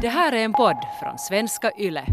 Det 0.00 0.08
här 0.08 0.32
är 0.32 0.44
en 0.44 0.52
podd 0.52 0.76
från 1.00 1.18
svenska 1.18 1.70
YLE. 1.78 2.04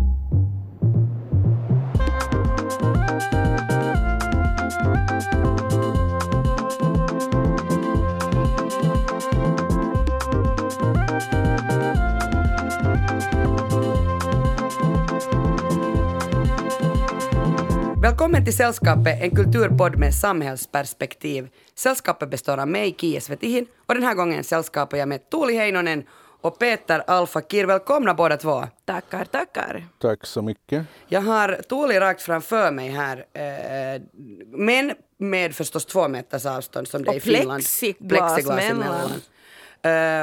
Välkommen 18.02 18.46
till 18.46 18.58
Sällskapet, 18.58 19.22
en 19.22 19.36
kulturpodd 19.36 20.00
med 20.00 20.14
samhällsperspektiv. 20.14 21.50
Sällskapet 21.76 22.30
består 22.30 22.58
av 22.58 22.68
mig, 22.68 22.92
Kie 22.92 23.22
Svetihin, 23.22 23.66
och 23.86 23.94
den 23.94 24.04
här 24.04 24.14
gången 24.14 24.44
sällskapar 24.44 24.98
jag 24.98 25.08
med 25.10 25.30
Tuuli 25.30 25.58
Heinonen 25.58 26.04
och 26.44 26.60
Peter 26.60 27.04
Alfa 27.08 27.42
Kir. 27.42 27.66
Välkomna 27.66 28.14
båda 28.14 28.38
två. 28.38 28.68
Tackar, 28.86 29.26
tackar. 29.26 29.88
Tack 30.00 30.26
så 30.26 30.42
mycket. 30.42 30.86
Jag 31.08 31.22
har 31.22 31.62
Tuuli 31.70 32.00
rakt 32.00 32.22
framför 32.22 32.72
mig 32.72 32.90
här, 32.90 33.18
eh, 33.34 34.02
men 34.48 34.94
med 35.18 35.56
förstås 35.56 35.86
två 35.86 36.08
meters 36.08 36.46
avstånd 36.46 36.88
som 36.88 37.04
det 37.04 37.12
är 37.12 37.16
i 37.16 37.18
Och 37.18 37.24
Finland. 37.24 37.64
plexiglas 38.10 38.46
mellan. 38.48 39.12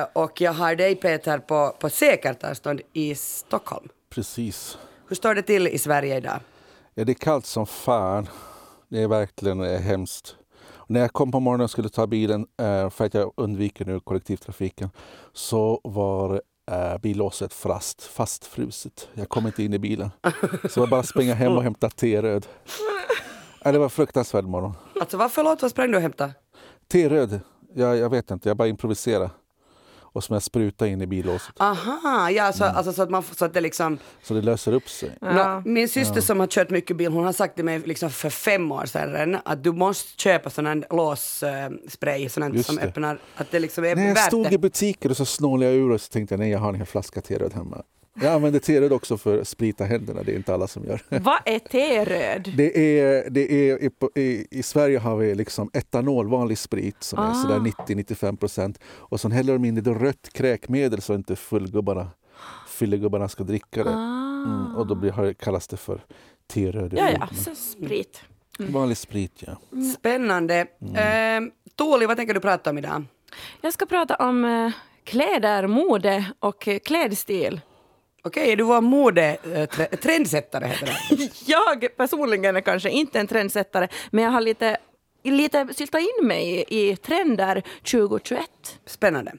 Eh, 0.00 0.06
och 0.12 0.40
jag 0.40 0.52
har 0.52 0.74
dig 0.74 0.94
Peter 0.94 1.38
på, 1.38 1.76
på 1.80 1.90
säkert 1.90 2.44
avstånd 2.44 2.80
i 2.92 3.14
Stockholm. 3.14 3.88
Precis. 4.10 4.78
Hur 5.08 5.16
står 5.16 5.34
det 5.34 5.42
till 5.42 5.68
i 5.68 5.78
Sverige 5.78 6.16
idag? 6.16 6.40
Ja, 6.94 7.04
det 7.04 7.12
är 7.12 7.14
kallt 7.14 7.46
som 7.46 7.66
fan. 7.66 8.28
Det 8.88 9.02
är 9.02 9.08
verkligen 9.08 9.60
hemskt. 9.82 10.36
När 10.90 11.00
jag 11.00 11.12
kom 11.12 11.32
på 11.32 11.40
morgonen 11.40 11.64
och 11.64 11.70
skulle 11.70 11.88
ta 11.88 12.06
bilen 12.06 12.46
eh, 12.62 12.90
för 12.90 13.04
att 13.04 13.14
jag 13.14 13.32
undviker 13.36 13.84
nu 13.84 14.00
kollektivtrafiken 14.00 14.90
så 15.32 15.80
var 15.84 16.42
eh, 16.70 16.98
billåset 16.98 17.52
fast, 17.52 18.02
fastfruset. 18.02 19.08
Jag 19.14 19.28
kom 19.28 19.46
inte 19.46 19.62
in 19.62 19.74
i 19.74 19.78
bilen. 19.78 20.10
Så 20.70 20.80
jag 20.80 20.88
bara 20.88 21.02
springa 21.02 21.34
hem 21.34 21.52
och 21.52 21.62
hämta 21.62 21.90
teröd. 21.90 22.46
Ja, 23.64 23.72
det 23.72 23.78
var 23.78 23.84
en 23.84 23.90
fruktansvärd 23.90 24.44
morgon. 24.44 24.72
Alltså 25.00 25.16
vad, 25.16 25.32
förlåt, 25.32 25.62
vad 25.62 25.70
sprang 25.70 25.90
du 25.90 25.96
och 25.96 26.02
hämtade? 26.02 26.34
Teröd, 26.88 27.40
jag, 27.74 27.96
jag 27.96 28.10
vet 28.10 28.30
inte, 28.30 28.48
jag 28.48 28.56
bara 28.56 28.68
improviserade. 28.68 29.30
Och 30.12 30.24
som 30.24 30.34
jag 30.34 30.42
sprutade 30.42 30.90
in 30.90 31.02
i 31.02 31.06
billåset. 31.06 31.54
Aha, 31.58 32.30
ja, 32.30 32.52
så, 32.52 32.64
alltså, 32.64 32.92
så, 32.92 33.02
att 33.02 33.10
man, 33.10 33.22
så 33.22 33.44
att 33.44 33.54
det 33.54 33.60
liksom... 33.60 33.98
Så 34.22 34.34
det 34.34 34.42
löser 34.42 34.72
upp 34.72 34.88
sig. 34.88 35.16
Nå, 35.20 35.62
min 35.64 35.88
syster 35.88 36.20
som 36.20 36.40
har 36.40 36.46
kört 36.46 36.70
mycket 36.70 36.96
bil, 36.96 37.12
hon 37.12 37.24
har 37.24 37.32
sagt 37.32 37.56
till 37.56 37.64
mig 37.64 37.78
liksom 37.78 38.10
för 38.10 38.30
fem 38.30 38.72
år 38.72 38.86
sedan 38.86 39.38
att 39.44 39.64
du 39.64 39.72
måste 39.72 40.22
köpa 40.22 40.50
sån 40.50 40.66
här 40.66 40.86
låsspray, 40.90 42.28
sån 42.28 42.42
här 42.42 42.62
som 42.62 42.76
det. 42.76 42.82
öppnar, 42.82 43.18
att 43.36 43.50
det 43.50 43.58
liksom 43.58 43.84
är 43.84 43.96
När 43.96 44.06
jag 44.06 44.14
värt 44.14 44.26
stod 44.26 44.46
det. 44.48 44.54
i 44.54 44.58
butiken 44.58 45.10
och 45.10 45.16
så 45.16 45.24
snålade 45.24 45.72
jag 45.72 45.80
ur 45.80 45.90
och 45.90 46.00
så 46.00 46.08
tänkte 46.12 46.32
jag 46.32 46.38
nej 46.40 46.50
jag 46.50 46.58
har 46.58 46.74
en 46.74 46.86
flaska 46.86 47.20
teröd 47.20 47.54
hemma. 47.54 47.82
Jag 48.14 48.32
använder 48.34 48.60
teröd 48.60 48.92
också 48.92 49.18
för 49.18 49.38
att 49.38 49.48
sprita 49.48 49.84
händerna, 49.84 50.22
det 50.22 50.32
är 50.32 50.36
inte 50.36 50.54
alla 50.54 50.66
som 50.66 50.84
gör. 50.84 51.02
Vad 51.08 51.38
är 51.44 51.58
teröd? 51.58 52.52
Det 52.56 52.98
är, 53.00 53.30
det 53.30 53.52
är, 53.70 53.82
i, 53.82 53.90
i, 54.20 54.46
I 54.50 54.62
Sverige 54.62 54.98
har 54.98 55.16
vi 55.16 55.34
liksom 55.34 55.70
etanol, 55.72 56.28
vanlig 56.28 56.58
sprit 56.58 56.96
som 57.02 57.18
är 57.18 57.30
Ah. 57.30 57.34
sådär 57.34 57.58
90-95 57.58 58.36
procent. 58.36 58.78
Och 58.84 59.20
sen 59.20 59.32
häller 59.32 59.52
de 59.52 59.64
in 59.64 59.74
lite 59.74 59.90
rött 59.90 60.28
kräkmedel 60.32 61.00
så 61.02 61.14
inte 61.14 61.36
fullgubbarna, 61.36 62.10
fyllegubbarna 62.68 63.28
ska 63.28 63.44
dricka 63.44 63.84
det. 63.84 63.90
Mm, 63.90 64.76
och 64.76 64.86
då 64.86 64.94
blir, 64.94 65.32
kallas 65.34 65.68
det 65.68 65.76
för 65.76 66.00
teröd. 66.46 66.92
Ja, 66.96 67.10
ja, 67.10 67.28
så 67.36 67.54
sprit. 67.54 68.22
Vanlig 68.58 68.96
sprit 68.96 69.42
ja. 69.46 69.80
Spännande. 69.98 70.66
Mm. 70.82 71.44
Eh, 71.44 71.50
Tuuli, 71.78 72.06
vad 72.06 72.16
tänker 72.16 72.34
du 72.34 72.40
prata 72.40 72.70
om 72.70 72.78
idag? 72.78 73.04
Jag 73.60 73.72
ska 73.72 73.86
prata 73.86 74.16
om 74.16 74.44
eh, 74.44 74.70
kläder, 75.04 75.66
mode 75.66 76.24
och 76.38 76.68
eh, 76.68 76.78
klädstil. 76.78 77.60
Okej, 78.22 78.56
du 78.56 78.64
vår 78.64 78.80
mode, 78.80 79.36
eh, 79.44 79.50
heter 79.50 80.60
det. 80.60 80.70
Jag 81.46 81.96
personligen 81.96 82.56
är 82.56 82.60
kanske 82.60 82.90
inte 82.90 83.20
en 83.20 83.26
trendsättare, 83.26 83.88
men 84.10 84.24
jag 84.24 84.30
har 84.30 84.40
lite, 84.40 84.76
lite 85.24 85.68
syltat 85.74 86.00
in 86.00 86.26
mig 86.26 86.64
i 86.68 86.96
trender 86.96 87.62
2021. 87.90 88.40
Spännande. 88.86 89.32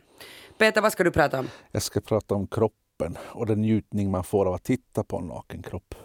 Peter, 0.57 0.81
vad 0.81 0.91
ska 0.91 1.03
du 1.03 1.11
prata 1.11 1.39
om? 1.39 1.49
Jag 1.71 1.81
ska 1.81 2.01
prata 2.01 2.35
om 2.35 2.47
kroppen 2.47 3.17
och 3.23 3.45
den 3.45 3.61
njutning 3.61 4.11
man 4.11 4.23
får 4.23 4.45
av 4.45 4.53
att 4.53 4.63
titta 4.63 5.03
på 5.03 5.17
en 5.17 5.27
naken 5.27 5.63
kropp. 5.63 5.95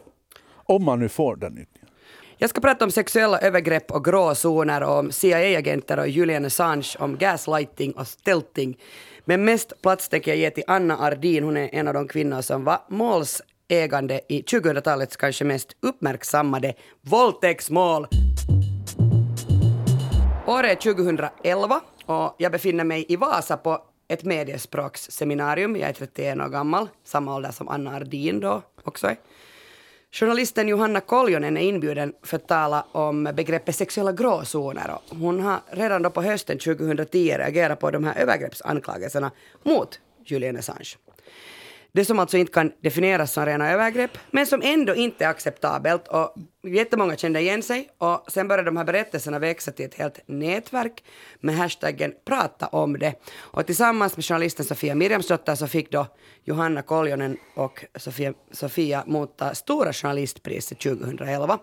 Om 0.48 0.84
man 0.84 1.00
nu 1.00 1.08
får 1.08 1.36
den 1.36 1.52
njutningen. 1.52 1.88
Jag 2.38 2.50
ska 2.50 2.60
prata 2.60 2.84
om 2.84 2.90
sexuella 2.90 3.38
övergrepp 3.38 3.90
och 3.90 4.04
gråzoner 4.04 4.82
om 4.82 5.12
CIA-agenter 5.12 5.98
och 5.98 6.08
Julian 6.08 6.44
Assange, 6.44 6.96
om 6.98 7.16
gaslighting 7.16 7.92
och 7.92 8.06
stelting. 8.06 8.78
Men 9.28 9.44
mest 9.44 9.82
plats 9.82 10.08
tänker 10.08 10.30
jag 10.30 10.38
ge 10.38 10.50
till 10.50 10.64
Anna 10.66 10.98
Ardin. 10.98 11.44
Hon 11.44 11.56
är 11.56 11.68
en 11.72 11.88
av 11.88 11.94
de 11.94 12.08
kvinnor 12.08 12.40
som 12.40 12.64
var 12.64 12.78
målsägande 12.88 14.20
i 14.28 14.42
2000-talets 14.42 15.16
kanske 15.16 15.44
mest 15.44 15.76
uppmärksammade 15.80 16.74
våldtäktsmål. 17.00 18.06
Året 20.46 20.86
är 20.86 20.94
2011 20.94 21.80
och 22.06 22.34
jag 22.38 22.52
befinner 22.52 22.84
mig 22.84 23.06
i 23.08 23.16
Vasa 23.16 23.56
på 23.56 23.78
ett 24.08 24.24
mediespråksseminarium. 24.24 25.76
Jag 25.76 25.88
är 25.88 25.92
31 25.92 26.40
år 26.40 26.48
gammal, 26.48 26.88
samma 27.04 27.34
ålder 27.36 27.50
som 27.50 27.68
Anna 27.68 27.96
Ardin 27.96 28.40
då 28.40 28.62
också 28.84 29.06
är. 29.06 29.16
Journalisten 30.12 30.68
Johanna 30.68 31.00
Koljonen 31.00 31.56
är 31.56 31.60
inbjuden 31.60 32.12
för 32.22 32.36
att 32.36 32.48
tala 32.48 32.86
om 32.92 33.24
begreppet 33.34 33.76
sexuella 33.76 34.12
gråzoner. 34.12 34.90
Och 34.94 35.16
Hon 35.16 35.40
har 35.40 35.60
redan 35.70 36.02
då 36.02 36.10
på 36.10 36.22
hösten 36.22 36.58
2010 36.58 37.36
reagerat 37.38 37.80
på 37.80 37.90
de 37.90 38.04
här 38.04 38.18
övergreppsanklagelserna 38.18 39.30
mot 39.62 40.00
Julian 40.24 40.56
Assange. 40.56 40.96
Det 41.96 42.04
som 42.04 42.18
alltså 42.18 42.36
inte 42.36 42.52
kan 42.52 42.72
definieras 42.80 43.32
som 43.32 43.46
rena 43.46 43.70
övergrepp, 43.70 44.18
men 44.30 44.46
som 44.46 44.62
ändå 44.64 44.94
inte 44.94 45.24
är 45.24 45.28
acceptabelt. 45.28 46.08
Och 46.08 46.34
jättemånga 46.62 47.16
kände 47.16 47.40
igen 47.40 47.62
sig 47.62 47.88
och 47.98 48.24
sen 48.28 48.48
började 48.48 48.68
de 48.68 48.76
här 48.76 48.84
berättelserna 48.84 49.38
växa 49.38 49.72
till 49.72 49.84
ett 49.84 49.94
helt 49.94 50.20
nätverk 50.26 51.04
med 51.40 51.56
hashtaggen 51.56 52.14
prata 52.24 52.66
om 52.66 52.98
det. 52.98 53.14
Och 53.36 53.66
tillsammans 53.66 54.16
med 54.16 54.24
journalisten 54.24 54.64
Sofia 54.64 54.94
Mirjamsdotter 54.94 55.54
så 55.54 55.66
fick 55.66 55.90
då 55.90 56.06
Johanna 56.44 56.82
Koljonen 56.82 57.36
och 57.54 57.84
Sofia, 57.94 58.34
Sofia 58.50 59.04
motta 59.06 59.54
Stora 59.54 59.92
journalistpriset 59.92 60.80
2011. 60.80 61.58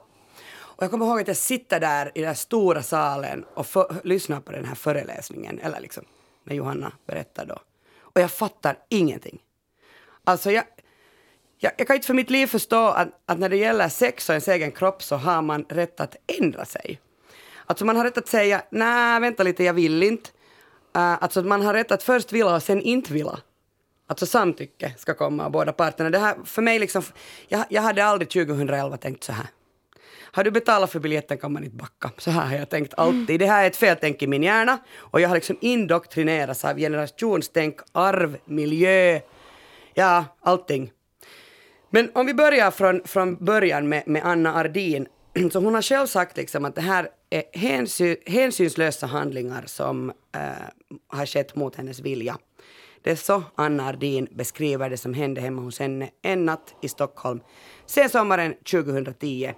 Och 0.56 0.84
jag 0.84 0.92
kommer 0.92 1.06
ihåg 1.06 1.22
att 1.22 1.28
jag 1.28 1.38
sitter 1.38 1.80
där 1.80 2.12
i 2.16 2.20
den 2.20 2.28
här 2.28 2.36
stora 2.36 2.82
salen 2.82 3.46
och 3.54 3.68
för, 3.68 3.96
lyssnar 4.04 4.40
på 4.40 4.52
den 4.52 4.66
här 4.66 4.76
föreläsningen, 4.76 5.60
eller 5.60 5.80
liksom 5.80 6.04
när 6.44 6.56
Johanna 6.56 6.92
berättar 7.08 7.46
då. 7.46 7.60
Och 8.00 8.22
jag 8.22 8.32
fattar 8.32 8.78
ingenting. 8.90 9.43
Alltså 10.23 10.51
jag, 10.51 10.63
jag, 11.57 11.72
jag 11.78 11.88
kan 11.88 11.95
inte 11.95 12.07
för 12.07 12.13
mitt 12.13 12.29
liv 12.29 12.47
förstå 12.47 12.88
att, 12.88 13.07
att 13.25 13.39
när 13.39 13.50
det 13.50 13.57
gäller 13.57 13.89
sex 13.89 14.29
och 14.29 14.34
ens 14.34 14.47
egen 14.47 14.72
kropp 14.72 15.03
så 15.03 15.16
har 15.16 15.41
man 15.41 15.66
rätt 15.69 16.00
att 16.00 16.16
ändra 16.39 16.66
sig. 16.66 17.00
Alltså 17.66 17.85
man 17.85 17.95
har 17.95 18.03
rätt 18.03 18.17
att 18.17 18.28
säga 18.28 18.63
nej, 18.69 19.19
vänta 19.19 19.44
lite, 19.44 19.63
jag 19.63 19.73
vill 19.73 20.03
inte. 20.03 20.29
Uh, 20.97 21.23
alltså 21.23 21.41
man 21.41 21.61
har 21.61 21.73
rätt 21.73 21.91
att 21.91 22.03
först 22.03 22.34
vilja 22.34 22.56
och 22.56 22.63
sen 22.63 22.81
inte 22.81 23.13
vilja. 23.13 23.38
Alltså 24.07 24.25
samtycke 24.25 24.94
ska 24.97 25.13
komma 25.13 25.45
av 25.45 25.51
båda 25.51 25.73
parterna. 25.73 26.09
Det 26.09 26.19
här, 26.19 26.35
för 26.45 26.61
mig 26.61 26.79
liksom, 26.79 27.03
jag, 27.47 27.66
jag 27.69 27.81
hade 27.81 28.05
aldrig 28.05 28.29
2011 28.29 28.97
tänkt 28.97 29.23
så 29.23 29.31
här. 29.31 29.47
Har 30.35 30.44
du 30.44 30.51
betalat 30.51 30.91
för 30.91 31.00
biljetten 31.00 31.38
kan 31.38 31.53
man 31.53 31.63
inte 31.63 31.75
backa. 31.75 32.11
Så 32.17 32.31
här 32.31 32.47
har 32.47 32.55
jag 32.55 32.69
tänkt 32.69 32.94
alltid. 32.97 33.40
Det 33.40 33.45
här 33.45 33.63
är 33.63 33.67
ett 33.67 33.75
feltänk 33.75 34.22
i 34.22 34.28
min 34.28 34.44
hjärna 34.44 34.78
och 34.97 35.22
jag 35.22 35.29
har 35.29 35.35
liksom 35.35 35.57
indoktrinerats 35.61 36.66
av 36.66 36.78
generationstänk, 36.78 37.79
arv, 37.91 38.38
miljö, 38.45 39.19
ja, 39.94 40.26
allting. 40.42 40.92
Men 41.90 42.12
om 42.14 42.26
vi 42.26 42.34
börjar 42.34 42.72
från, 42.72 43.02
från 43.06 43.36
början 43.36 43.90
med, 43.90 44.04
med 44.08 44.26
Anna 44.26 44.56
Ardin. 44.56 45.08
Så 45.52 45.59
hon 45.59 45.76
har 45.76 45.81
själv 45.81 46.08
sagt 46.08 46.38
liksom 46.38 46.66
att 46.66 46.76
det 46.76 46.81
här 46.81 47.09
är 47.30 47.44
hänsyn, 47.54 48.16
hänsynslösa 48.26 49.08
handlingar 49.08 49.64
som 49.66 50.09
eh, 50.09 50.42
har 51.08 51.26
skett 51.26 51.56
mot 51.56 51.76
hennes 51.76 52.00
vilja. 52.00 52.38
Det 53.03 53.12
är 53.12 53.16
så 53.16 53.44
Anna 53.56 53.88
Ardin 53.88 54.28
beskriver 54.32 54.90
det 54.90 54.98
som 54.98 55.14
hände 55.14 55.42
hemma 55.42 55.62
hos 55.62 55.80
henne 55.80 56.09
en 56.22 56.46
natt 56.46 56.76
i 56.82 56.88
Stockholm 56.88 57.40
sen 57.85 58.09
sommaren 58.09 58.53
2010. 58.53 59.53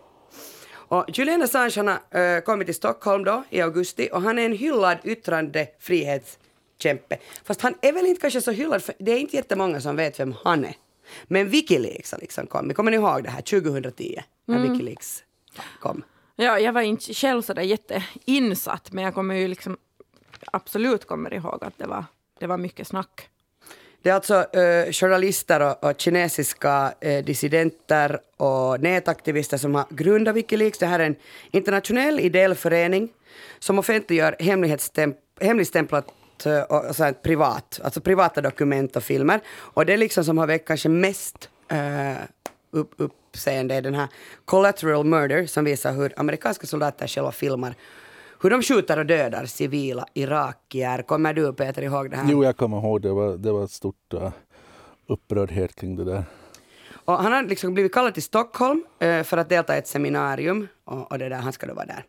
Och 0.88 1.06
Julian 1.07 1.42
Assange 1.42 2.00
har 2.12 2.19
eh, 2.19 2.42
kommit 2.42 2.68
till 2.68 2.75
Stockholm 2.75 3.24
då 3.24 3.44
i 3.50 3.62
augusti 3.62 4.09
och 4.12 4.21
han 4.21 4.39
är 4.39 4.45
en 4.45 4.57
hyllad 4.57 4.98
yttrandefrihets 5.04 6.39
yttrandefrihetskämpe. 6.75 7.18
Fast 7.44 7.62
han 7.62 7.75
är 7.81 7.94
väl 7.94 8.06
inte 8.06 8.22
kanske 8.22 8.42
så 8.42 8.51
hyllad, 8.51 8.83
för 8.83 8.95
det 9.00 9.12
är 9.12 9.19
inte 9.19 9.36
jättemånga 9.36 9.81
som 9.81 9.95
vet 9.95 10.19
vem 10.19 10.33
han 10.44 10.66
är. 10.66 10.75
Men 11.27 11.50
Wikileaks 11.50 12.12
har 12.12 12.19
liksom 12.19 12.48
kommit. 12.48 12.77
Kommer 12.77 12.92
ni 12.92 12.98
ihåg 12.98 13.24
det 13.24 13.30
här 13.30 13.42
2010 13.42 14.22
när 14.45 14.60
Wikileaks 14.60 15.24
kom? 15.80 16.04
Ja, 16.36 16.60
jag 16.60 16.74
var 16.74 16.81
inte 16.81 17.13
själv 17.13 17.42
så 17.42 17.54
där 17.54 17.62
jätteinsatt, 17.62 18.92
men 18.92 19.04
jag 19.04 19.13
kommer 19.13 19.36
ju 19.36 19.48
liksom 19.48 19.77
absolut 20.51 21.06
kommer 21.07 21.33
ihåg 21.33 21.63
att 21.63 21.77
det 21.77 21.88
var, 21.88 22.06
det 22.39 22.48
var 22.48 22.57
mycket 22.57 22.88
snack. 22.88 23.30
Det 24.01 24.10
är 24.10 24.13
alltså 24.13 24.57
eh, 24.57 24.92
journalister 24.92 25.60
och, 25.60 25.89
och 25.89 26.01
kinesiska 26.01 26.94
eh, 27.01 27.25
dissidenter 27.25 28.19
och 28.38 28.81
nätaktivister 28.81 29.57
som 29.57 29.75
har 29.75 29.86
grundat 29.89 30.36
Wikileaks. 30.36 30.78
Det 30.78 30.86
här 30.86 31.00
är 31.00 31.06
en 31.06 31.16
internationell 31.51 32.19
ideell 32.19 32.56
förening 32.56 33.10
som 33.60 33.80
offentliggör 33.80 34.36
hemligstämplat 35.39 36.07
dokument 36.43 36.69
eh, 36.71 36.77
och 36.77 36.95
så 36.95 37.03
här 37.03 37.13
privat, 37.13 37.79
alltså 37.83 38.01
privata 38.01 38.41
dokument 38.41 38.95
och 38.95 39.03
filmer. 39.03 39.41
Och 39.75 39.85
det 39.85 39.97
liksom 39.97 40.23
som 40.23 40.37
har 40.37 40.47
väckt 40.47 40.67
kanske 40.67 40.89
mest 40.89 41.49
uh, 41.71 42.23
upp, 42.71 42.93
uppseende 42.97 43.75
är 43.75 43.81
den 43.81 43.95
här 43.95 44.07
Collateral 44.45 45.05
Murder 45.05 45.45
som 45.45 45.65
visar 45.65 45.93
hur 45.93 46.13
amerikanska 46.17 46.67
soldater 46.67 47.07
själva 47.07 47.31
filmar 47.31 47.75
hur 48.41 48.49
de 48.49 48.61
skjuter 48.61 48.99
och 48.99 49.05
dödar 49.05 49.45
civila 49.45 50.05
irakier. 50.13 51.01
Kommer 51.01 51.33
du 51.33 51.53
Peter 51.53 51.81
ihåg 51.81 52.11
det 52.11 52.17
här? 52.17 52.31
Jo, 52.31 52.43
jag 52.43 52.57
kommer 52.57 52.77
ihåg 52.77 53.01
det. 53.01 53.13
Var, 53.13 53.37
det 53.37 53.51
var 53.51 53.63
ett 53.63 53.71
stort 53.71 54.13
uh, 54.13 54.29
upprördhet 55.07 55.75
kring 55.75 55.95
det 55.95 56.03
där. 56.03 56.23
Och 57.06 57.24
han 57.24 57.31
har 57.31 57.44
liksom 57.44 57.74
blivit 57.74 57.94
kallad 57.94 58.13
till 58.13 58.24
Stockholm 58.24 58.84
eh, 59.00 59.24
för 59.24 59.38
att 59.38 59.50
delta 59.50 59.75
i 59.75 59.80
ett 59.80 59.88
seminarium 59.88 60.68
och, 60.86 61.12
och 61.12 61.19
det 61.19 61.30
där, 61.30 61.36
han 61.36 61.54
ska 61.54 61.68
då 61.68 61.74
vara 61.74 61.86
där. 61.86 62.06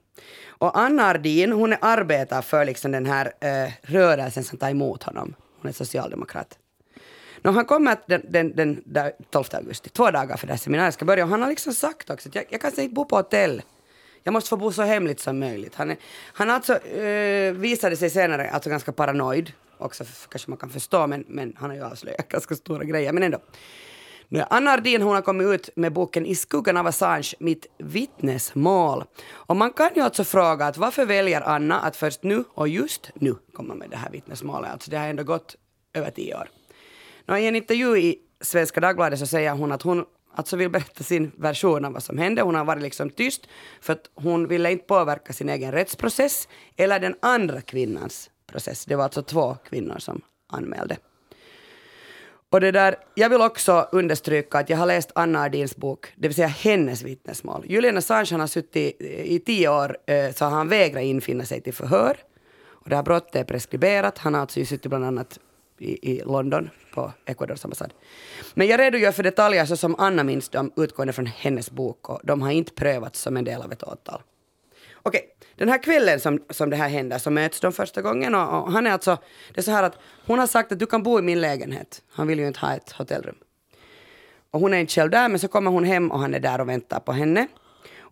Och 0.48 0.78
Anna 0.78 1.02
Ardin, 1.02 1.52
hon 1.52 1.72
är 1.72 1.78
arbetar 1.80 2.42
för 2.42 2.64
liksom 2.64 2.92
den 2.92 3.06
här 3.06 3.32
eh, 3.40 3.72
rörelsen 3.82 4.44
som 4.44 4.58
tar 4.58 4.70
emot 4.70 5.02
honom. 5.02 5.34
Hon 5.60 5.68
är 5.68 5.72
socialdemokrat. 5.72 6.58
No, 7.42 7.50
han 7.50 7.64
kommer 7.64 7.96
den, 8.06 8.22
den, 8.28 8.56
den, 8.56 8.82
den 8.84 9.12
12 9.30 9.44
augusti, 9.52 9.88
två 9.88 10.10
dagar 10.10 10.36
för 10.36 10.46
det 10.46 10.52
här 10.52 10.58
seminariet 10.58 10.94
ska 10.94 11.04
börja. 11.04 11.24
Och 11.24 11.30
han 11.30 11.42
har 11.42 11.48
liksom 11.48 11.72
sagt 11.72 12.10
också 12.10 12.28
att 12.28 12.34
jag, 12.34 12.44
jag 12.48 12.60
kan 12.60 12.70
inte 12.70 12.88
bo 12.88 13.04
på 13.04 13.16
hotell. 13.16 13.62
Jag 14.22 14.32
måste 14.32 14.48
få 14.48 14.56
bo 14.56 14.72
så 14.72 14.82
hemligt 14.82 15.20
som 15.20 15.38
möjligt. 15.38 15.74
Han, 15.74 15.90
är, 15.90 15.96
han 16.32 16.50
alltså, 16.50 16.78
eh, 16.86 17.52
visade 17.52 17.96
sig 17.96 18.10
senare 18.10 18.50
alltså 18.50 18.70
ganska 18.70 18.92
paranoid. 18.92 19.52
Också 19.78 20.04
för, 20.04 20.28
kanske 20.28 20.50
man 20.50 20.58
kan 20.58 20.70
förstå, 20.70 21.06
men, 21.06 21.24
men 21.28 21.56
han 21.58 21.70
har 21.70 21.76
ju 21.76 21.84
avslöjat 21.84 22.28
ganska 22.28 22.54
stora 22.54 22.84
grejer. 22.84 23.12
Men 23.12 23.22
ändå. 23.22 23.38
Nu, 24.28 24.44
Anna 24.50 24.70
Ardin 24.70 25.02
hon 25.02 25.14
har 25.14 25.22
kommit 25.22 25.46
ut 25.46 25.76
med 25.76 25.92
boken 25.92 26.26
I 26.26 26.34
skuggan 26.34 26.76
av 26.76 26.86
Assange, 26.86 27.34
mitt 27.38 27.66
vittnesmål. 27.78 29.04
Och 29.32 29.56
man 29.56 29.72
kan 29.72 29.90
ju 29.94 30.00
alltså 30.02 30.24
fråga 30.24 30.66
att 30.66 30.76
varför 30.76 31.06
väljer 31.06 31.40
Anna 31.40 31.80
att 31.80 31.96
först 31.96 32.22
nu 32.22 32.44
och 32.54 32.68
just 32.68 33.10
nu 33.14 33.34
komma 33.52 33.74
med 33.74 33.90
det 33.90 33.96
här 33.96 34.10
vittnesmålet? 34.10 34.70
Alltså 34.70 34.90
det 34.90 34.98
har 34.98 35.08
ändå 35.08 35.24
gått 35.24 35.56
över 35.94 36.10
tio 36.10 36.36
år. 36.36 36.48
Nu, 37.26 37.38
I 37.38 37.46
en 37.46 37.56
intervju 37.56 37.96
i 37.96 38.18
Svenska 38.40 38.80
Dagbladet 38.80 39.18
så 39.18 39.26
säger 39.26 39.52
hon 39.52 39.72
att 39.72 39.82
hon 39.82 40.04
alltså 40.34 40.56
vill 40.56 40.70
berätta 40.70 41.04
sin 41.04 41.32
version 41.36 41.84
av 41.84 41.92
vad 41.92 42.02
som 42.02 42.18
hände. 42.18 42.42
Hon 42.42 42.54
har 42.54 42.64
varit 42.64 42.82
liksom 42.82 43.10
tyst 43.10 43.46
för 43.80 43.92
att 43.92 44.10
hon 44.14 44.48
ville 44.48 44.72
inte 44.72 44.84
påverka 44.84 45.32
sin 45.32 45.48
egen 45.48 45.72
rättsprocess 45.72 46.48
eller 46.76 47.00
den 47.00 47.14
andra 47.22 47.60
kvinnans 47.60 48.30
process. 48.46 48.84
Det 48.84 48.96
var 48.96 49.04
alltså 49.04 49.22
två 49.22 49.56
kvinnor 49.68 49.98
som 49.98 50.20
anmälde. 50.52 50.96
Och 52.50 52.60
det 52.60 52.70
där, 52.70 52.96
jag 53.14 53.28
vill 53.28 53.40
också 53.40 53.88
understryka 53.92 54.58
att 54.58 54.70
jag 54.70 54.76
har 54.76 54.86
läst 54.86 55.10
Anna 55.14 55.40
Ardins 55.40 55.76
bok, 55.76 56.06
det 56.16 56.28
vill 56.28 56.34
säga 56.34 56.46
hennes 56.46 57.02
vittnesmål. 57.02 57.64
Julian 57.68 57.96
Assange 57.96 58.28
han 58.30 58.40
har 58.40 58.46
suttit 58.46 58.76
i, 59.00 59.34
i 59.34 59.38
tio 59.38 59.68
år, 59.68 59.96
eh, 60.06 60.32
så 60.32 60.44
han 60.44 60.68
vägrar 60.68 61.00
infinna 61.00 61.44
sig 61.44 61.60
till 61.60 61.74
förhör. 61.74 62.16
Och 62.86 62.90
det 62.90 62.96
här 62.96 63.02
brottet 63.02 63.36
är 63.36 63.44
preskriberat. 63.44 64.18
Han 64.18 64.34
har 64.34 64.40
alltså 64.40 64.64
suttit 64.64 64.86
bland 64.86 65.04
annat 65.04 65.38
i, 65.78 66.12
i 66.12 66.22
London 66.24 66.70
på 66.94 67.12
Ecuadors 67.26 67.64
ambassad. 67.64 67.92
Men 68.54 68.66
jag 68.66 68.80
redogör 68.80 69.12
för 69.12 69.22
detaljer 69.22 69.64
så 69.64 69.76
som 69.76 69.94
Anna 69.98 70.24
minns 70.24 70.48
dem 70.48 70.72
utgående 70.76 71.12
från 71.12 71.26
hennes 71.26 71.70
bok 71.70 72.08
och 72.08 72.20
de 72.24 72.42
har 72.42 72.50
inte 72.50 72.72
prövats 72.72 73.20
som 73.20 73.36
en 73.36 73.44
del 73.44 73.62
av 73.62 73.72
ett 73.72 73.82
åtal. 73.82 74.22
Okej, 75.02 75.35
den 75.56 75.68
här 75.68 75.82
kvällen 75.82 76.20
som, 76.20 76.42
som 76.50 76.70
det 76.70 76.76
här 76.76 76.88
händer 76.88 77.18
så 77.18 77.30
möts 77.30 77.60
de 77.60 77.72
första 77.72 78.02
gången 78.02 78.34
och, 78.34 78.62
och, 78.62 78.72
han 78.72 78.86
är 78.86 78.90
alltså, 78.90 79.18
det 79.54 79.60
är 79.60 79.62
så 79.62 79.70
här 79.70 79.82
att 79.82 79.98
hon 80.26 80.38
har 80.38 80.46
sagt 80.46 80.72
att 80.72 80.78
du 80.78 80.86
kan 80.86 81.02
bo 81.02 81.18
i 81.18 81.22
min 81.22 81.40
lägenhet. 81.40 82.02
Han 82.12 82.26
vill 82.26 82.38
ju 82.38 82.46
inte 82.46 82.60
ha 82.60 82.74
ett 82.74 82.92
hotellrum. 82.92 83.36
Och 84.50 84.60
hon 84.60 84.74
är 84.74 84.78
inte 84.78 84.92
själv 84.92 85.10
där 85.10 85.28
men 85.28 85.38
så 85.38 85.48
kommer 85.48 85.70
hon 85.70 85.84
hem 85.84 86.10
och 86.10 86.18
han 86.18 86.34
är 86.34 86.40
där 86.40 86.60
och 86.60 86.68
väntar 86.68 87.00
på 87.00 87.12
henne. 87.12 87.46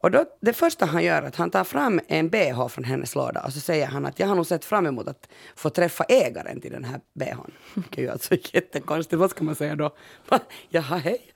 Och 0.05 0.11
då, 0.11 0.25
det 0.41 0.53
första 0.53 0.87
han 0.87 1.05
gör 1.05 1.23
är 1.23 1.27
att 1.27 1.37
han 1.37 1.51
tar 1.51 1.65
fram 1.65 2.01
en 2.09 2.29
bh 2.29 2.69
från 2.69 2.85
hennes 2.85 3.15
låda 3.15 3.41
och 3.41 3.53
så 3.53 3.61
säger 3.61 3.87
han 3.87 4.07
att 4.07 4.19
jag 4.19 4.27
har 4.27 4.35
nog 4.35 4.47
sett 4.47 4.65
fram 4.65 4.87
emot 4.87 5.09
att 5.09 5.29
få 5.57 5.71
träffa 5.71 6.05
ägaren 6.05 6.61
till 6.61 6.73
den 6.73 6.85
här 6.85 7.01
bhn. 7.15 7.53
Det 7.75 8.01
är 8.01 8.03
ju 8.03 8.11
alltså 8.11 8.35
jättekonstigt, 8.53 9.21
vad 9.21 9.31
ska 9.31 9.45
man 9.45 9.55
säga 9.55 9.77
då? 9.77 9.97
Jaha, 10.69 10.97
hej. 10.97 11.33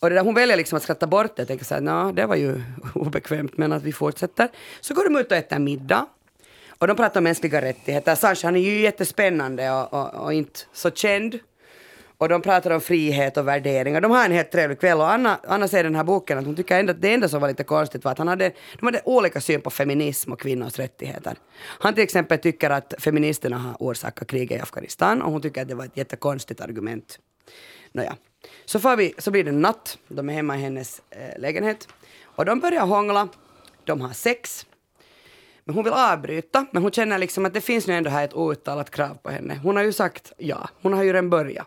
Och 0.00 0.10
det 0.10 0.14
där, 0.14 0.22
hon 0.22 0.34
väljer 0.34 0.56
liksom 0.56 0.76
att 0.76 0.82
skratta 0.82 1.06
bort 1.06 1.36
det, 1.36 1.46
tänker 1.46 1.64
så 1.64 1.74
här, 1.74 2.12
det 2.12 2.26
var 2.26 2.36
ju 2.36 2.62
obekvämt 2.94 3.56
men 3.56 3.72
att 3.72 3.82
vi 3.82 3.92
fortsätter. 3.92 4.48
Så 4.80 4.94
går 4.94 5.04
de 5.04 5.16
ut 5.16 5.30
och 5.30 5.36
äter 5.36 5.58
middag. 5.58 6.06
Och 6.78 6.86
de 6.86 6.96
pratar 6.96 7.20
om 7.20 7.24
mänskliga 7.24 7.62
rättigheter. 7.62 8.14
Sasha 8.14 8.46
han 8.46 8.56
är 8.56 8.60
ju 8.60 8.80
jättespännande 8.80 9.70
och, 9.70 9.94
och, 9.94 10.24
och 10.24 10.32
inte 10.32 10.60
så 10.72 10.90
känd. 10.90 11.38
Och 12.18 12.28
de 12.28 12.42
pratar 12.42 12.70
om 12.70 12.80
frihet 12.80 13.36
och 13.36 13.48
värderingar. 13.48 14.00
De 14.00 14.10
har 14.10 14.24
en 14.24 14.32
helt 14.32 14.50
trevlig 14.52 14.80
kväll 14.80 14.98
och 14.98 15.12
Anna, 15.12 15.38
Anna 15.48 15.68
säger 15.68 15.84
i 15.84 15.86
den 15.86 15.94
här 15.94 16.04
boken 16.04 16.38
att 16.38 16.44
hon 16.44 16.56
tycker 16.56 16.78
ändå 16.78 16.90
att 16.90 17.02
det 17.02 17.14
enda 17.14 17.28
som 17.28 17.40
var 17.40 17.48
lite 17.48 17.64
konstigt 17.64 18.04
var 18.04 18.12
att 18.12 18.18
han 18.18 18.28
hade, 18.28 18.52
de 18.78 18.86
hade 18.86 19.00
olika 19.04 19.40
syn 19.40 19.60
på 19.60 19.70
feminism 19.70 20.32
och 20.32 20.40
kvinnors 20.40 20.78
rättigheter. 20.78 21.36
Han 21.58 21.94
till 21.94 22.04
exempel 22.04 22.38
tycker 22.38 22.70
att 22.70 22.94
feministerna 22.98 23.58
har 23.58 23.76
orsakat 23.78 24.28
kriget 24.28 24.58
i 24.58 24.62
Afghanistan 24.62 25.22
och 25.22 25.32
hon 25.32 25.42
tycker 25.42 25.62
att 25.62 25.68
det 25.68 25.74
var 25.74 25.84
ett 25.84 25.96
jättekonstigt 25.96 26.60
argument. 26.60 27.18
Nåja. 27.92 28.16
Så, 28.64 28.80
får 28.80 28.96
vi, 28.96 29.14
så 29.18 29.30
blir 29.30 29.44
det 29.44 29.52
natt, 29.52 29.98
de 30.08 30.28
är 30.28 30.34
hemma 30.34 30.56
i 30.56 30.60
hennes 30.60 31.02
eh, 31.10 31.40
lägenhet 31.40 31.88
och 32.22 32.44
de 32.44 32.60
börjar 32.60 32.86
hångla, 32.86 33.28
de 33.84 34.00
har 34.00 34.12
sex. 34.12 34.66
Men 35.64 35.74
hon 35.74 35.84
vill 35.84 35.92
avbryta, 35.92 36.66
men 36.72 36.82
hon 36.82 36.92
känner 36.92 37.18
liksom 37.18 37.46
att 37.46 37.54
det 37.54 37.60
finns 37.60 37.86
nu 37.86 37.94
ändå 37.94 38.10
här 38.10 38.24
ett 38.24 38.34
outtalat 38.34 38.90
krav 38.90 39.14
på 39.22 39.30
henne. 39.30 39.60
Hon 39.62 39.76
har 39.76 39.82
ju 39.82 39.92
sagt 39.92 40.32
ja, 40.38 40.68
hon 40.82 40.92
har 40.92 41.02
ju 41.02 41.12
redan 41.12 41.30
börjat. 41.30 41.66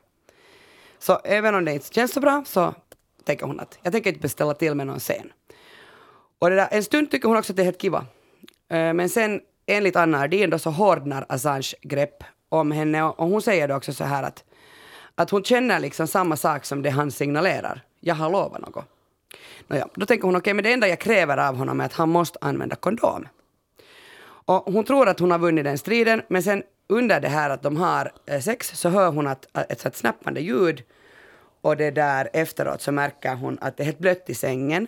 Så 1.00 1.20
även 1.24 1.56
om 1.56 1.66
det 1.66 1.74
inte 1.74 1.94
känns 1.94 2.14
så 2.14 2.20
bra 2.20 2.44
så 2.48 2.76
tänker 3.24 3.46
hon 3.46 3.60
att 3.60 3.80
jag 3.82 3.94
tänker 3.94 4.10
inte 4.10 4.22
beställa 4.22 4.54
till 4.54 4.76
med 4.76 4.88
någon 4.88 5.00
scen. 5.00 5.32
Och 6.40 6.50
det 6.50 6.56
där, 6.56 6.68
en 6.72 6.84
stund 6.84 7.12
tycker 7.12 7.28
hon 7.28 7.38
också 7.38 7.54
att 7.54 7.58
det 7.58 7.62
är 7.62 7.66
helt 7.66 7.82
kiva. 7.82 8.06
Eh, 8.70 8.94
men 8.94 9.10
sen 9.10 9.42
enligt 9.66 9.96
Anna 9.96 10.20
Ardin 10.20 10.50
då 10.50 10.60
så 10.60 10.70
hårdnar 10.70 11.26
Assange 11.30 11.74
grepp 11.82 12.24
om 12.50 12.72
henne 12.72 13.04
och 13.04 13.28
hon 13.28 13.42
säger 13.42 13.68
då 13.68 13.76
också 13.76 13.94
så 13.94 14.04
här 14.04 14.24
att, 14.24 14.44
att 15.22 15.30
hon 15.30 15.44
känner 15.44 15.80
liksom 15.80 16.08
samma 16.08 16.36
sak 16.36 16.66
som 16.66 16.82
det 16.82 16.90
han 16.90 17.12
signalerar. 17.12 17.82
Jag 18.00 18.16
har 18.16 18.30
lovat 18.30 18.62
något. 18.62 18.86
Nåja, 19.68 19.88
då 19.96 20.06
tänker 20.06 20.24
hon 20.24 20.36
okej, 20.36 20.40
okay, 20.40 20.54
men 20.54 20.64
det 20.64 20.74
enda 20.74 20.88
jag 20.88 21.00
kräver 21.00 21.38
av 21.38 21.56
honom 21.56 21.82
är 21.82 21.86
att 21.86 21.94
han 21.94 22.10
måste 22.10 22.40
använda 22.42 22.76
kondom. 22.76 23.28
Och 24.46 24.74
hon 24.74 24.84
tror 24.84 25.10
att 25.10 25.20
hon 25.20 25.32
har 25.32 25.40
vunnit 25.40 25.64
den 25.64 25.78
striden, 25.78 26.22
men 26.28 26.44
sen 26.44 26.64
under 26.88 27.20
det 27.20 27.28
här 27.28 27.50
att 27.50 27.62
de 27.62 27.78
har 27.78 28.12
eh, 28.26 28.40
sex 28.40 28.72
så 28.80 28.90
hör 28.90 29.12
hon 29.12 29.28
att, 29.28 29.58
eh, 29.58 29.64
ett, 29.70 29.86
ett 29.86 29.96
snappande 29.96 30.42
ljud 30.42 30.84
och 31.62 31.78
det 31.78 31.92
där 31.92 32.30
efteråt 32.34 32.82
så 32.82 32.92
märker 32.92 33.36
hon 33.36 33.58
att 33.62 33.78
det 33.78 33.84
är 33.84 33.86
helt 33.86 34.00
blött 34.00 34.30
i 34.30 34.34
sängen. 34.34 34.88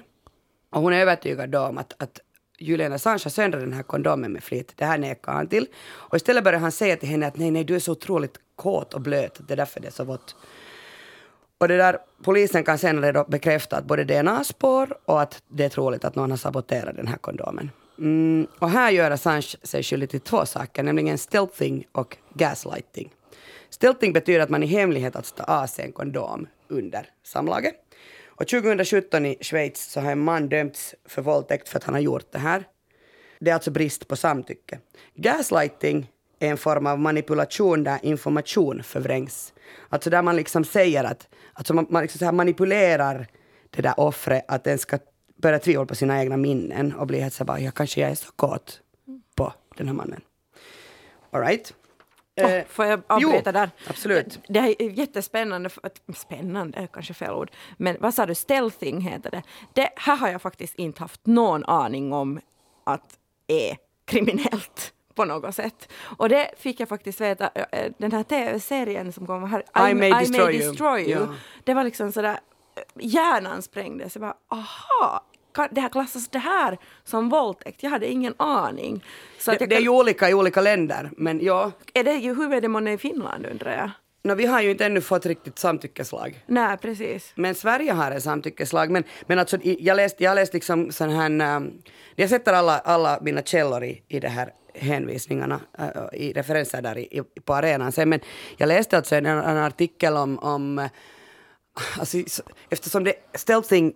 Och 0.69 0.81
hon 0.81 0.93
är 0.93 1.01
övertygad 1.01 1.49
då 1.49 1.59
om 1.59 1.77
att, 1.77 1.93
att 1.97 2.19
Julian 2.59 2.93
Assange 2.93 3.21
har 3.23 3.29
söndrat 3.29 3.61
den 3.61 3.73
här 3.73 3.83
kondomen 3.83 4.33
med 4.33 4.43
flit. 4.43 4.73
Det 4.75 4.85
här 4.85 4.97
nekar 4.97 5.31
han 5.31 5.47
till. 5.47 5.67
Och 5.85 6.15
istället 6.15 6.43
börjar 6.43 6.59
han 6.59 6.71
säga 6.71 6.95
till 6.95 7.09
henne 7.09 7.27
att 7.27 7.37
nej, 7.37 7.51
nej, 7.51 7.63
du 7.63 7.75
är 7.75 7.79
så 7.79 7.91
otroligt 7.91 8.39
kåt 8.55 8.93
och 8.93 9.01
blöt, 9.01 9.39
det 9.47 9.53
är 9.53 9.57
därför 9.57 9.79
det 9.79 9.87
är 9.87 9.91
så 9.91 10.03
vått. 10.03 10.35
Och 11.57 11.67
det 11.67 11.77
där, 11.77 11.97
polisen 12.23 12.63
kan 12.63 12.77
senare 12.77 13.11
då 13.11 13.25
bekräfta 13.27 13.77
att 13.77 13.85
både 13.85 14.03
DNA-spår 14.03 14.97
och 15.05 15.21
att 15.21 15.43
det 15.47 15.65
är 15.65 15.69
troligt 15.69 16.05
att 16.05 16.15
någon 16.15 16.29
har 16.29 16.37
saboterat 16.37 16.95
den 16.95 17.07
här 17.07 17.17
kondomen. 17.17 17.71
Mm, 17.99 18.47
och 18.59 18.69
här 18.69 18.91
gör 18.91 19.11
Assange 19.11 19.55
sig 19.63 19.83
skyldig 19.83 20.09
till 20.09 20.19
två 20.19 20.45
saker, 20.45 20.83
nämligen 20.83 21.17
stealthing 21.17 21.85
och 21.91 22.17
gaslighting. 22.33 23.13
Stealthing 23.69 24.13
betyder 24.13 24.39
att 24.39 24.49
man 24.49 24.63
i 24.63 24.65
hemlighet 24.65 25.15
att 25.15 25.35
ta 25.35 25.43
av 25.43 25.67
sig 25.67 25.85
en 25.85 25.91
kondom 25.91 26.47
under 26.67 27.09
samlaget. 27.23 27.75
Och 28.35 28.47
2017 28.47 29.25
i 29.25 29.37
Schweiz 29.41 29.91
så 29.91 29.99
har 29.99 30.11
en 30.11 30.19
man 30.19 30.49
dömts 30.49 30.95
för 31.05 31.21
våldtäkt 31.21 31.69
för 31.69 31.77
att 31.77 31.83
han 31.83 31.93
har 31.93 32.01
gjort 32.01 32.31
det 32.31 32.39
här. 32.39 32.63
Det 33.39 33.49
är 33.49 33.53
alltså 33.53 33.71
brist 33.71 34.07
på 34.07 34.15
samtycke. 34.15 34.79
Gaslighting 35.15 36.11
är 36.39 36.49
en 36.49 36.57
form 36.57 36.87
av 36.87 36.99
manipulation 36.99 37.83
där 37.83 37.99
information 38.03 38.83
förvrängs. 38.83 39.53
Alltså 39.89 40.09
där 40.09 40.21
man 40.21 40.35
liksom 40.35 40.63
säger 40.63 41.03
att, 41.03 41.27
alltså 41.53 41.73
man, 41.73 41.87
man 41.89 42.01
liksom 42.01 42.19
så 42.19 42.25
här 42.25 42.31
manipulerar 42.31 43.27
det 43.69 43.81
där 43.81 43.99
offret 43.99 44.45
att 44.47 44.63
den 44.63 44.77
ska 44.77 44.99
börja 45.41 45.59
tvivla 45.59 45.85
på 45.85 45.95
sina 45.95 46.21
egna 46.21 46.37
minnen 46.37 46.93
och 46.93 47.07
bli 47.07 47.19
helt 47.19 47.33
så 47.33 47.45
bara, 47.45 47.59
ja 47.59 47.71
kanske 47.71 48.01
jag 48.01 48.11
är 48.11 48.15
så 48.15 48.31
kåt 48.31 48.79
på 49.35 49.53
den 49.77 49.87
här 49.87 49.93
mannen. 49.93 50.21
Alright. 51.31 51.73
Oh, 52.41 52.63
får 52.69 52.85
jag 52.85 53.01
avbryta 53.07 53.51
där? 53.51 53.69
Absolut. 53.87 54.39
Det 54.47 54.59
är 54.59 54.81
jättespännande. 54.81 55.69
Spännande 56.15 56.77
är 56.77 56.87
kanske 56.87 57.13
fel 57.13 57.31
ord. 57.31 57.51
Men 57.77 57.97
vad 57.99 58.13
sa 58.13 58.25
du? 58.25 58.35
Stealthing 58.35 59.01
heter 59.01 59.31
det. 59.31 59.43
Det 59.73 59.89
här 59.95 60.15
har 60.15 60.29
jag 60.29 60.41
faktiskt 60.41 60.75
inte 60.75 61.01
haft 61.01 61.25
någon 61.25 61.65
aning 61.65 62.13
om 62.13 62.39
att 62.83 63.17
är 63.47 63.77
kriminellt 64.05 64.93
på 65.15 65.25
något 65.25 65.55
sätt. 65.55 65.91
Och 66.17 66.29
det 66.29 66.51
fick 66.57 66.79
jag 66.79 66.89
faktiskt 66.89 67.21
veta, 67.21 67.49
den 67.97 68.11
här 68.11 68.23
tv-serien 68.23 69.13
som 69.13 69.27
kom 69.27 69.43
här, 69.43 69.59
I, 69.87 69.91
I, 69.91 69.93
may, 69.93 70.07
I 70.07 70.11
destroy 70.11 70.45
may 70.45 70.57
destroy 70.57 71.01
you. 71.01 71.09
you. 71.09 71.21
Ja. 71.21 71.35
Det 71.63 71.73
var 71.73 71.83
liksom 71.83 72.11
sådär, 72.11 72.39
hjärnan 72.99 73.61
sprängdes. 73.61 74.15
Jag 74.15 74.21
bara, 74.21 74.35
aha, 74.47 75.23
det 75.71 75.81
här 75.81 75.89
klassas 75.89 76.27
det 76.27 76.39
här 76.39 76.77
som 77.03 77.29
våldtäkt? 77.29 77.83
Jag 77.83 77.89
hade 77.89 78.07
ingen 78.07 78.33
aning. 78.37 79.03
Så 79.39 79.51
det, 79.51 79.65
det 79.65 79.75
är 79.75 79.81
ju 79.81 79.89
olika 79.89 80.29
i 80.29 80.33
olika 80.33 80.61
länder, 80.61 81.09
men 81.17 81.39
ja. 81.41 81.71
Är 81.93 82.03
det, 82.03 82.13
hur 82.13 82.53
är 82.53 82.61
det 82.61 82.67
månne 82.67 82.93
i 82.93 82.97
Finland 82.97 83.45
undrar 83.45 83.77
jag? 83.77 83.91
No, 84.25 84.35
vi 84.35 84.45
har 84.45 84.61
ju 84.61 84.71
inte 84.71 84.85
ännu 84.85 85.01
fått 85.01 85.25
riktigt 85.25 85.59
samtyckeslag. 85.59 86.43
Nej, 86.45 86.77
precis. 86.77 87.31
Men 87.35 87.55
Sverige 87.55 87.91
har 87.91 88.11
en 88.11 88.21
samtyckeslag. 88.21 88.91
Men, 88.91 89.03
men 89.27 89.39
alltså, 89.39 89.57
jag 89.61 89.95
läste 89.95 90.23
jag 90.23 90.35
läst 90.35 90.53
liksom 90.53 90.91
sån 90.91 91.09
här... 91.09 91.55
Um, 91.55 91.81
jag 92.15 92.29
sätter 92.29 92.53
alla, 92.53 92.79
alla 92.79 93.19
mina 93.21 93.41
källor 93.41 93.83
i, 93.83 94.03
i 94.07 94.19
det 94.19 94.29
här 94.29 94.53
hänvisningarna, 94.73 95.59
äh, 95.79 96.19
i 96.21 96.33
referenser 96.33 96.81
där 96.81 96.97
i, 96.97 97.01
i, 97.01 97.21
på 97.45 97.53
arenan 97.53 97.91
sen. 97.91 98.09
Men 98.09 98.19
jag 98.57 98.67
läste 98.67 98.97
alltså 98.97 99.15
en, 99.15 99.25
en 99.25 99.57
artikel 99.57 100.17
om, 100.17 100.39
om 100.39 100.89
Alltså, 101.99 102.17
så- 102.27 102.43
eftersom 102.69 103.03
det 103.03 103.13
stealthing, 103.33 103.93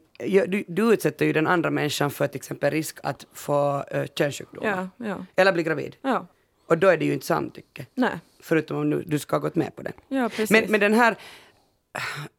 du, 0.47 0.63
du 0.67 0.93
utsätter 0.93 1.25
ju 1.25 1.33
den 1.33 1.47
andra 1.47 1.69
människan 1.71 2.11
för 2.11 2.27
till 2.27 2.37
exempel 2.39 2.71
risk 2.71 2.97
att 3.03 3.25
få 3.33 3.83
uh, 3.95 4.05
könssjukdomar. 4.15 4.89
Ja, 4.97 5.05
ja. 5.07 5.25
Eller 5.35 5.53
bli 5.53 5.63
gravid. 5.63 5.95
Ja, 6.01 6.27
Och 6.67 6.77
då 6.77 6.87
är 6.87 6.97
det 6.97 7.05
ju 7.05 7.13
inte 7.13 7.25
samtycke. 7.25 7.85
nej. 7.93 8.19
Förutom 8.39 8.77
om 8.77 8.89
du, 8.89 9.03
du 9.03 9.19
ska 9.19 9.35
ha 9.35 9.41
gått 9.41 9.55
med 9.55 9.75
på 9.75 9.81
det. 9.81 9.91
Ja, 10.07 10.29
precis. 10.29 10.49
Men, 10.51 10.71
men 10.71 10.79
den 10.79 10.93
här, 10.93 11.15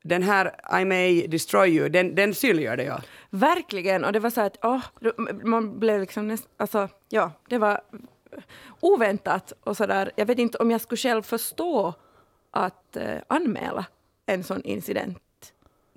den 0.02 0.22
här 0.22 0.54
I 0.80 0.84
may 0.84 1.26
destroy 1.26 1.68
you, 1.76 1.88
den, 1.88 2.14
den 2.14 2.34
synliggör 2.34 2.76
det 2.76 2.84
ja. 2.84 3.00
Verkligen, 3.30 4.04
och 4.04 4.12
det 4.12 4.18
var 4.20 4.30
så 4.30 4.40
att 4.40 4.56
åh, 4.62 4.80
man 5.44 5.78
blev 5.78 6.00
liksom 6.00 6.28
nästan, 6.28 6.50
alltså 6.56 6.88
ja, 7.08 7.32
det 7.48 7.58
var 7.58 7.80
oväntat 8.80 9.52
och 9.64 9.76
sådär. 9.76 10.10
Jag 10.16 10.26
vet 10.26 10.38
inte 10.38 10.58
om 10.58 10.70
jag 10.70 10.80
skulle 10.80 10.96
själv 10.98 11.22
förstå 11.22 11.94
att 12.50 12.96
eh, 12.96 13.16
anmäla 13.26 13.86
en 14.26 14.44
sån 14.44 14.62
incident. 14.62 15.18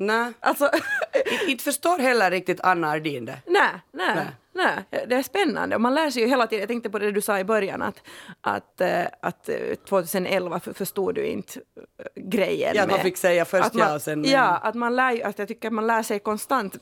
Nej, 0.02 0.34
Alltså, 0.40 0.72
inte- 1.48 1.64
förstår 1.64 2.00
heller 2.00 2.32
riktigt 2.32 2.62
Anna 2.62 2.88
Ardin 2.90 3.26
det. 3.26 3.38
nej, 3.46 3.70
nej, 3.94 4.16
Nej. 4.16 4.28
Nej, 4.54 5.06
det 5.08 5.16
är 5.16 5.24
spännande 5.24 5.76
och 5.76 5.82
man 5.82 5.94
lär 5.96 6.10
sig 6.10 6.22
ju 6.22 6.28
hela 6.28 6.48
tiden. 6.48 6.60
Jag 6.60 6.68
tänkte 6.70 6.90
på 6.90 7.00
det 7.00 7.12
du 7.12 7.22
sa 7.22 7.40
i 7.40 7.44
början 7.44 7.82
att, 7.82 8.02
att, 8.42 8.82
eh, 8.82 9.02
att 9.22 9.50
eh, 9.50 9.56
2011 9.90 10.60
för- 10.60 10.74
förstod 10.74 11.16
du 11.16 11.26
inte 11.26 11.60
eh, 11.60 12.24
grejen 12.24 12.72
Ja, 12.76 12.84
att 12.84 12.90
man 12.92 13.00
fick 13.00 13.18
säga 13.18 13.46
först 13.46 13.74
man, 13.74 13.88
ja 13.88 13.96
och 13.96 14.02
sen 14.02 14.24
Ja, 14.26 14.58
att 14.64 14.76
man 14.76 14.96
lär 14.96 15.26
att 15.26 15.40
jag 15.40 15.48
tycker 15.48 15.68
att 15.68 15.74
man 15.74 15.88
lär 15.88 16.04
sig 16.04 16.20
konstant 16.20 16.76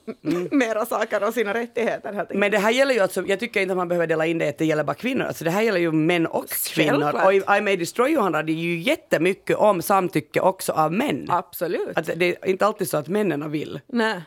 mera 0.52 0.86
saker 0.86 1.24
om 1.24 1.32
sina 1.32 1.54
rättigheter. 1.54 2.28
Men 2.34 2.52
det 2.52 2.58
här 2.58 2.72
gäller 2.72 2.94
ju 2.94 3.00
alltså, 3.00 3.24
jag 3.28 3.40
tycker 3.40 3.62
inte 3.62 3.72
att 3.72 3.78
man 3.78 3.88
behöver 3.88 4.08
dela 4.08 4.26
in 4.26 4.38
det 4.38 4.50
att 4.50 4.58
det 4.58 4.66
gäller 4.66 4.84
bara 4.84 4.94
kvinnor. 4.94 5.24
Alltså 5.26 5.44
det 5.44 5.52
här 5.52 5.62
gäller 5.62 5.80
ju 5.80 5.92
män 5.92 6.28
och 6.28 6.50
kvinnor. 6.50 6.92
Självklart. 7.02 7.26
Och 7.26 7.34
i 7.34 7.38
I 7.58 7.62
may 7.62 7.76
destroy 7.76 8.12
you 8.12 8.22
handlar 8.22 8.44
det 8.44 8.52
ju 8.54 8.80
jättemycket 8.80 9.58
om 9.58 9.82
samtycke 9.82 10.40
också 10.40 10.72
av 10.72 10.94
män. 10.94 11.26
Absolut. 11.30 11.98
Att 11.98 12.10
det 12.16 12.26
är 12.26 12.48
inte 12.50 12.66
alltid 12.66 12.90
så 12.90 12.98
att 12.98 13.08
männen 13.08 13.52
vill. 13.52 13.80
Nej. 13.88 14.22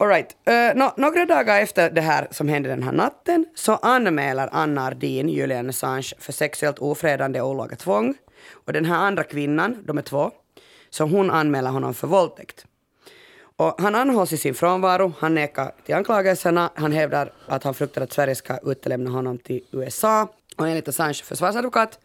All 0.00 0.08
right. 0.08 0.36
Eh, 0.44 0.52
uh, 0.52 0.74
no, 0.76 0.92
några 0.96 1.26
dagar 1.26 1.60
efter 1.60 1.90
det 1.90 2.00
här 2.00 2.28
som 2.30 2.48
hände 2.48 2.68
den 2.68 2.82
här 2.82 2.92
natten 2.92 3.46
så 3.54 3.74
anmäler 3.74 4.48
Anna 4.52 4.86
Ardin 4.86 5.28
Julian 5.28 5.68
Assange 5.68 6.12
för 6.18 6.32
sexuellt 6.32 6.78
ofredande 6.78 7.40
och 7.40 7.50
olaga 7.50 7.76
tvång. 7.76 8.14
Och 8.66 8.72
den 8.72 8.84
här 8.84 8.96
andra 8.96 9.24
kvinnan, 9.24 9.82
de 9.84 9.98
är 9.98 10.02
två, 10.02 10.30
så 10.90 11.04
hon 11.04 11.30
anmäler 11.30 11.70
honom 11.70 11.94
för 11.94 12.06
våldtäkt. 12.06 12.66
Och 13.56 13.80
han 13.80 13.94
anhålls 13.94 14.32
i 14.32 14.36
sin 14.36 14.54
frånvaro, 14.54 15.12
han 15.18 15.34
nekar 15.34 15.72
till 15.86 15.94
anklagelserna, 15.94 16.70
han 16.74 16.92
hävdar 16.92 17.32
att 17.46 17.64
han 17.64 17.74
fruktar 17.74 18.02
att 18.02 18.12
Sverige 18.12 18.34
ska 18.34 18.58
utlämna 18.62 19.10
honom 19.10 19.38
till 19.38 19.64
USA. 19.70 20.28
Och 20.56 20.68
enligt 20.68 20.88
Assange 20.88 21.14
försvarsadvokat 21.24 21.98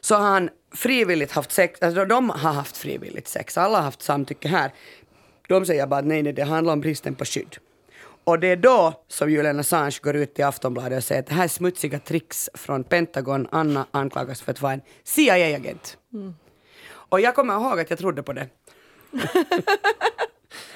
så 0.00 0.14
har 0.14 0.26
han 0.26 0.50
frivilligt 0.74 1.32
haft 1.32 1.52
sex, 1.52 1.82
alltså 1.82 2.04
de 2.04 2.30
har 2.30 2.52
haft 2.52 2.76
frivilligt 2.76 3.28
sex, 3.28 3.58
alla 3.58 3.78
har 3.78 3.84
haft 3.84 4.02
samtycke 4.02 4.48
här. 4.48 4.72
De 5.48 5.66
säger 5.66 5.86
bara 5.86 6.00
att 6.00 6.06
nej, 6.06 6.22
nej, 6.22 6.32
det 6.32 6.44
handlar 6.44 6.72
om 6.72 6.80
bristen 6.80 7.14
på 7.14 7.24
skydd. 7.24 7.56
Och 8.24 8.40
det 8.40 8.46
är 8.46 8.56
då 8.56 9.04
som 9.08 9.30
Julian 9.30 9.60
Assange 9.60 9.98
går 10.02 10.16
ut 10.16 10.38
i 10.38 10.42
Aftonbladet 10.42 10.98
och 10.98 11.04
säger 11.04 11.20
att 11.22 11.26
det 11.26 11.34
här 11.34 11.44
är 11.44 11.48
smutsiga 11.48 11.98
tricks 11.98 12.50
från 12.54 12.84
Pentagon. 12.84 13.48
Anna 13.52 13.86
anklagas 13.90 14.42
för 14.42 14.52
att 14.52 14.60
vara 14.60 14.72
en 14.72 14.80
CIA-agent. 15.04 15.98
Och 16.88 17.20
jag 17.20 17.34
kommer 17.34 17.54
ihåg 17.54 17.80
att 17.80 17.90
jag 17.90 17.98
trodde 17.98 18.22
på 18.22 18.32
det. 18.32 18.48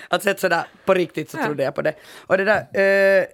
alltså 0.08 0.34
sådär, 0.36 0.64
på 0.84 0.94
riktigt 0.94 1.30
så 1.30 1.36
trodde 1.36 1.62
jag 1.62 1.74
på 1.74 1.82
det. 1.82 1.94
Och 2.16 2.38
det 2.38 2.44
där, 2.44 3.20
eh, 3.20 3.24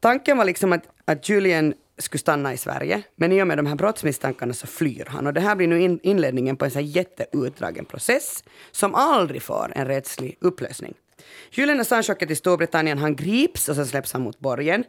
tanken 0.00 0.38
var 0.38 0.44
liksom 0.44 0.72
att, 0.72 0.82
att 1.04 1.28
Julian 1.28 1.74
skulle 2.02 2.18
stanna 2.18 2.52
i 2.52 2.56
Sverige, 2.56 3.02
men 3.16 3.32
i 3.32 3.42
och 3.42 3.46
med 3.46 3.58
de 3.58 3.66
här 3.66 3.74
brottsmisstankarna 3.74 4.54
så 4.54 4.66
flyr 4.66 5.06
han. 5.08 5.26
Och 5.26 5.32
det 5.32 5.40
här 5.40 5.56
blir 5.56 5.68
nu 5.68 5.98
inledningen 6.02 6.56
på 6.56 6.64
en 6.64 6.70
så 6.70 6.78
här 6.78 6.86
jätteutdragen 6.86 7.84
process 7.84 8.44
som 8.70 8.94
aldrig 8.94 9.42
får 9.42 9.72
en 9.74 9.86
rättslig 9.86 10.36
upplösning. 10.40 10.94
Julian 11.50 11.80
Assange 11.80 12.12
åker 12.12 12.26
till 12.26 12.36
Storbritannien, 12.36 12.98
han 12.98 13.16
grips 13.16 13.68
och 13.68 13.76
sen 13.76 13.86
släpps 13.86 14.12
han 14.12 14.22
mot 14.22 14.38
borgen. 14.38 14.84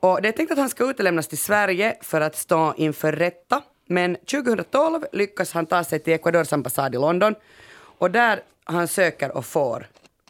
Och 0.00 0.22
det 0.22 0.28
är 0.28 0.32
tänkt 0.32 0.52
att 0.52 0.58
han 0.58 0.68
ska 0.68 0.90
utlämnas 0.90 1.28
till 1.28 1.38
Sverige 1.38 1.96
för 2.00 2.20
att 2.20 2.36
stå 2.36 2.74
inför 2.76 3.12
rätta. 3.12 3.62
Men 3.86 4.16
2012 4.16 5.04
lyckas 5.12 5.52
han 5.52 5.66
ta 5.66 5.84
sig 5.84 5.98
till 5.98 6.12
Ecuadors 6.12 6.52
ambassad 6.52 6.94
i 6.94 6.98
London 6.98 7.34
och 7.74 8.10
där 8.10 8.42
han 8.64 8.88
söker 8.88 9.36
och 9.36 9.46
får 9.46 9.86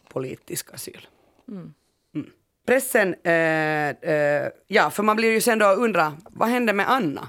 politisk 0.09 0.73
asyl. 0.73 1.07
Mm. 1.47 1.73
Pressen, 2.65 3.15
eh, 3.23 3.89
eh, 3.89 4.49
ja, 4.67 4.89
för 4.89 5.03
man 5.03 5.15
blir 5.15 5.31
ju 5.31 5.41
sen 5.41 5.59
då 5.59 5.65
undra, 5.65 6.13
vad 6.29 6.49
hände 6.49 6.73
med 6.73 6.91
Anna? 6.91 7.27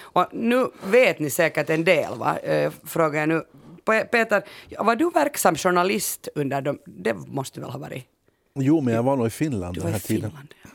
Och 0.00 0.26
nu 0.32 0.66
vet 0.84 1.18
ni 1.18 1.30
säkert 1.30 1.70
en 1.70 1.84
del, 1.84 2.14
va? 2.18 2.38
Eh, 2.38 2.72
frågar 2.84 3.20
jag 3.20 3.28
nu. 3.28 3.42
Pe- 3.84 4.04
Peter, 4.04 4.42
var 4.78 4.96
du 4.96 5.10
verksam 5.10 5.56
journalist 5.56 6.28
under 6.34 6.60
de, 6.60 6.78
det 6.86 7.14
måste 7.14 7.60
du 7.60 7.62
väl 7.62 7.70
ha 7.70 7.78
varit? 7.78 8.04
Jo, 8.54 8.80
men 8.80 8.94
jag 8.94 9.02
var 9.02 9.16
nog 9.16 9.26
i 9.26 9.30
Finland 9.30 9.74
Du 9.74 9.80
den 9.80 9.82
var 9.84 9.90
i 9.90 9.92
här 9.92 10.00
tiden. 10.00 10.30
Finland. 10.30 10.54
ja. 10.62 10.70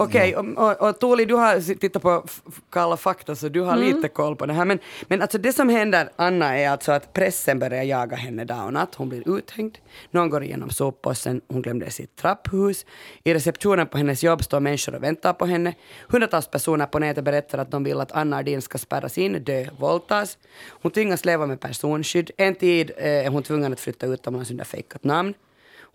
Okej, 0.00 0.36
och, 0.36 0.46
och, 0.58 0.88
och 0.88 1.00
Tuuli, 1.00 1.24
du 1.24 1.34
har 1.34 1.74
tittat 1.74 2.02
på 2.02 2.24
Kalla 2.70 2.96
fakta 2.96 3.34
så 3.34 3.48
du 3.48 3.60
har 3.60 3.76
lite 3.76 4.08
koll 4.08 4.36
på 4.36 4.46
det 4.46 4.52
här. 4.52 4.64
Men, 4.64 4.78
men 5.02 5.22
alltså 5.22 5.38
det 5.38 5.52
som 5.52 5.68
händer 5.68 6.08
Anna 6.16 6.58
är 6.58 6.70
alltså 6.70 6.92
att 6.92 7.12
pressen 7.12 7.58
börjar 7.58 7.82
jaga 7.82 8.16
henne 8.16 8.44
dag 8.44 8.66
och 8.66 8.72
natt. 8.72 8.94
Hon 8.94 9.08
blir 9.08 9.38
uthängd. 9.38 9.78
Någon 10.10 10.30
går 10.30 10.42
igenom 10.42 10.70
soppåsen. 10.70 11.40
Hon 11.48 11.62
glömde 11.62 11.90
sitt 11.90 12.16
trapphus. 12.16 12.86
I 13.24 13.34
receptionen 13.34 13.86
på 13.86 13.98
hennes 13.98 14.22
jobb 14.22 14.44
står 14.44 14.60
människor 14.60 14.94
och 14.94 15.02
väntar 15.02 15.32
på 15.32 15.46
henne. 15.46 15.74
Hundratals 16.08 16.50
personer 16.50 16.86
på 16.86 16.98
nätet 16.98 17.24
berättar 17.24 17.58
att 17.58 17.70
de 17.70 17.84
vill 17.84 18.00
att 18.00 18.12
Anna 18.12 18.36
Ardin 18.36 18.62
ska 18.62 18.78
spärras 18.78 19.18
in, 19.18 19.44
dö, 19.44 19.66
våldtas. 19.78 20.38
Hon 20.68 20.92
tvingas 20.92 21.24
leva 21.24 21.46
med 21.46 21.60
personskydd. 21.60 22.30
En 22.36 22.54
tid 22.54 22.90
eh, 22.96 23.26
är 23.26 23.28
hon 23.28 23.42
tvungen 23.42 23.72
att 23.72 23.80
flytta 23.80 24.06
utomlands 24.06 24.50
under 24.50 24.64
fejkat 24.64 25.04
namn. 25.04 25.34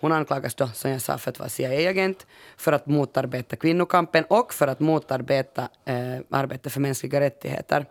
Hon 0.04 0.12
anklagas 0.12 0.56
då, 0.56 0.68
som 0.68 0.92
jag 0.92 1.02
sa, 1.02 1.18
för 1.18 1.32
att 1.32 1.40
vara 1.40 1.50
CIA-agent, 1.50 2.28
för 2.58 2.72
att 2.72 2.88
motarbeta 2.88 3.56
kvinnokampen 3.56 4.24
och 4.28 4.54
för 4.54 4.68
att 4.68 4.80
motarbeta 4.80 5.70
eh, 5.86 5.96
arbetet 6.30 6.74
för 6.74 6.82
mänskliga 6.82 7.20
rättigheter. 7.20 7.86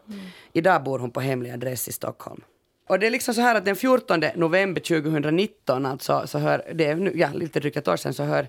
Idag 0.52 0.82
bor 0.84 0.98
hon 0.98 1.10
på 1.10 1.20
hemlig 1.20 1.50
adress 1.50 1.88
i 1.88 1.92
Stockholm. 1.92 2.40
Och 2.88 2.98
det 2.98 3.06
är 3.06 3.10
liksom 3.10 3.34
så 3.34 3.40
här 3.40 3.54
att 3.54 3.64
den 3.64 3.76
14 3.76 4.20
november 4.34 4.80
2019, 4.80 5.86
alltså, 5.86 6.26
så 6.26 6.38
hör, 6.38 6.72
det 6.74 6.86
är 6.86 6.96
nu, 6.96 7.12
ja, 7.14 7.28
lite 7.34 7.60
drygt 7.60 7.76
ett 7.76 7.88
år 7.88 7.96
sedan, 7.96 8.14
så 8.14 8.22
hör, 8.22 8.48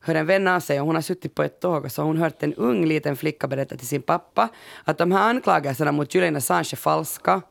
hör 0.00 0.14
en 0.14 0.26
vän 0.26 0.48
av 0.48 0.60
sig 0.60 0.80
och 0.80 0.86
hon 0.86 0.94
har 0.94 1.02
suttit 1.02 1.34
på 1.34 1.42
ett 1.42 1.60
tåg 1.60 1.84
och 1.84 1.92
så 1.92 2.02
har 2.02 2.06
hon 2.06 2.18
hört 2.18 2.42
en 2.42 2.54
ung 2.54 2.86
liten 2.86 3.16
flicka 3.16 3.46
berätta 3.46 3.76
till 3.76 3.88
sin 3.88 4.02
pappa 4.02 4.48
att 4.84 4.98
de 4.98 5.12
här 5.12 5.28
anklagelserna 5.30 5.92
mot 5.92 6.14
Julian 6.14 6.36
Assange 6.36 6.68
är 6.72 6.76
falska 6.76 7.42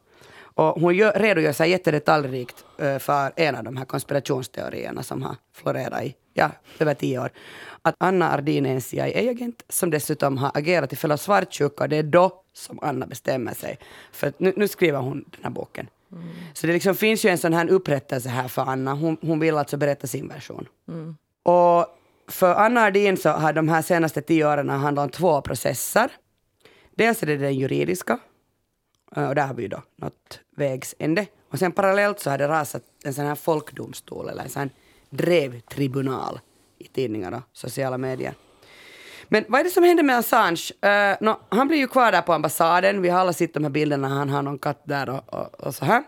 och 0.58 0.82
hon 0.82 0.96
gör, 0.96 1.14
redogör 1.14 1.54
sig 1.54 1.70
jättedetaljrikt 1.70 2.66
eh, 2.78 2.98
för 2.98 3.32
en 3.36 3.56
av 3.56 3.64
de 3.64 3.78
här 3.78 3.86
konspirationsteorierna 3.86 5.04
som 5.04 5.22
har 5.22 5.36
florerat 5.54 6.04
i 6.04 6.16
ja, 6.34 6.52
över 6.80 6.94
tio 6.94 7.20
år. 7.20 7.30
Att 7.82 7.96
Anna 7.98 8.32
Ardin 8.32 8.66
är 8.66 8.74
en 8.74 8.82
CIA-agent 8.82 9.64
som 9.70 9.90
dessutom 9.90 10.38
har 10.38 10.52
agerat 10.54 10.94
i 10.94 10.96
fälla 10.96 11.18
svartsjuka 11.18 11.84
och 11.84 11.90
det 11.90 11.98
är 11.98 12.04
då 12.04 12.44
som 12.54 12.80
Anna 12.82 13.06
bestämmer 13.06 13.54
sig. 13.54 13.80
För 14.12 14.28
att 14.28 14.40
nu, 14.40 14.54
nu 14.56 14.68
skriver 14.68 15.00
hon 15.00 15.26
den 15.32 15.44
här 15.44 15.50
boken. 15.50 15.90
Så 16.54 16.68
det 16.68 16.74
liksom 16.74 16.96
finns 16.96 17.26
ju 17.26 17.30
en 17.30 17.38
sån 17.38 17.54
här 17.54 17.70
upprättelse 17.70 18.30
här 18.30 18.48
för 18.48 18.62
Anna. 18.62 18.94
Hon, 18.94 19.18
hon 19.22 19.40
vill 19.40 19.58
alltså 19.58 19.78
berätta 19.78 20.08
sin 20.08 20.28
version. 20.28 20.68
Och 21.44 21.86
för 22.28 22.56
Anna 22.56 22.82
Ardin 22.82 23.18
så 23.18 23.30
har 23.30 23.54
de 23.54 23.70
här 23.70 23.82
senaste 23.82 24.22
tio 24.22 24.54
åren 24.54 24.70
handlat 24.70 25.04
om 25.04 25.10
två 25.10 25.42
processer. 25.42 26.12
Dels 26.96 27.24
är 27.24 27.28
det 27.28 27.38
den 27.38 27.56
juridiska, 27.56 28.20
Eh, 29.16 29.28
och 29.28 29.36
där 29.36 29.48
har 29.48 29.54
vi 29.54 29.62
ju 29.62 29.68
då 29.68 29.84
nått 29.96 30.40
vägs 30.56 30.96
ände. 31.00 31.26
Och 31.52 31.60
sen 31.60 31.72
parallellt 31.72 32.20
så 32.20 32.30
har 32.30 32.38
det 32.38 32.48
rasat 32.48 32.84
en 33.04 33.14
sån 33.14 33.26
här 33.26 33.36
folkdomstol 33.36 34.30
eller 34.30 34.44
en 34.44 34.50
sån 34.50 34.62
här 34.62 34.70
drevtribunal 35.10 36.40
i 36.78 36.88
tidningar 36.88 37.32
och 37.32 37.42
sociala 37.54 37.98
medier. 37.98 38.34
Men 39.30 39.46
vad 39.48 39.60
är 39.60 39.64
det 39.64 39.70
som 39.70 39.84
händer 39.84 40.04
med 40.04 40.18
Assange? 40.18 40.72
Eh, 40.82 41.12
uh, 41.12 41.18
no, 41.22 41.40
han 41.50 41.68
blir 41.68 41.78
ju 41.78 41.88
kvar 41.88 42.12
där 42.12 42.22
på 42.22 42.34
ambassaden. 42.34 43.02
Vi 43.02 43.10
har 43.10 43.20
alla 43.20 43.34
sett 43.34 43.54
de 43.54 43.64
här 43.64 43.72
bilderna. 43.72 44.08
Han 44.08 44.30
har 44.30 44.42
någon 44.42 44.60
katt 44.60 44.82
där 44.84 45.10
och, 45.10 45.34
och, 45.34 45.54
och 45.54 45.76
så 45.76 45.86
här. 45.86 46.04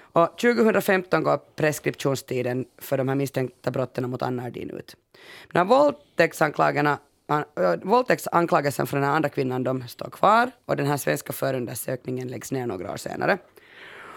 Och 0.00 0.38
2015 0.38 1.22
går 1.22 1.36
preskriptionstiden 1.36 2.64
för 2.78 2.98
de 2.98 3.08
här 3.08 3.14
misstänkta 3.14 3.70
brotten 3.70 4.10
mot 4.10 4.22
Anna 4.22 4.42
Ardin 4.42 4.70
ut. 4.70 4.96
När 5.52 5.64
våldtäktsanklagarna 5.64 6.98
an- 7.26 7.80
Våldtäktsanklagelsen 7.82 8.86
från 8.86 9.00
den 9.00 9.08
här 9.08 9.16
andra 9.16 9.28
kvinnan 9.28 9.64
de 9.64 9.88
står 9.88 10.10
kvar 10.10 10.50
och 10.64 10.76
den 10.76 10.86
här 10.86 10.96
svenska 10.96 11.32
förundersökningen 11.32 12.28
läggs 12.28 12.52
ner 12.52 12.66
några 12.66 12.92
år 12.92 12.96
senare. 12.96 13.38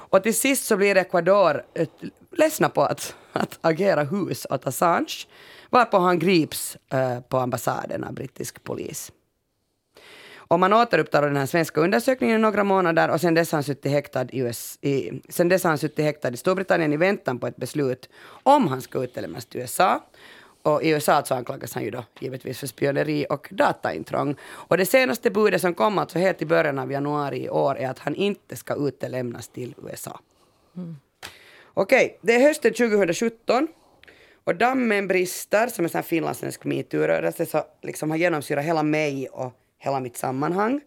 Och 0.10 0.24
till 0.24 0.36
sist 0.36 0.66
så 0.66 0.78
blir 0.78 0.98
Ecuador 0.98 1.64
ett, 1.74 1.92
ledsna 2.32 2.70
på 2.70 2.82
att, 2.82 3.16
att 3.34 3.60
agera 3.62 4.04
hus 4.04 4.48
åt 4.50 4.68
Assange 4.68 5.28
varpå 5.70 5.98
han 5.98 6.20
grips 6.20 6.78
eh, 6.94 7.20
på 7.20 7.38
ambassaden 7.38 8.04
av 8.04 8.14
brittisk 8.14 8.64
polis. 8.64 9.12
Och 10.50 10.60
man 10.60 10.74
återupptar 10.74 11.22
den 11.22 11.38
här 11.38 11.46
svenska 11.46 11.82
undersökningen 11.82 12.36
i 12.36 12.42
några 12.42 12.64
månader 12.64 13.10
och 13.10 13.22
sen 13.22 13.34
dess 13.34 13.52
har 13.52 13.58
han 13.58 13.64
suttit 13.64 13.92
häktad 13.92 14.26
i, 14.30 14.40
US, 14.40 14.78
i, 14.82 15.22
sen 15.30 15.50
dess 15.50 15.64
har 15.64 15.72
han 15.72 15.78
suttit 15.78 16.06
häktad 16.06 16.30
i 16.30 16.38
Storbritannien 16.38 16.94
i 16.94 16.98
väntan 16.98 17.40
på 17.40 17.48
ett 17.48 17.56
beslut 17.56 18.10
om 18.44 18.68
han 18.68 18.82
ska 18.82 19.04
utlämnas 19.04 19.46
till 19.46 19.62
USA. 19.62 20.04
Och 20.62 20.84
i 20.84 20.90
USA 20.90 21.24
så 21.24 21.36
anklagas 21.36 21.74
han 21.74 21.84
ju 21.84 21.92
då 21.92 22.04
givetvis 22.20 22.60
för 22.60 22.68
spioneri 22.68 23.26
och 23.30 23.48
dataintrång. 23.52 24.36
Och 24.42 24.78
det 24.78 24.86
senaste 24.86 25.30
budet 25.30 25.62
som 25.62 25.74
kom 25.74 25.98
alltså 25.98 26.20
helt 26.20 26.42
i 26.42 26.46
början 26.46 26.80
av 26.80 26.92
januari 26.92 27.44
i 27.44 27.50
år 27.50 27.78
är 27.78 27.90
att 27.90 28.00
han 28.00 28.16
inte 28.16 28.56
ska 28.56 28.88
utelämnas 28.88 29.48
till 29.48 29.76
USA. 29.84 30.20
Mm. 30.76 30.96
Okej, 31.74 32.06
okay, 32.06 32.18
det 32.22 32.36
är 32.36 32.40
hösten 32.40 32.74
2017 32.74 33.68
och 34.44 34.56
dammen 34.56 35.08
brister, 35.08 35.68
som 35.68 35.88
en 35.94 36.04
finlandssvensk 36.04 36.66
metoo-rörelse, 36.66 37.46
så 37.46 37.64
liksom 37.82 38.10
har 38.10 38.18
genomsyrat 38.18 38.66
hela 38.66 38.84
mig 38.84 39.28
och 39.28 39.54
hela 39.78 40.00
mitt 40.00 40.18
sammanhang. 40.18 40.82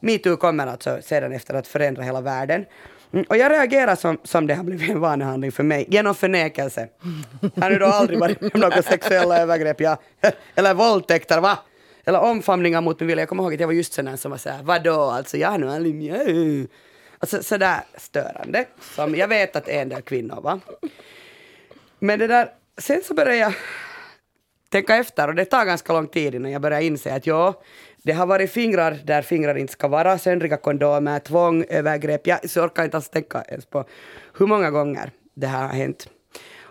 Metoo 0.00 0.36
kommer 0.36 0.66
alltså 0.66 0.98
sedan 1.02 1.32
efter 1.32 1.54
att 1.54 1.66
förändra 1.66 2.02
hela 2.02 2.20
världen. 2.20 2.66
Mm, 3.12 3.24
och 3.28 3.36
jag 3.36 3.52
reagerar 3.52 3.96
som, 3.96 4.18
som 4.24 4.46
det 4.46 4.54
har 4.54 4.64
blivit 4.64 4.90
en 4.90 5.00
vanehandling 5.00 5.52
för 5.52 5.62
mig, 5.62 5.86
genom 5.88 6.14
förnekelse. 6.14 6.88
Jag 7.54 7.62
har 7.62 7.70
nu 7.70 7.78
då 7.78 7.86
aldrig 7.86 8.18
varit 8.18 8.40
med 8.40 8.54
om 8.54 8.60
några 8.60 8.82
sexuella 8.82 9.38
övergrepp, 9.38 9.80
ja. 9.80 9.96
eller 10.54 10.74
våldtäkter, 10.74 11.40
va? 11.40 11.58
Eller 12.04 12.20
omfamningar 12.20 12.80
mot 12.80 13.00
min 13.00 13.06
vilja. 13.06 13.22
Jag 13.22 13.28
kommer 13.28 13.42
ihåg 13.42 13.54
att 13.54 13.60
jag 13.60 13.66
var 13.66 13.74
just 13.74 13.92
sån 13.92 14.18
som 14.18 14.30
var 14.30 14.38
såhär, 14.38 14.62
vadå, 14.62 15.00
alltså 15.00 15.36
jag 15.36 15.50
har 15.50 15.58
nu 15.58 15.70
aldrig 15.70 15.94
mjö. 15.94 16.66
Alltså 17.18 17.42
sådär 17.42 17.80
störande, 17.96 18.64
som 18.80 19.14
jag 19.14 19.28
vet 19.28 19.56
att 19.56 19.68
en 19.68 19.88
del 19.88 20.02
kvinnor 20.02 20.40
va. 20.40 20.60
Men 21.98 22.18
det 22.18 22.26
där, 22.26 22.48
sen 22.78 23.02
så 23.04 23.14
började 23.14 23.36
jag 23.36 23.54
tänka 24.68 24.96
efter 24.96 25.28
och 25.28 25.34
det 25.34 25.44
tar 25.44 25.64
ganska 25.64 25.92
lång 25.92 26.08
tid 26.08 26.34
innan 26.34 26.50
jag 26.50 26.62
börjar 26.62 26.80
inse 26.80 27.14
att 27.14 27.26
ja, 27.26 27.62
det 28.02 28.12
har 28.12 28.26
varit 28.26 28.50
fingrar 28.50 28.98
där 29.04 29.22
fingrar 29.22 29.54
inte 29.54 29.72
ska 29.72 29.88
vara, 29.88 30.18
söndriga 30.18 30.56
kondomer, 30.56 31.18
tvång, 31.18 31.64
övergrepp. 31.68 32.26
Jag 32.26 32.40
orkar 32.56 32.84
inte 32.84 32.96
alls 32.96 33.08
tänka 33.08 33.42
ens 33.48 33.66
på 33.66 33.84
hur 34.38 34.46
många 34.46 34.70
gånger 34.70 35.10
det 35.34 35.46
här 35.46 35.66
har 35.66 35.74
hänt. 35.74 36.08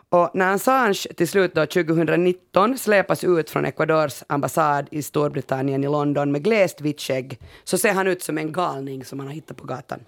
Och 0.09 0.31
när 0.33 0.53
Assange 0.53 1.13
till 1.15 1.27
slut 1.27 1.55
då 1.55 1.65
2019 1.65 2.77
släpas 2.77 3.23
ut 3.23 3.49
från 3.49 3.65
Ecuadors 3.65 4.23
ambassad 4.27 4.87
i 4.91 5.01
Storbritannien 5.01 5.83
i 5.83 5.87
London 5.87 6.31
med 6.31 6.43
glest 6.43 6.81
vitt 6.81 7.01
skägg 7.01 7.39
så 7.63 7.77
ser 7.77 7.93
han 7.93 8.07
ut 8.07 8.23
som 8.23 8.37
en 8.37 8.51
galning 8.51 9.05
som 9.05 9.17
man 9.17 9.27
har 9.27 9.33
hittat 9.33 9.57
på 9.57 9.65
gatan. 9.65 9.99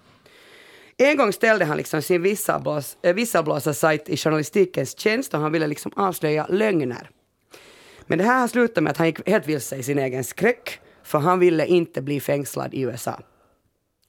En 0.96 1.16
gång 1.16 1.32
ställde 1.32 1.64
han 1.64 1.76
liksom 1.76 2.02
sin 2.02 2.36
eh, 3.02 3.14
visselblåsarsajt 3.14 4.08
i 4.08 4.16
journalistikens 4.16 4.98
tjänst 4.98 5.34
och 5.34 5.40
han 5.40 5.52
ville 5.52 5.66
liksom 5.66 5.92
avslöja 5.96 6.46
lögner. 6.46 7.10
Men 8.10 8.18
det 8.18 8.24
här 8.24 8.40
har 8.40 8.48
slutat 8.48 8.84
med 8.84 8.90
att 8.90 8.96
han 8.96 9.06
gick 9.06 9.28
helt 9.28 9.46
vilse 9.46 9.76
i 9.76 9.82
sin 9.82 9.98
egen 9.98 10.24
skräck 10.24 10.80
för 11.02 11.18
han 11.18 11.38
ville 11.38 11.66
inte 11.66 12.02
bli 12.02 12.20
fängslad 12.20 12.74
i 12.74 12.80
USA. 12.80 13.20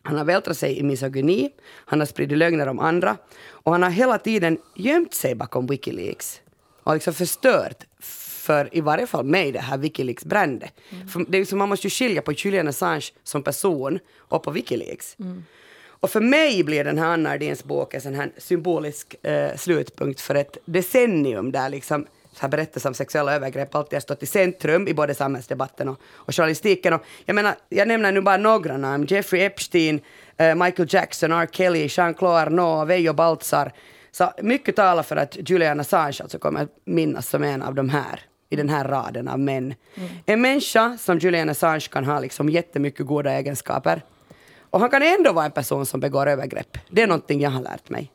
Han 0.04 0.18
har 0.18 0.26
vältrat 0.26 0.58
sig 0.58 0.80
i 0.80 0.84
misogyni, 0.84 1.50
han 1.86 2.00
har 2.00 2.06
spridit 2.06 2.38
lögner 2.38 2.68
om 2.68 2.80
andra 2.80 3.18
och 3.50 3.72
han 3.72 3.84
har 3.84 3.90
hela 3.90 4.18
tiden 4.18 4.58
gömt 4.76 5.14
sig 5.14 5.36
bakom 5.36 5.68
Wikileaks 5.68 6.42
och 6.84 6.94
liksom 6.94 7.14
förstört 7.14 7.84
för 8.46 8.78
i 8.78 8.82
varje 8.82 9.08
fall 9.08 9.26
mig 9.26 9.52
det 9.52 9.60
här 9.60 9.78
Wikileaks-brändet. 9.78 10.74
Mm. 10.90 11.26
det 11.30 11.38
är 11.38 11.40
liksom, 11.40 11.60
man 11.60 11.70
måste 11.70 11.88
ju 11.88 11.92
skilja 11.92 12.22
på 12.22 12.32
Julian 12.32 12.68
Assange 12.68 13.06
som 13.24 13.44
person 13.44 14.00
och 14.18 14.44
på 14.44 14.52
Wikileaks. 14.52 15.16
Mm. 15.20 15.44
Och 15.86 16.10
för 16.10 16.22
mig 16.22 16.64
blir 16.64 16.84
den 16.84 16.98
här 16.98 17.14
Anna 17.14 17.30
Ardins 17.30 17.64
bok 17.64 17.94
en 17.94 18.02
sån 18.02 18.16
här 18.16 18.32
symbolisk 18.38 19.26
eh, 19.26 19.56
slutpunkt 19.56 20.22
för 20.22 20.36
ett 20.36 20.58
decennium 20.66 21.52
där 21.52 21.70
liksom 21.70 22.06
så 22.34 22.42
här 22.42 22.50
berättelser 22.50 22.90
om 22.90 22.94
sexuella 22.94 23.36
övergrepp 23.36 23.76
alltid 23.76 23.94
har 23.94 24.02
stått 24.02 24.24
i 24.24 24.26
centrum 24.26 24.88
i 24.88 24.94
både 24.94 25.16
samhällsdebatten 25.16 25.90
och, 25.90 26.00
och 26.14 26.36
journalistiken. 26.36 26.94
Och 26.94 27.02
jag 27.26 27.36
menar, 27.36 27.56
jag 27.70 27.88
nämner 27.88 28.12
nu 28.12 28.22
bara 28.22 28.38
några 28.38 28.78
namn. 28.78 29.06
Jeffrey 29.06 29.42
Epstein, 29.42 30.02
eh, 30.38 30.56
Michael 30.56 30.88
Jackson, 30.92 31.32
R. 31.32 31.48
Kelly, 31.52 31.88
Jean-Claude 31.88 32.42
Arnault, 32.42 32.90
Veijo 32.90 33.14
Baltzar. 33.14 33.72
Så 34.12 34.32
mycket 34.42 34.76
talar 34.76 35.04
för 35.04 35.16
att 35.16 35.50
Julian 35.50 35.80
Assange 35.80 36.18
alltså 36.22 36.40
kommer 36.40 36.64
att 36.64 36.78
minnas 36.86 37.30
som 37.30 37.44
en 37.44 37.62
av 37.62 37.76
de 37.76 37.90
här 37.90 38.22
i 38.50 38.56
den 38.56 38.70
här 38.70 38.84
raden 38.84 39.28
av 39.28 39.40
män. 39.40 39.74
Mm. 39.96 40.10
En 40.26 40.42
människa 40.42 40.98
som 41.00 41.18
Julian 41.18 41.50
Assange 41.50 41.88
kan 41.92 42.06
ha 42.06 42.20
liksom 42.20 42.50
jättemycket 42.50 43.06
goda 43.06 43.32
egenskaper. 43.32 44.02
Och 44.70 44.80
han 44.80 44.90
kan 44.90 45.02
ändå 45.02 45.34
vara 45.34 45.46
en 45.46 45.52
person 45.52 45.86
som 45.86 46.00
begår 46.00 46.28
övergrepp. 46.28 46.78
Det 46.90 47.02
är 47.02 47.08
någonting 47.08 47.42
jag 47.42 47.50
har 47.50 47.62
lärt 47.62 47.90
mig. 47.90 48.12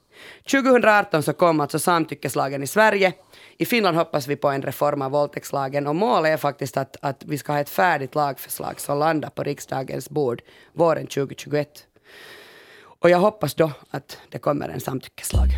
2018 0.50 1.22
så 1.22 1.32
kom 1.32 1.60
alltså 1.60 1.78
samtyckeslagen 1.78 2.62
i 2.62 2.66
Sverige. 2.66 3.12
I 3.58 3.64
Finland 3.64 3.96
hoppas 3.96 4.26
vi 4.26 4.36
på 4.36 4.48
en 4.48 4.62
reform 4.62 5.02
av 5.02 5.10
våldtäktslagen 5.10 5.86
och 5.86 5.96
målet 5.96 6.32
är 6.32 6.36
faktiskt 6.36 6.76
att, 6.76 6.96
att 7.00 7.24
vi 7.24 7.38
ska 7.38 7.52
ha 7.52 7.60
ett 7.60 7.68
färdigt 7.68 8.14
lagförslag 8.14 8.80
som 8.80 8.98
landar 8.98 9.30
på 9.30 9.42
riksdagens 9.42 10.10
bord 10.10 10.42
våren 10.72 11.06
2021. 11.06 11.68
Och 12.82 13.10
jag 13.10 13.18
hoppas 13.18 13.54
då 13.54 13.70
att 13.90 14.18
det 14.30 14.38
kommer 14.38 14.68
en 14.68 14.80
samtyckeslag. 14.80 15.48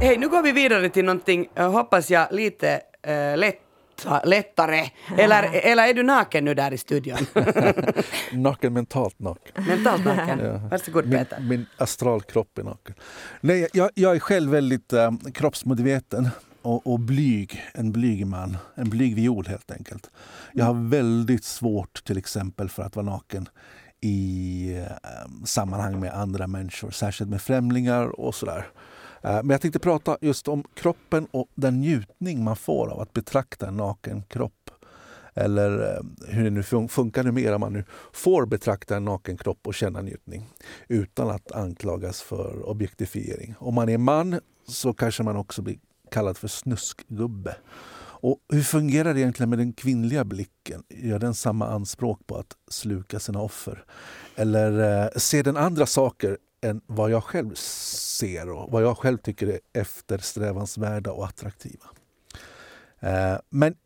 Hej, 0.00 0.18
nu 0.18 0.28
går 0.28 0.42
vi 0.42 0.52
vidare 0.52 0.88
till 0.88 1.04
någonting, 1.04 1.48
eh, 1.54 1.70
hoppas 1.70 2.10
jag, 2.10 2.28
lite 2.32 2.80
uh, 3.08 3.36
lätt 3.36 3.63
lättare. 4.24 4.90
Eller, 5.18 5.42
eller 5.52 5.88
är 5.88 5.94
du 5.94 6.02
naken 6.02 6.44
nu 6.44 6.54
där 6.54 6.72
i 6.72 6.78
studion? 6.78 7.18
naken, 8.32 8.72
mentalt 8.72 9.18
naken. 9.18 9.64
Mentalt 9.66 10.04
naken. 10.04 10.38
Ja. 10.38 10.60
Varsågod 10.70 11.10
Peter. 11.10 11.40
Min, 11.40 11.48
min 11.48 11.66
astralkropp 11.76 12.58
är 12.58 12.62
naken. 12.62 12.94
Nej, 13.40 13.68
jag, 13.72 13.90
jag 13.94 14.16
är 14.16 14.20
själv 14.20 14.50
väldigt 14.50 14.92
äh, 14.92 15.10
kroppsmedveten 15.34 16.30
och, 16.62 16.86
och 16.86 17.00
blyg. 17.00 17.62
En 17.74 17.92
blyg 17.92 18.26
man. 18.26 18.56
En 18.74 18.90
blyg 18.90 19.14
viol 19.14 19.46
helt 19.46 19.70
enkelt. 19.70 20.10
Jag 20.52 20.64
har 20.64 20.88
väldigt 20.88 21.44
svårt 21.44 22.04
till 22.04 22.18
exempel 22.18 22.68
för 22.68 22.82
att 22.82 22.96
vara 22.96 23.06
naken 23.06 23.48
i 24.00 24.76
äh, 25.02 25.44
sammanhang 25.44 26.00
med 26.00 26.14
andra 26.14 26.46
människor, 26.46 26.90
särskilt 26.90 27.30
med 27.30 27.42
främlingar 27.42 28.20
och 28.20 28.34
sådär. 28.34 28.58
Eh, 28.58 28.64
Eh, 29.24 29.34
men 29.34 29.50
jag 29.50 29.60
tänkte 29.60 29.78
prata 29.78 30.18
just 30.20 30.48
om 30.48 30.64
kroppen 30.74 31.26
och 31.30 31.48
den 31.54 31.80
njutning 31.80 32.44
man 32.44 32.56
får 32.56 32.88
av 32.88 33.00
att 33.00 33.12
betrakta 33.12 33.68
en 33.68 33.76
naken 33.76 34.22
kropp. 34.22 34.70
Eller 35.34 35.96
eh, 35.96 36.02
hur 36.28 36.44
det 36.44 36.50
nu 36.50 36.88
funkar 36.88 37.22
numera, 37.22 37.58
man 37.58 37.72
nu 37.72 37.84
får 38.12 38.46
betrakta 38.46 38.96
en 38.96 39.04
naken 39.04 39.36
kropp 39.36 39.66
och 39.66 39.74
känna 39.74 40.00
njutning 40.00 40.48
utan 40.88 41.30
att 41.30 41.52
anklagas 41.52 42.22
för 42.22 42.68
objektifiering. 42.68 43.54
Om 43.58 43.74
man 43.74 43.88
är 43.88 43.98
man 43.98 44.40
så 44.68 44.92
kanske 44.92 45.22
man 45.22 45.36
också 45.36 45.62
blir 45.62 45.78
kallad 46.10 46.36
för 46.36 46.48
snuskgubbe. 46.48 47.56
Och 48.24 48.38
hur 48.48 48.62
fungerar 48.62 49.14
det 49.14 49.20
egentligen 49.20 49.50
med 49.50 49.58
den 49.58 49.72
kvinnliga 49.72 50.24
blicken? 50.24 50.82
Gör 50.88 51.18
den 51.18 51.34
samma 51.34 51.66
anspråk 51.66 52.26
på 52.26 52.36
att 52.36 52.56
sluka 52.68 53.20
sina 53.20 53.40
offer? 53.40 53.84
Eller 54.36 55.02
eh, 55.02 55.08
ser 55.16 55.42
den 55.42 55.56
andra 55.56 55.86
saker 55.86 56.38
än 56.64 56.80
vad 56.86 57.10
jag 57.10 57.24
själv 57.24 57.54
ser 57.54 58.50
och 58.50 58.72
vad 58.72 58.82
jag 58.82 58.98
själv 58.98 59.18
tycker 59.18 59.46
är 59.46 59.60
eftersträvansvärda 59.72 61.12
och 61.12 61.26
attraktiva. 61.26 61.86
Eh, 63.00 63.38
men 63.48 63.76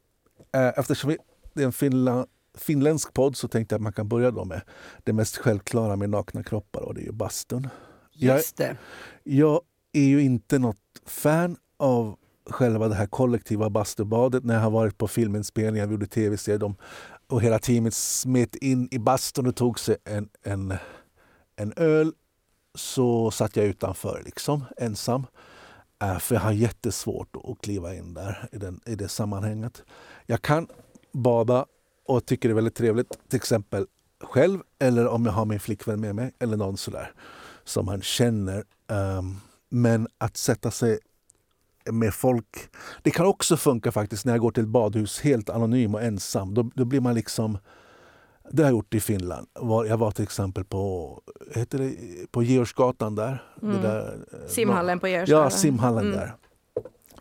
eh, 0.52 0.72
eftersom 0.76 1.16
det 1.54 1.62
är 1.62 1.66
en 1.66 1.72
finla, 1.72 2.26
finländsk 2.54 3.12
podd 3.12 3.36
så 3.36 3.48
tänkte 3.48 3.74
jag 3.74 3.78
att 3.78 3.82
man 3.82 3.92
kan 3.92 4.08
börja 4.08 4.30
då 4.30 4.44
med 4.44 4.60
det 5.04 5.12
mest 5.12 5.36
självklara 5.36 5.96
med 5.96 6.10
nakna 6.10 6.42
kroppar 6.42 6.80
och 6.80 6.94
det 6.94 7.00
är 7.00 7.04
ju 7.04 7.12
bastun. 7.12 7.68
Just 8.12 8.56
det. 8.56 8.76
Jag, 9.22 9.36
jag 9.38 9.60
är 9.92 10.08
ju 10.08 10.22
inte 10.22 10.58
något 10.58 10.76
fan 11.06 11.56
av 11.76 12.16
själva 12.50 12.88
det 12.88 12.94
här 12.94 13.06
kollektiva 13.06 13.70
bastubadet 13.70 14.44
när 14.44 14.54
jag 14.54 14.60
har 14.60 14.70
varit 14.70 14.98
på 14.98 15.08
filminspelningar, 15.08 15.86
vi 15.86 15.92
gjorde 15.92 16.06
tv-serier 16.06 16.74
och 17.26 17.42
hela 17.42 17.58
teamet 17.58 17.94
smet 17.94 18.54
in 18.56 18.88
i 18.90 18.98
bastun 18.98 19.46
och 19.46 19.56
tog 19.56 19.80
sig 19.80 19.96
en, 20.04 20.28
en, 20.42 20.74
en 21.56 21.72
öl 21.76 22.12
så 22.78 23.30
satt 23.30 23.56
jag 23.56 23.66
utanför 23.66 24.22
liksom, 24.24 24.64
ensam. 24.76 25.26
Äh, 26.02 26.18
för 26.18 26.34
jag 26.34 26.42
har 26.42 26.52
jättesvårt 26.52 27.36
att 27.44 27.60
kliva 27.60 27.94
in 27.94 28.14
där 28.14 28.48
i, 28.52 28.58
den, 28.58 28.80
i 28.86 28.94
det 28.94 29.08
sammanhanget. 29.08 29.82
Jag 30.26 30.42
kan 30.42 30.68
bada 31.12 31.66
och 32.06 32.26
tycker 32.26 32.48
det 32.48 32.52
är 32.52 32.54
väldigt 32.54 32.74
trevligt, 32.74 33.18
till 33.28 33.36
exempel 33.36 33.86
själv 34.20 34.60
eller 34.78 35.08
om 35.08 35.26
jag 35.26 35.32
har 35.32 35.44
min 35.44 35.60
flickvän 35.60 36.00
med 36.00 36.14
mig 36.14 36.32
eller 36.38 36.56
någon 36.56 36.76
sådär 36.76 37.12
som 37.64 37.86
man 37.86 38.02
känner. 38.02 38.64
Ehm, 38.90 39.36
men 39.68 40.08
att 40.18 40.36
sätta 40.36 40.70
sig 40.70 40.98
med 41.90 42.14
folk. 42.14 42.70
Det 43.02 43.10
kan 43.10 43.26
också 43.26 43.56
funka 43.56 43.92
faktiskt 43.92 44.24
när 44.24 44.32
jag 44.32 44.40
går 44.40 44.50
till 44.50 44.62
ett 44.62 44.68
badhus 44.68 45.20
helt 45.20 45.50
anonym 45.50 45.94
och 45.94 46.02
ensam. 46.02 46.54
Då, 46.54 46.70
då 46.74 46.84
blir 46.84 47.00
man 47.00 47.14
liksom 47.14 47.58
det 48.50 48.62
har 48.62 48.70
jag 48.70 48.76
gjort 48.76 48.94
i 48.94 49.00
Finland. 49.00 49.46
Jag 49.88 49.96
var 49.96 50.10
till 50.10 50.22
exempel 50.22 50.64
på, 50.64 51.14
heter 51.54 51.78
det, 51.78 51.94
på 52.30 52.42
Georgsgatan 52.42 53.14
där. 53.14 53.42
Mm. 53.62 53.82
där 53.82 54.18
simhallen 54.46 55.00
på 55.00 55.08
Georgsgatan. 55.08 55.44
Ja, 55.44 55.50
simhallen 55.50 56.06
mm. 56.06 56.16
där. 56.16 56.34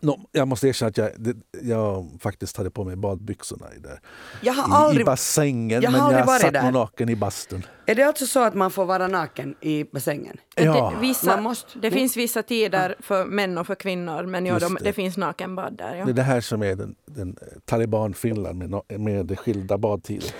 Nå, 0.00 0.20
jag 0.32 0.48
måste 0.48 0.68
erkänna 0.68 0.88
att 0.88 0.96
jag, 0.96 1.10
det, 1.16 1.36
jag 1.62 2.18
faktiskt 2.20 2.56
hade 2.56 2.70
på 2.70 2.84
mig 2.84 2.96
badbyxorna 2.96 3.66
i, 3.76 3.78
där. 3.78 4.00
Jag 4.40 4.52
har 4.52 4.68
I, 4.68 4.72
aldrig... 4.72 5.00
i 5.00 5.04
bassängen, 5.04 5.82
jag 5.82 5.90
har 5.90 6.08
men 6.08 6.18
jag 6.18 6.26
varit 6.26 6.40
satt 6.40 6.52
där. 6.52 6.72
naken 6.72 7.08
i 7.08 7.16
bastun. 7.16 7.66
Är 7.86 7.94
det 7.94 8.02
alltså 8.02 8.26
så 8.26 8.42
att 8.44 8.54
man 8.54 8.70
får 8.70 8.84
vara 8.84 9.08
naken 9.08 9.54
i 9.60 9.84
bassängen? 9.84 10.36
Ja. 10.56 10.92
Det, 10.94 11.00
vissa, 11.00 11.26
Man 11.26 11.42
måste- 11.42 11.78
det 11.78 11.90
finns 11.90 12.16
vissa 12.16 12.42
tider 12.42 12.96
för 13.00 13.24
män 13.24 13.58
och 13.58 13.66
för 13.66 13.74
kvinnor, 13.74 14.22
men 14.22 14.46
ja, 14.46 14.58
de, 14.58 14.74
det. 14.74 14.84
det. 14.84 14.92
finns 14.92 15.16
nakenbad 15.16 15.76
där. 15.78 15.94
Ja. 15.94 16.04
Det 16.04 16.10
är 16.10 16.14
det 16.14 16.22
här 16.22 16.40
som 16.40 16.62
är 16.62 16.74
den, 16.74 16.94
den 17.06 17.36
eh, 17.40 17.58
taliban-Finland 17.64 18.58
med, 18.58 19.00
med 19.00 19.38
skilda 19.38 19.78
badtider. 19.78 20.30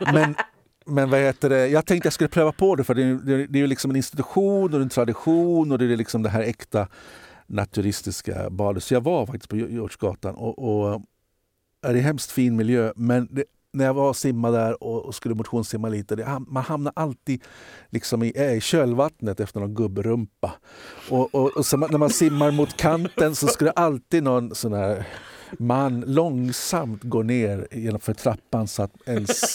men, 0.12 0.34
men 0.86 1.10
vad 1.10 1.20
heter 1.20 1.48
det? 1.48 1.68
jag 1.68 1.86
tänkte 1.86 2.06
jag 2.06 2.12
skulle 2.12 2.28
pröva 2.28 2.52
på 2.52 2.74
det 2.76 2.84
för 2.84 2.94
det 2.94 3.02
är, 3.02 3.14
det 3.14 3.34
är, 3.34 3.46
det 3.46 3.58
är 3.58 3.60
ju 3.60 3.66
liksom 3.66 3.90
en 3.90 3.96
institution 3.96 4.74
och 4.74 4.80
en 4.80 4.88
tradition 4.88 5.72
och 5.72 5.78
det 5.78 5.84
är 5.84 5.96
liksom 5.96 6.22
det 6.22 6.28
här 6.28 6.42
äkta 6.42 6.88
naturistiska 7.46 8.50
badet. 8.50 8.84
Så 8.84 8.94
jag 8.94 9.00
var 9.00 9.26
faktiskt 9.26 9.48
på 9.48 9.56
Djurgårdsgatan 9.56 10.34
och, 10.34 10.58
och 10.58 11.02
är 11.82 11.92
det 11.92 11.98
är 11.98 12.02
hemskt 12.02 12.30
fin 12.30 12.56
miljö 12.56 12.92
men 12.96 13.28
det, 13.30 13.44
när 13.72 13.84
jag 13.84 13.94
var 13.94 14.08
och 14.08 14.16
simmade 14.16 14.58
där 14.58 14.82
och, 14.82 15.04
och 15.04 15.14
skulle 15.14 15.34
motionssimma 15.34 15.88
lite, 15.88 16.16
det, 16.16 16.42
man 16.48 16.62
hamnar 16.62 16.92
alltid 16.96 17.44
liksom 17.90 18.22
i, 18.22 18.32
eh, 18.34 18.52
i 18.52 18.60
kölvattnet 18.60 19.40
efter 19.40 19.60
någon 19.60 19.74
gubbrumpa. 19.74 20.52
Och, 21.10 21.34
och, 21.34 21.56
och 21.56 21.66
så 21.66 21.76
man, 21.76 21.90
när 21.90 21.98
man 21.98 22.10
simmar 22.10 22.50
mot 22.50 22.76
kanten 22.76 23.34
så 23.34 23.46
skulle 23.46 23.70
alltid 23.70 24.22
någon 24.22 24.54
sån 24.54 24.72
här 24.72 25.06
man 25.58 26.00
långsamt 26.00 27.02
gå 27.02 27.22
ner 27.22 27.68
genom 27.70 28.00
för 28.00 28.14
trappan 28.14 28.68
så 28.68 28.82
att 28.82 28.92
ens 29.06 29.54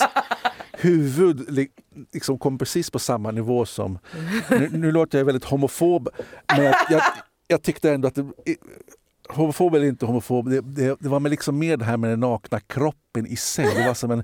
huvud 0.71 1.67
liksom 2.13 2.39
kom 2.39 2.57
precis 2.57 2.91
på 2.91 2.99
samma 2.99 3.31
nivå 3.31 3.65
som... 3.65 3.99
Nu, 4.49 4.69
nu 4.71 4.91
låter 4.91 5.17
jag 5.17 5.25
väldigt 5.25 5.45
homofob, 5.45 6.09
men 6.47 6.65
jag, 6.65 6.75
jag, 6.89 7.01
jag 7.51 7.61
tyckte 7.61 7.91
ändå 7.91 8.07
att 8.07 8.15
det, 8.15 8.25
Homofob 9.29 9.75
eller 9.75 9.85
inte 9.85 10.05
homofob, 10.05 10.49
det, 10.49 10.61
det, 10.61 10.97
det 10.99 11.09
var 11.09 11.19
med 11.19 11.29
liksom 11.29 11.59
mer 11.59 11.77
det 11.77 11.85
här 11.85 11.97
med 11.97 12.09
den 12.09 12.19
nakna 12.19 12.59
kroppen 12.59 13.27
i 13.27 13.35
sig. 13.35 13.75
Det 13.75 13.87
var 13.87 13.93
som 13.93 14.11
en 14.11 14.23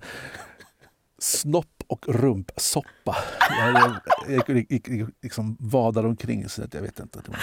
snopp 1.19 1.83
och 1.87 2.05
rumpsoppa. 2.07 3.15
Jag, 3.49 3.99
jag, 4.27 4.65
jag, 4.87 5.11
liksom 5.21 5.57
vadade 5.59 6.07
omkring 6.07 6.49
så 6.49 6.63
att 6.63 6.73
jag 6.73 6.81
vet 6.81 6.99
inte. 6.99 7.19
Det 7.25 7.29
var, 7.29 7.39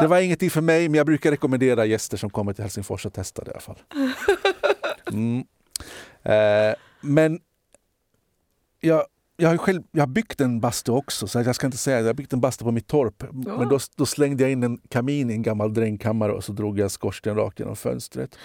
det 0.00 0.06
var 0.06 0.20
ingenting 0.20 0.50
för 0.50 0.60
mig, 0.60 0.88
men 0.88 0.98
jag 0.98 1.06
brukar 1.06 1.30
rekommendera 1.30 1.84
gäster 1.84 2.16
som 2.16 2.30
kommer 2.30 2.52
till 2.52 2.64
Helsingfors 2.64 3.06
att 3.06 3.14
testa 3.14 3.44
det 3.44 3.50
i 3.50 3.52
alla 3.52 3.60
fall. 3.60 3.78
Mm. 5.12 5.44
Eh, 6.22 6.74
men 7.00 7.40
jag, 8.80 9.04
jag 9.36 9.48
har 9.48 9.56
själv 9.56 9.82
jag 9.92 10.02
har 10.02 10.06
byggt 10.06 10.40
en 10.40 10.60
bastu 10.60 10.92
också, 10.92 11.26
så 11.26 11.40
jag 11.40 11.54
ska 11.54 11.66
inte 11.66 11.78
säga 11.78 11.96
det. 11.96 12.02
Jag 12.02 12.08
har 12.08 12.14
byggt 12.14 12.32
en 12.32 12.40
bastu 12.40 12.64
på 12.64 12.70
mitt 12.70 12.86
torp. 12.86 13.24
Men 13.32 13.68
då, 13.68 13.78
då 13.96 14.06
slängde 14.06 14.42
jag 14.42 14.52
in 14.52 14.62
en 14.62 14.78
kamin 14.88 15.30
i 15.30 15.32
en 15.32 15.42
gammal 15.42 15.74
drängkammare 15.74 16.32
och 16.32 16.44
så 16.44 16.52
drog 16.52 16.78
jag 16.78 16.90
skorsten 16.90 17.36
rakt 17.36 17.58
genom 17.60 17.76
fönstret. 17.76 18.38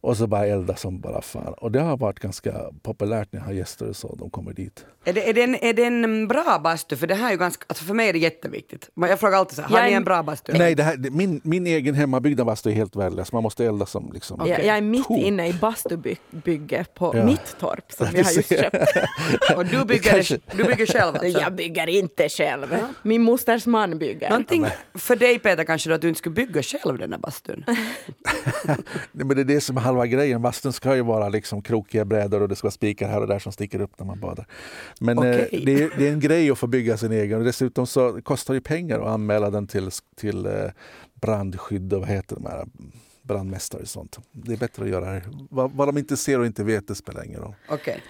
Och 0.00 0.16
så 0.16 0.26
bara 0.26 0.46
elda 0.46 0.76
som 0.76 1.00
bara 1.00 1.22
fan. 1.22 1.54
Och 1.58 1.72
det 1.72 1.80
har 1.80 1.96
varit 1.96 2.18
ganska 2.18 2.52
populärt 2.82 3.28
när 3.32 3.40
jag 3.40 3.46
har 3.46 3.52
gäster 3.52 3.88
och 3.88 3.96
så. 3.96 4.14
De 4.16 4.30
kommer 4.30 4.52
dit. 4.52 4.84
Är 5.04 5.12
det, 5.12 5.28
är, 5.28 5.34
det 5.34 5.42
en, 5.42 5.54
är 5.54 5.72
det 5.72 5.84
en 5.84 6.28
bra 6.28 6.60
bastu? 6.64 6.96
För 6.96 7.06
det 7.06 7.14
här 7.14 7.26
är 7.26 7.30
ju 7.32 7.36
ganska, 7.38 7.64
alltså 7.68 7.84
för 7.84 7.94
mig 7.94 8.08
är 8.08 8.12
det 8.12 8.18
jätteviktigt. 8.18 8.90
Jag 8.94 9.20
frågar 9.20 9.38
alltid 9.38 9.56
så 9.56 9.62
här, 9.62 9.68
har 9.68 9.76
Jag 9.78 9.86
är 9.86 9.90
ni 9.90 9.96
en 9.96 10.04
bra 10.04 10.22
bastu? 10.22 10.52
Nej, 10.58 10.74
det 10.74 10.82
här, 10.82 10.96
min, 11.10 11.40
min 11.44 11.66
egen 11.66 11.94
hemmabyggda 11.94 12.44
bastu 12.44 12.70
är 12.70 12.74
helt 12.74 12.96
värdelös. 12.96 13.32
Man 13.32 13.42
måste 13.42 13.64
elda 13.66 13.86
som 13.86 14.10
liksom... 14.14 14.40
Jag, 14.46 14.64
jag 14.64 14.76
är 14.76 14.80
mitt 14.80 15.04
Tok. 15.04 15.18
inne 15.18 15.48
i 15.48 15.52
bastubygge 15.52 16.84
på 16.94 17.12
Ja. 17.16 17.24
mitt 17.24 17.56
torp 17.60 17.92
som 17.92 18.06
Du 18.06 18.12
vi 18.12 18.22
har 18.22 18.32
just 18.32 18.48
köpt. 18.48 18.76
Och 19.56 19.66
du 19.66 19.84
bygger, 19.84 20.10
Kanske- 20.10 20.38
du 20.56 20.64
bygger 20.64 20.86
själv 20.86 21.16
alltså? 21.16 21.40
Jag 21.40 21.54
bygger 21.54 21.86
inte 21.86 22.28
själv. 22.28 22.76
Min 23.02 23.22
mosters 23.22 23.66
man 23.66 23.98
bygger. 23.98 24.30
Någonting 24.30 24.66
för 24.94 25.16
dig 25.16 25.38
Peter 25.38 25.64
kanske 25.64 25.88
då 25.88 25.94
att 25.94 26.00
du 26.00 26.08
inte 26.08 26.18
skulle 26.18 26.34
bygga 26.34 26.62
själv 26.62 26.98
den 26.98 27.12
här 27.12 27.18
bastun? 27.18 27.64
Nej, 28.64 28.76
men 29.12 29.28
det 29.28 29.40
är 29.40 29.44
det 29.44 29.60
som 29.60 29.76
är 29.76 29.80
halva 29.90 30.06
grejen. 30.06 30.42
Bastun 30.42 30.72
ska 30.72 30.96
ju 30.96 31.02
vara 31.02 31.28
liksom 31.28 31.62
krokiga 31.62 32.04
brädor 32.04 32.42
och 32.42 32.48
det 32.48 32.56
ska 32.56 32.66
vara 32.66 32.72
spikar 32.72 33.08
här 33.08 33.20
och 33.20 33.26
där 33.26 33.38
som 33.38 33.52
sticker 33.52 33.80
upp 33.80 33.98
när 33.98 34.06
man 34.06 34.20
badar. 34.20 34.46
Men 35.00 35.18
eh, 35.18 35.24
Okej. 35.24 35.62
det, 35.66 35.82
är, 35.82 35.90
det 35.98 36.08
är 36.08 36.12
en 36.12 36.20
grej 36.20 36.50
att 36.50 36.58
få 36.58 36.66
bygga 36.66 36.96
sin 36.96 37.12
egen 37.12 37.38
och 37.38 37.44
dessutom 37.44 37.86
så 37.86 38.22
kostar 38.22 38.54
det 38.54 38.60
pengar 38.60 38.98
att 38.98 39.08
anmäla 39.08 39.50
den 39.50 39.66
till, 39.66 39.90
till 40.16 40.46
eh, 40.46 40.52
brandskydd 41.14 41.92
och 41.92 42.00
vad 42.00 42.08
heter 42.08 42.36
de 42.36 42.46
här 42.46 42.66
brandmästare 43.22 43.82
och 43.82 43.88
sånt. 43.88 44.18
Det 44.32 44.52
är 44.52 44.56
bättre 44.56 44.84
att 44.84 44.90
göra 44.90 45.12
det. 45.12 45.22
Vad, 45.50 45.72
vad 45.72 45.88
de 45.88 45.98
inte 45.98 46.16
ser 46.16 46.38
och 46.38 46.46
inte 46.46 46.64
vet, 46.64 46.88
det 46.88 46.94
spelar 46.94 47.24
ingen 47.24 47.40
roll. 47.40 47.54
Okej. 47.68 48.02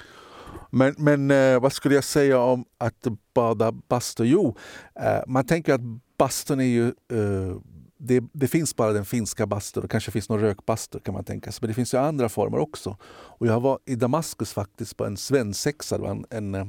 Men, 0.71 0.95
men 0.99 1.31
eh, 1.31 1.61
vad 1.61 1.73
skulle 1.73 1.95
jag 1.95 2.05
säga 2.05 2.39
om 2.39 2.65
att 2.79 3.07
bada 3.35 3.73
bastu? 3.73 4.25
Jo, 4.25 4.57
eh, 5.01 5.21
man 5.27 5.47
tänker 5.47 5.75
att 5.75 5.81
bastun 6.19 6.61
är 6.61 6.65
ju... 6.65 6.87
Eh, 6.87 7.57
det, 8.01 8.25
det 8.33 8.49
finns 8.49 8.77
bara 8.77 8.93
den 8.93 9.05
finska 9.05 9.47
bastun 9.47 9.85
och 9.85 9.91
kanske 9.91 10.11
finns 10.11 10.29
någon 10.29 10.41
rökbastu 10.41 11.01
kan 11.01 11.15
man 11.15 11.25
tänka 11.25 11.53
sig. 11.53 11.59
Men 11.63 11.69
det 11.69 11.75
finns 11.75 11.95
ju 11.95 11.99
andra 11.99 12.29
former 12.29 12.59
också. 12.59 12.97
Och 13.11 13.47
jag 13.47 13.61
var 13.61 13.79
i 13.87 13.95
Damaskus 13.95 14.53
faktiskt 14.53 14.97
på 14.97 15.05
en 15.05 15.17
svensexa. 15.17 15.97
Det 15.97 16.03
var 16.03 16.11
en, 16.11 16.25
en 16.31 16.55
eh, 16.55 16.67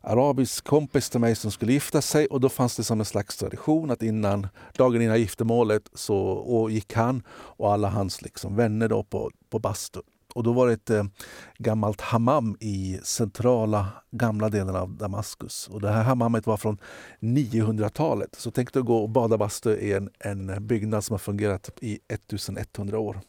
arabisk 0.00 0.64
kompis 0.64 1.10
till 1.10 1.20
mig 1.20 1.34
som 1.34 1.50
skulle 1.50 1.72
gifta 1.72 2.02
sig 2.02 2.26
och 2.26 2.40
då 2.40 2.48
fanns 2.48 2.76
det 2.76 2.84
som 2.84 3.00
en 3.00 3.06
slags 3.06 3.36
tradition 3.36 3.90
att 3.90 4.02
innan, 4.02 4.48
dagen 4.76 5.02
innan 5.02 5.20
giftermålet 5.20 5.90
så 5.94 6.68
gick 6.70 6.94
han 6.94 7.22
och 7.30 7.72
alla 7.72 7.88
hans 7.88 8.22
liksom 8.22 8.56
vänner 8.56 8.88
då 8.88 9.02
på, 9.02 9.30
på 9.50 9.58
bastu. 9.58 10.00
Och 10.36 10.42
då 10.42 10.52
var 10.52 10.66
det 10.66 10.72
ett 10.72 10.90
eh, 10.90 11.04
gammalt 11.58 12.00
hammam 12.00 12.56
i 12.60 13.00
centrala 13.02 13.86
gamla 14.10 14.48
delen 14.48 14.76
av 14.76 14.96
Damaskus. 14.96 15.68
Och 15.68 15.80
det 15.80 15.90
här 15.90 16.02
hammamet 16.02 16.46
var 16.46 16.56
från 16.56 16.78
900-talet. 17.20 18.34
Så 18.38 18.50
tänk 18.50 18.72
dig 18.72 18.80
att 18.80 18.86
gå 18.86 18.96
och 18.96 19.10
bada 19.10 19.38
bastu 19.38 19.70
i 19.70 19.92
en, 19.92 20.10
en 20.18 20.66
byggnad 20.66 21.04
som 21.04 21.14
har 21.14 21.18
fungerat 21.18 21.70
i 21.80 21.98
1100 22.08 22.98
år. 22.98 23.20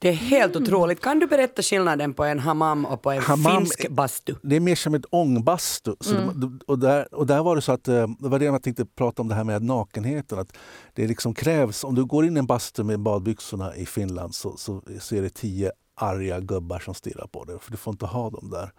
Det 0.00 0.08
är 0.08 0.12
helt 0.12 0.56
otroligt. 0.56 1.00
Kan 1.00 1.18
du 1.18 1.26
berätta 1.26 1.62
skillnaden 1.62 2.14
på 2.14 2.24
en 2.24 2.38
hammam 2.38 2.84
och 2.84 3.02
på 3.02 3.10
en 3.10 3.22
Hammam 3.22 3.56
finsk 3.56 3.88
bastu? 3.88 4.34
Det 4.42 4.56
är 4.56 4.60
mer 4.60 4.74
som 4.74 4.94
ett 4.94 5.04
ångbastu. 5.10 5.94
Så 6.00 6.14
det, 6.14 6.64
och, 6.66 6.78
där, 6.78 7.14
och 7.14 7.26
där 7.26 7.42
var 7.42 7.56
det 7.56 7.62
så 7.62 7.72
att, 7.72 7.88
eh, 7.88 8.06
det 8.18 8.28
var 8.28 8.38
det 8.38 8.44
jag 8.44 8.62
tänkte 8.62 8.84
prata 8.84 9.22
om 9.22 9.28
det 9.28 9.34
här 9.34 9.44
med 9.44 9.62
nakenheten. 9.62 10.38
Att 10.38 10.56
det 10.94 11.06
liksom 11.06 11.34
krävs, 11.34 11.84
om 11.84 11.94
du 11.94 12.04
går 12.04 12.26
in 12.26 12.36
i 12.36 12.38
en 12.38 12.46
bastu 12.46 12.84
med 12.84 13.00
badbyxorna 13.00 13.76
i 13.76 13.86
Finland 13.86 14.34
så, 14.34 14.56
så, 14.56 14.82
så 15.00 15.16
är 15.16 15.22
det 15.22 15.34
tio 15.34 15.72
arga 16.02 16.40
gubbar 16.40 16.78
som 16.78 16.94
stirrar 16.94 17.26
på 17.26 17.44
dig. 17.44 17.58
För 17.60 17.70
du 17.70 17.76
får 17.76 17.92
inte 17.92 18.06
ha 18.06 18.30
dem 18.30 18.50
där. 18.50 18.72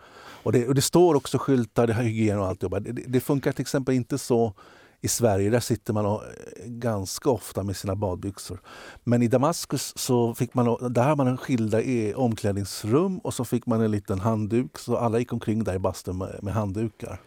Och 0.43 0.51
det, 0.51 0.67
och 0.67 0.75
det 0.75 0.81
står 0.81 1.15
också 1.15 1.37
skyltar, 1.37 1.87
det 1.87 1.93
har 1.93 2.03
hygien 2.03 2.39
och 2.39 2.47
alltihopa. 2.47 2.79
Det, 2.79 2.91
det, 2.91 3.19
funkar 3.19 3.51
till 3.51 3.61
exempel 3.61 3.95
inte 3.95 4.17
så 4.17 4.53
i 5.01 5.07
Sverige. 5.07 5.49
Där 5.49 5.59
sitter 5.59 5.93
man 5.93 6.05
och, 6.05 6.23
eh, 6.23 6.65
ganska 6.65 7.29
ofta 7.29 7.63
med 7.63 7.75
sina 7.75 7.95
badbyxor. 7.95 8.61
Men 9.03 9.21
i 9.21 9.27
Damaskus 9.27 9.93
så 9.97 10.33
fick 10.35 10.53
man, 10.53 10.93
där 10.93 11.03
har 11.03 11.15
man 11.15 11.27
en 11.27 11.37
skilda 11.37 11.81
i 11.81 12.13
omklädningsrum 12.13 13.17
och 13.17 13.33
så 13.33 13.45
fick 13.45 13.65
man 13.65 13.81
en 13.81 13.91
liten 13.91 14.19
handduk. 14.19 14.77
Så 14.77 14.97
alla 14.97 15.19
gick 15.19 15.33
omkring 15.33 15.63
där 15.63 15.75
i 15.75 15.79
bastun 15.79 16.17
med, 16.17 16.39
med 16.41 16.53
handdukar. 16.53 17.19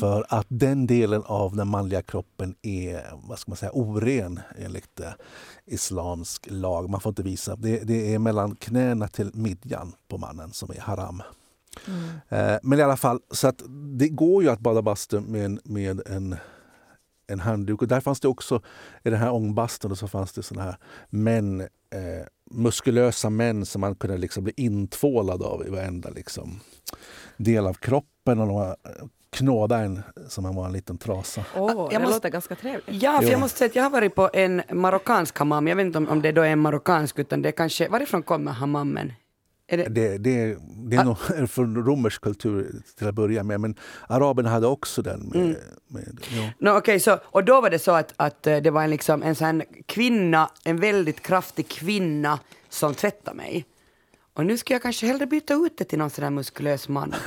För 0.00 0.26
att 0.28 0.46
den 0.48 0.86
delen 0.86 1.22
av 1.26 1.56
den 1.56 1.68
manliga 1.68 2.02
kroppen 2.02 2.54
är 2.62 3.10
vad 3.28 3.38
ska 3.38 3.50
man 3.50 3.56
säga, 3.56 3.70
oren 3.74 4.40
enligt 4.58 5.00
eh, 5.00 5.10
islamsk 5.66 6.46
lag. 6.50 6.90
Man 6.90 7.00
får 7.00 7.10
inte 7.10 7.22
visa. 7.22 7.56
Det, 7.56 7.78
det 7.84 8.14
är 8.14 8.18
mellan 8.18 8.56
knäna 8.56 9.08
till 9.08 9.30
midjan 9.34 9.92
på 10.08 10.18
mannen 10.18 10.52
som 10.52 10.70
är 10.70 10.80
haram. 10.80 11.22
Eh, 12.28 12.56
men 12.62 12.78
i 12.78 12.82
alla 12.82 12.96
fall, 12.96 13.20
så 13.30 13.48
att 13.48 13.62
det 13.98 14.08
går 14.08 14.42
ju 14.42 14.48
att 14.48 14.60
bada 14.60 14.82
bastu 14.82 15.20
med, 15.20 15.44
en- 15.44 15.60
med 15.64 16.00
en, 16.06 16.36
en 17.26 17.40
handduk. 17.40 17.82
Och 17.82 17.88
där 17.88 18.00
fanns 18.00 18.20
det 18.20 18.28
också, 18.28 18.62
i 19.04 19.10
den 19.10 19.18
här 19.18 19.32
ångbastun, 19.32 19.96
så 19.96 20.08
fanns 20.08 20.32
det 20.32 20.42
såna 20.42 20.62
här 20.62 20.76
män, 21.10 21.60
eh, 21.60 22.26
muskulösa 22.50 23.30
män 23.30 23.66
som 23.66 23.80
man 23.80 23.94
kunde 23.94 24.16
liksom 24.18 24.44
bli 24.44 24.52
intvålad 24.56 25.42
av 25.42 25.66
i 25.66 25.70
varenda 25.70 26.10
liksom, 26.10 26.60
del 27.36 27.66
av 27.66 27.74
kroppen. 27.74 28.40
Och 28.40 28.46
de 28.46 28.54
var- 28.56 28.76
knåda 29.30 29.78
en 29.78 30.02
som 30.28 30.44
om 30.44 30.48
man 30.54 30.56
var 30.62 30.66
en 30.66 30.72
liten 30.72 30.98
trasa. 30.98 31.44
Åh, 31.56 31.70
Jag 31.76 31.90
det 31.90 31.98
måste- 31.98 32.14
låter 32.14 32.28
ganska 32.28 32.54
trevligt. 32.54 33.02
Ja, 33.02 33.20
för 33.22 33.30
jag 33.30 33.40
måste 33.40 33.58
säga 33.58 33.68
att 33.68 33.76
jag 33.76 33.82
har 33.82 33.90
varit 33.90 34.14
på 34.14 34.30
en 34.32 34.62
marockansk 34.72 35.38
hammam. 35.38 35.66
Jag 35.68 35.76
vet 35.76 35.86
inte 35.86 35.98
om, 35.98 36.08
om 36.08 36.22
det 36.22 36.32
då 36.32 36.42
är 36.42 36.48
en 36.48 36.58
marockansk, 36.58 37.18
utan 37.18 37.42
det 37.42 37.48
är 37.48 37.52
kanske... 37.52 37.88
Varifrån 37.88 38.22
kommer 38.22 38.52
hammammen? 38.52 39.12
Är 39.68 39.76
det, 39.76 39.84
Det, 39.88 40.18
det, 40.18 40.58
det 40.90 40.96
är 40.96 41.04
nog 41.04 41.16
från 41.50 41.84
romersk 41.86 42.20
kultur 42.22 42.82
till 42.98 43.08
att 43.08 43.14
börja 43.14 43.42
med, 43.42 43.60
men 43.60 43.74
araberna 44.08 44.50
hade 44.50 44.66
också 44.66 45.02
den. 45.02 45.20
Med, 45.20 45.56
med, 45.88 46.20
ja. 46.36 46.50
No, 46.58 46.78
okej, 46.78 47.00
så, 47.00 47.18
och 47.24 47.44
då 47.44 47.60
var 47.60 47.70
det 47.70 47.78
så 47.78 47.90
att, 47.92 48.12
att 48.16 48.46
eh, 48.46 48.56
det 48.56 48.70
var 48.70 48.82
en, 48.82 48.90
liksom, 48.90 49.22
en 49.22 49.34
sån 49.34 49.62
kvinna, 49.86 50.50
en 50.64 50.76
väldigt 50.80 51.20
kraftig 51.20 51.68
kvinna 51.68 52.38
som 52.68 52.94
tvättade 52.94 53.36
mig. 53.36 53.64
Och 54.36 54.46
nu 54.46 54.58
ska 54.58 54.74
jag 54.74 54.82
kanske 54.82 55.06
hellre 55.06 55.26
byta 55.26 55.54
ut 55.54 55.78
det 55.78 55.84
till 55.84 55.98
någon 55.98 56.10
sån 56.10 56.22
där 56.22 56.30
muskulös 56.30 56.88
man. 56.88 57.14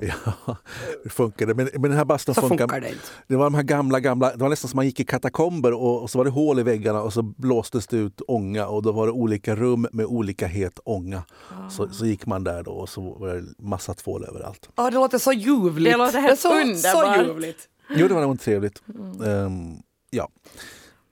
Ja, 0.00 0.56
det 1.02 1.08
funkade. 1.08 1.54
Men, 1.54 1.68
men 1.72 1.82
den 1.82 1.92
här 1.92 2.04
bastun 2.04 2.34
Så 2.34 2.40
funkar. 2.40 2.58
funkar 2.58 2.80
det 2.80 2.88
inte. 2.88 3.00
Det 3.26 3.36
var 3.36 3.44
de 3.44 3.54
här 3.54 3.62
gamla, 3.62 4.00
gamla, 4.00 4.32
det 4.32 4.42
var 4.42 4.48
nästan 4.48 4.68
som 4.68 4.76
man 4.76 4.86
gick 4.86 5.00
i 5.00 5.04
katakomber 5.04 5.72
och, 5.72 6.02
och 6.02 6.10
så 6.10 6.18
var 6.18 6.24
det 6.24 6.30
hål 6.30 6.58
i 6.58 6.62
väggarna 6.62 7.02
och 7.02 7.12
så 7.12 7.22
blåstes 7.22 7.86
det 7.86 7.96
ut 7.96 8.20
ånga 8.28 8.66
och 8.66 8.82
då 8.82 8.92
var 8.92 9.06
det 9.06 9.12
olika 9.12 9.56
rum 9.56 9.86
med 9.92 10.06
olika 10.06 10.46
het 10.46 10.78
ånga. 10.84 11.22
Så, 11.70 11.88
så 11.88 12.06
gick 12.06 12.26
man 12.26 12.44
där 12.44 12.62
då 12.62 12.70
och 12.70 12.88
så 12.88 13.00
var 13.00 13.28
det 13.28 13.44
massa 13.58 13.94
tvål 13.94 14.24
överallt. 14.24 14.68
Ja, 14.76 14.90
det 14.90 14.94
låter 14.96 15.18
så 15.18 15.32
ljuvligt. 15.32 15.92
Det 15.92 15.98
låter 15.98 16.20
helt 16.20 16.32
är 16.32 16.36
så, 16.36 16.60
underbart. 16.60 17.16
Så 17.16 17.22
ljuvligt. 17.22 17.68
Jo, 17.90 18.08
det 18.08 18.14
var 18.14 18.22
nog 18.22 18.40
trevligt. 18.40 18.82
Ehm, 19.26 19.76
ja 20.10 20.28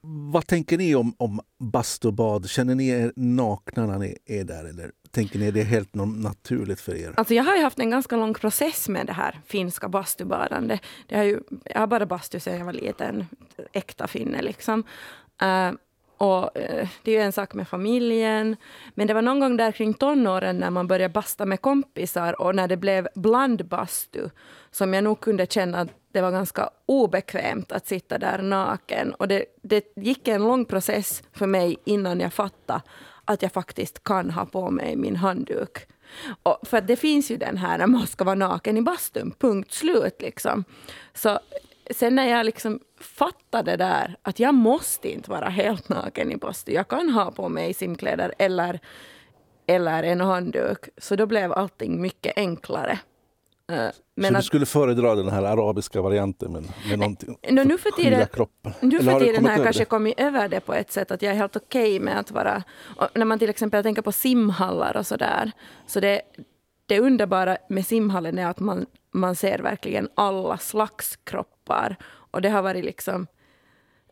vad 0.04 0.46
tänker 0.46 0.78
ni 0.78 0.94
om, 0.94 1.14
om 1.18 1.40
bastu 1.58 2.08
och 2.08 2.14
bad? 2.14 2.48
Känner 2.48 2.74
ni 2.74 2.88
er 2.88 3.12
nakna 3.16 3.86
när 3.86 3.98
ni 3.98 4.18
är 4.26 4.44
där? 4.44 4.64
Eller 4.64 4.90
tänker 5.10 5.38
ni 5.38 5.46
är 5.46 5.52
det 5.52 5.60
är 5.60 5.64
helt 5.64 5.94
naturligt 5.94 6.80
för 6.80 6.94
er? 6.94 7.14
Alltså 7.16 7.34
jag 7.34 7.44
har 7.44 7.56
ju 7.56 7.62
haft 7.62 7.78
en 7.78 7.90
ganska 7.90 8.16
lång 8.16 8.34
process 8.34 8.88
med 8.88 9.06
det 9.06 9.12
här 9.12 9.40
finska 9.46 9.88
bastubadande. 9.88 10.78
Det 11.06 11.16
har 11.16 11.24
ju, 11.24 11.40
jag 11.64 11.80
har 11.80 11.86
bara 11.86 12.06
bastu 12.06 12.40
sedan 12.40 12.58
jag 12.58 12.64
var 12.64 12.72
liten, 12.72 13.26
äkta 13.72 14.06
finne 14.06 14.42
liksom. 14.42 14.84
Uh, 15.42 15.72
och 16.22 16.56
eh, 16.56 16.88
det 17.02 17.10
är 17.10 17.14
ju 17.14 17.22
en 17.22 17.32
sak 17.32 17.54
med 17.54 17.68
familjen. 17.68 18.56
Men 18.94 19.06
det 19.06 19.14
var 19.14 19.22
någon 19.22 19.40
gång 19.40 19.56
där 19.56 19.72
kring 19.72 19.94
tonåren 19.94 20.58
när 20.58 20.70
man 20.70 20.86
började 20.86 21.12
basta 21.12 21.46
med 21.46 21.60
kompisar 21.60 22.40
och 22.40 22.54
när 22.54 22.68
det 22.68 22.76
blev 22.76 23.08
blandbastu 23.14 24.28
som 24.70 24.94
jag 24.94 25.04
nog 25.04 25.20
kunde 25.20 25.46
känna 25.46 25.80
att 25.80 25.88
det 26.12 26.20
var 26.20 26.30
ganska 26.30 26.70
obekvämt 26.86 27.72
att 27.72 27.86
sitta 27.86 28.18
där 28.18 28.42
naken. 28.42 29.14
Och 29.14 29.28
det, 29.28 29.44
det 29.62 29.84
gick 29.96 30.28
en 30.28 30.42
lång 30.42 30.64
process 30.64 31.22
för 31.32 31.46
mig 31.46 31.76
innan 31.84 32.20
jag 32.20 32.32
fattade 32.32 32.82
att 33.24 33.42
jag 33.42 33.52
faktiskt 33.52 34.04
kan 34.04 34.30
ha 34.30 34.44
på 34.44 34.70
mig 34.70 34.96
min 34.96 35.16
handduk. 35.16 35.78
Och 36.42 36.58
för 36.62 36.80
det 36.80 36.96
finns 36.96 37.30
ju 37.30 37.36
den 37.36 37.56
här 37.56 37.78
när 37.78 37.86
man 37.86 38.06
ska 38.06 38.24
vara 38.24 38.34
naken 38.34 38.76
i 38.76 38.82
bastun, 38.82 39.34
punkt 39.38 39.72
slut. 39.72 40.22
Liksom. 40.22 40.64
Så 41.14 41.38
sen 41.94 42.14
när 42.14 42.28
jag 42.28 42.46
liksom 42.46 42.80
fattade 43.00 43.76
där 43.76 44.16
att 44.22 44.40
jag 44.40 44.54
måste 44.54 45.12
inte 45.12 45.30
vara 45.30 45.48
helt 45.48 45.88
naken 45.88 46.32
i 46.32 46.36
bastun. 46.36 46.74
Jag 46.74 46.88
kan 46.88 47.08
ha 47.08 47.30
på 47.30 47.48
mig 47.48 47.74
simkläder 47.74 48.34
eller, 48.38 48.80
eller 49.66 50.02
en 50.02 50.20
handduk. 50.20 50.88
Så 50.98 51.16
då 51.16 51.26
blev 51.26 51.52
allting 51.52 52.02
mycket 52.02 52.32
enklare. 52.36 52.98
Eh, 53.72 53.88
men 54.14 54.32
så 54.32 54.36
du 54.36 54.42
skulle 54.42 54.66
föredra 54.66 55.14
den 55.14 55.28
här 55.28 55.42
arabiska 55.42 56.02
varianten 56.02 56.52
med, 56.52 56.64
med 56.88 56.98
någonting 56.98 57.38
no, 57.50 57.64
nu 57.64 57.78
för 57.78 57.90
tiden, 57.90 58.26
kroppen? 58.32 58.72
Nu 58.80 58.98
för 59.02 59.20
tiden 59.20 59.44
har 59.44 59.52
jag 59.52 59.62
kanske 59.62 59.84
kommit 59.84 60.20
över 60.20 60.48
det 60.48 60.60
på 60.60 60.74
ett 60.74 60.92
sätt 60.92 61.10
att 61.10 61.22
jag 61.22 61.32
är 61.32 61.36
helt 61.36 61.56
okej 61.56 61.96
okay 61.96 62.00
med 62.00 62.18
att 62.18 62.30
vara... 62.30 62.62
när 63.14 63.24
man 63.24 63.38
till 63.38 63.50
exempel 63.50 63.82
tänker 63.82 64.02
på 64.02 64.12
simhallar 64.12 64.96
och 64.96 65.06
sådär. 65.06 65.52
Så 65.86 66.00
det, 66.00 66.22
det 66.86 67.00
underbara 67.00 67.56
med 67.68 67.86
simhallen 67.86 68.38
är 68.38 68.46
att 68.46 68.60
man, 68.60 68.86
man 69.12 69.36
ser 69.36 69.58
verkligen 69.58 70.08
alla 70.14 70.58
slags 70.58 71.16
kroppar. 71.16 71.96
Och 72.04 72.42
det 72.42 72.48
har 72.48 72.62
varit 72.62 72.84
liksom... 72.84 73.26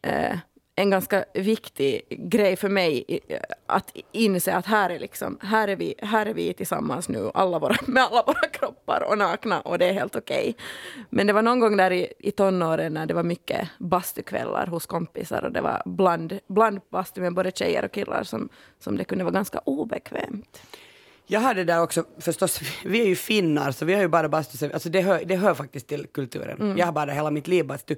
Eh, 0.02 0.36
en 0.80 0.90
ganska 0.90 1.24
viktig 1.34 2.02
grej 2.08 2.56
för 2.56 2.68
mig 2.68 3.20
att 3.66 3.96
inse 4.12 4.54
att 4.54 4.66
här 4.66 4.90
är, 4.90 4.98
liksom, 4.98 5.38
här 5.42 5.68
är, 5.68 5.76
vi, 5.76 5.94
här 5.98 6.26
är 6.26 6.34
vi 6.34 6.52
tillsammans 6.52 7.08
nu, 7.08 7.30
alla 7.34 7.58
våra, 7.58 7.76
med 7.86 8.02
alla 8.02 8.22
våra 8.26 8.48
kroppar 8.52 9.04
och 9.08 9.18
nakna 9.18 9.60
och 9.60 9.78
det 9.78 9.86
är 9.86 9.92
helt 9.92 10.16
okej. 10.16 10.40
Okay. 10.40 10.54
Men 11.10 11.26
det 11.26 11.32
var 11.32 11.42
någon 11.42 11.60
gång 11.60 11.76
där 11.76 11.90
i, 11.90 12.12
i 12.18 12.30
tonåren 12.30 12.94
när 12.94 13.06
det 13.06 13.14
var 13.14 13.22
mycket 13.22 13.68
bastukvällar 13.78 14.66
hos 14.66 14.86
kompisar 14.86 15.44
och 15.44 15.52
det 15.52 15.60
var 15.60 15.82
bland, 15.84 16.38
bland 16.46 16.80
bastu 16.90 17.20
med 17.20 17.34
både 17.34 17.50
tjejer 17.50 17.84
och 17.84 17.92
killar 17.92 18.22
som, 18.22 18.48
som 18.78 18.96
det 18.96 19.04
kunde 19.04 19.24
vara 19.24 19.34
ganska 19.34 19.58
obekvämt. 19.58 20.62
Jag 21.30 21.40
har 21.40 21.54
det 21.54 21.64
där 21.64 21.82
också, 21.82 22.04
förstås, 22.18 22.60
vi 22.84 23.00
är 23.00 23.06
ju 23.06 23.16
finnar 23.16 23.70
så 23.70 23.84
vi 23.84 23.94
har 23.94 24.00
ju 24.02 24.08
bara 24.08 24.28
bastu, 24.28 24.70
alltså 24.72 24.88
det 24.88 25.00
hör, 25.00 25.22
det 25.24 25.36
hör 25.36 25.54
faktiskt 25.54 25.86
till 25.86 26.06
kulturen. 26.06 26.60
Mm. 26.60 26.78
Jag 26.78 26.86
har 26.86 26.92
bara 26.92 27.12
hela 27.12 27.30
mitt 27.30 27.48
liv 27.48 27.66
bastu. 27.66 27.96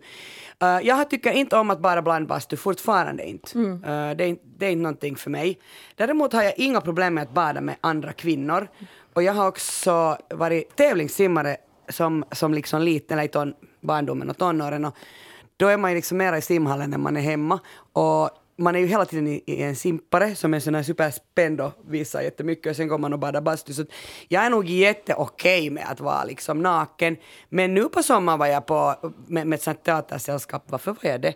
Uh, 0.62 0.78
jag 0.82 1.10
tycker 1.10 1.32
inte 1.32 1.56
om 1.56 1.70
att 1.70 1.80
bara 1.80 2.02
blandbastu, 2.02 2.56
fortfarande 2.56 3.28
inte. 3.28 3.58
Mm. 3.58 3.72
Uh, 3.72 4.16
det, 4.16 4.24
är, 4.24 4.36
det 4.58 4.66
är 4.66 4.70
inte 4.70 4.82
någonting 4.82 5.16
för 5.16 5.30
mig. 5.30 5.58
Däremot 5.96 6.32
har 6.32 6.42
jag 6.42 6.58
inga 6.58 6.80
problem 6.80 7.14
med 7.14 7.22
att 7.22 7.34
bada 7.34 7.60
med 7.60 7.76
andra 7.80 8.12
kvinnor. 8.12 8.68
Och 9.12 9.22
jag 9.22 9.32
har 9.32 9.48
också 9.48 10.18
varit 10.30 10.76
tävlingssimmare 10.76 11.56
som, 11.88 12.24
som 12.32 12.54
liksom 12.54 12.82
liten, 12.82 13.18
eller 13.18 13.28
i 13.28 13.28
ton, 13.28 13.54
barndomen 13.80 14.30
och 14.30 14.38
tonåren. 14.38 14.84
Och 14.84 14.96
då 15.56 15.68
är 15.68 15.76
man 15.76 15.90
ju 15.90 15.96
liksom 15.96 16.18
mera 16.18 16.38
i 16.38 16.42
simhallen 16.42 16.90
när 16.90 16.98
man 16.98 17.16
är 17.16 17.20
hemma. 17.20 17.60
Och 17.92 18.30
man 18.62 18.76
är 18.76 18.80
ju 18.80 18.86
hela 18.86 19.04
tiden 19.04 19.26
i, 19.26 19.42
i 19.46 19.62
en 19.62 19.76
simpare 19.76 20.34
som 20.34 20.54
är 20.54 20.60
sån 20.60 20.74
här 20.74 20.82
superspänd 20.82 21.60
och 21.60 21.72
visar 21.88 22.20
jättemycket 22.20 22.70
och 22.70 22.76
sen 22.76 22.88
går 22.88 22.98
man 22.98 23.12
och 23.12 23.18
badar 23.18 23.40
bastu. 23.40 23.72
Så 23.72 23.84
jag 24.28 24.44
är 24.44 24.50
nog 24.50 24.64
jätte 24.64 25.14
okej 25.14 25.70
med 25.70 25.86
att 25.88 26.00
vara 26.00 26.24
liksom 26.24 26.62
naken. 26.62 27.16
Men 27.48 27.74
nu 27.74 27.88
på 27.88 28.02
sommaren 28.02 28.38
var 28.38 28.46
jag 28.46 28.66
på 28.66 28.94
med, 29.26 29.46
med 29.46 29.56
ett 29.56 29.62
sånt 29.62 29.84
teatersällskap, 29.84 30.64
varför 30.66 30.90
var 31.02 31.10
jag 31.10 31.20
det? 31.20 31.34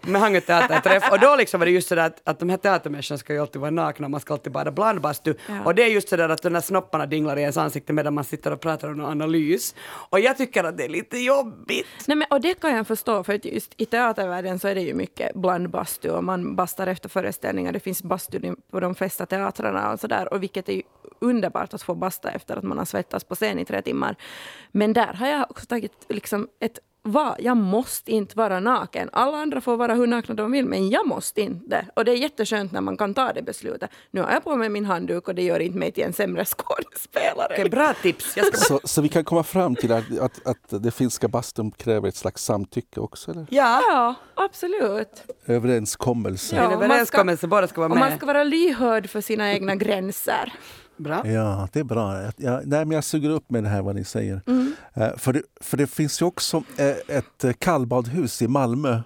Med 0.00 0.20
Hangö 0.20 0.40
teaterträff 0.40 1.12
och 1.12 1.20
då 1.20 1.36
liksom 1.36 1.60
var 1.60 1.66
det 1.66 1.72
just 1.72 1.88
sådär 1.88 2.06
att, 2.06 2.20
att 2.24 2.38
de 2.38 2.48
här 2.48 2.56
teatermänniskorna 2.56 3.18
ska 3.18 3.32
ju 3.32 3.40
alltid 3.40 3.60
vara 3.60 3.70
nakna, 3.70 4.08
man 4.08 4.20
ska 4.20 4.32
alltid 4.32 4.52
bada 4.52 4.70
blandbastu. 4.70 5.34
Ja. 5.48 5.64
Och 5.64 5.74
det 5.74 5.82
är 5.82 5.88
just 5.88 6.08
sådär 6.08 6.28
att 6.28 6.42
de 6.42 6.52
där 6.52 6.60
snopparna 6.60 7.06
dinglar 7.06 7.36
i 7.36 7.40
ens 7.40 7.56
ansikte 7.56 7.92
medan 7.92 8.14
man 8.14 8.24
sitter 8.24 8.52
och 8.52 8.60
pratar 8.60 8.88
om 8.88 8.96
någon 8.96 9.10
analys. 9.10 9.74
Och 10.10 10.20
jag 10.20 10.36
tycker 10.36 10.64
att 10.64 10.76
det 10.76 10.84
är 10.84 10.88
lite 10.88 11.18
jobbigt. 11.18 11.86
Nej 12.06 12.16
men 12.16 12.26
och 12.30 12.40
det 12.40 12.60
kan 12.60 12.76
jag 12.76 12.86
förstå 12.86 13.24
för 13.24 13.34
att 13.34 13.44
just 13.44 13.72
i 13.76 13.86
teatervärlden 13.86 14.58
så 14.58 14.68
är 14.68 14.74
det 14.74 14.80
ju 14.80 14.94
mycket 14.94 15.34
blandbastu 15.34 16.10
och 16.10 16.24
man 16.24 16.56
bastar 16.62 16.86
efter 16.86 17.08
föreställningar. 17.08 17.72
Det 17.72 17.80
finns 17.80 18.02
bastu 18.02 18.54
på 18.70 18.80
de 18.80 18.94
flesta 18.94 19.26
teatrarna 19.26 19.92
och 19.92 20.00
sådär. 20.00 20.32
Och 20.32 20.42
vilket 20.42 20.68
är 20.68 20.82
underbart 21.20 21.74
att 21.74 21.82
få 21.82 21.94
basta 21.94 22.30
efter 22.30 22.56
att 22.56 22.64
man 22.64 22.78
har 22.78 22.84
svettats 22.84 23.24
på 23.24 23.34
scen 23.34 23.58
i 23.58 23.64
tre 23.64 23.82
timmar. 23.82 24.16
Men 24.72 24.92
där 24.92 25.12
har 25.12 25.26
jag 25.26 25.50
också 25.50 25.66
tagit 25.66 25.92
liksom 26.08 26.48
ett 26.60 26.78
va, 27.02 27.36
jag 27.38 27.56
måste 27.56 28.12
inte 28.12 28.36
vara 28.36 28.60
naken. 28.60 29.08
Alla 29.12 29.36
andra 29.36 29.60
får 29.60 29.76
vara 29.76 29.94
hur 29.94 30.06
nakna 30.06 30.34
de 30.34 30.52
vill, 30.52 30.66
men 30.66 30.90
jag 30.90 31.06
måste 31.06 31.40
inte. 31.40 31.86
Och 31.96 32.04
det 32.04 32.12
är 32.12 32.16
jätteskönt 32.16 32.72
när 32.72 32.80
man 32.80 32.96
kan 32.96 33.14
ta 33.14 33.32
det 33.32 33.42
beslutet. 33.42 33.90
Nu 34.10 34.20
har 34.20 34.32
jag 34.32 34.44
på 34.44 34.56
mig 34.56 34.68
min 34.68 34.84
handduk 34.84 35.28
och 35.28 35.34
det 35.34 35.42
gör 35.42 35.60
inte 35.60 35.78
mig 35.78 35.92
till 35.92 36.04
en 36.04 36.12
sämre 36.12 36.44
skådespelare. 36.58 37.52
Okay, 37.52 37.68
bra 37.68 37.94
tips! 38.02 38.30
Ska... 38.30 38.42
Så, 38.54 38.80
så, 38.84 39.02
vi 39.02 39.08
kan 39.08 39.24
komma 39.24 39.42
fram 39.42 39.76
till 39.76 39.92
att, 39.92 40.18
att, 40.18 40.46
att 40.46 40.82
det 40.82 40.90
finska 40.90 41.28
bastun 41.28 41.70
kräver 41.70 42.08
ett 42.08 42.16
slags 42.16 42.44
samtycke 42.44 43.00
också? 43.00 43.30
Eller? 43.30 43.46
Ja, 43.50 43.82
ja 43.88 44.14
absolut. 44.34 45.24
Överenskommelse. 45.46 46.56
Ja, 46.56 46.62
en 46.62 46.72
överenskommelse, 46.72 47.46
båda 47.46 47.68
ska 47.68 47.80
vara 47.80 47.88
med. 47.88 47.96
Och 47.96 48.10
man 48.10 48.18
ska 48.18 48.26
vara 48.26 48.44
lyhörd 48.44 49.10
för 49.10 49.20
sina 49.20 49.52
egna 49.52 49.76
gränser. 49.76 50.52
Bra. 50.96 51.26
Ja, 51.28 51.68
det 51.72 51.80
är 51.80 51.84
bra. 51.84 52.22
Jag, 52.22 52.66
nej, 52.66 52.84
men 52.84 52.90
jag 52.90 53.04
suger 53.04 53.30
upp 53.30 53.50
med 53.50 53.62
det 53.62 53.68
här 53.68 53.82
vad 53.82 53.94
ni 53.94 54.04
säger. 54.04 54.42
Mm. 54.46 54.74
Uh, 54.96 55.16
för, 55.16 55.32
det, 55.32 55.42
för 55.60 55.76
det 55.76 55.86
finns 55.86 56.22
ju 56.22 56.26
också 56.26 56.56
uh, 56.56 57.16
ett 57.16 57.44
uh, 57.44 57.52
kallbadhus 57.52 58.42
i 58.42 58.48
Malmö 58.48 59.00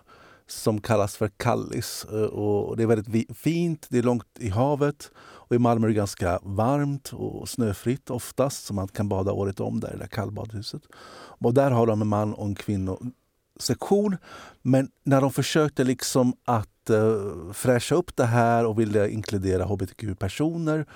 som 0.48 0.80
kallas 0.80 1.16
för 1.16 1.28
Kallis. 1.28 2.04
och 2.32 2.76
det 2.76 2.82
är 2.82 2.86
väldigt 2.86 3.38
fint, 3.38 3.86
det 3.90 3.98
är 3.98 4.02
långt 4.02 4.26
i 4.38 4.48
havet 4.48 5.10
och 5.18 5.56
i 5.56 5.58
Malmö 5.58 5.86
är 5.86 5.88
det 5.88 5.94
ganska 5.94 6.38
varmt 6.42 7.12
och 7.12 7.48
snöfritt 7.48 8.10
oftast 8.10 8.64
så 8.64 8.74
man 8.74 8.88
kan 8.88 9.08
bada 9.08 9.32
året 9.32 9.60
om 9.60 9.80
där 9.80 9.94
i 9.94 9.98
det 9.98 10.08
kallbadhuset. 10.08 10.82
Och 11.16 11.54
där 11.54 11.70
har 11.70 11.86
de 11.86 12.02
en 12.02 12.08
man 12.08 12.34
och 12.34 12.46
en 12.46 12.54
kvinnosektion. 12.54 14.16
Men 14.62 14.90
när 15.04 15.20
de 15.20 15.32
försökte 15.32 15.84
liksom 15.84 16.32
att 16.44 16.90
fräscha 17.52 17.94
upp 17.94 18.16
det 18.16 18.24
här 18.24 18.66
och 18.66 18.80
ville 18.80 19.08
inkludera 19.08 19.64
hbtq-personer 19.64 20.86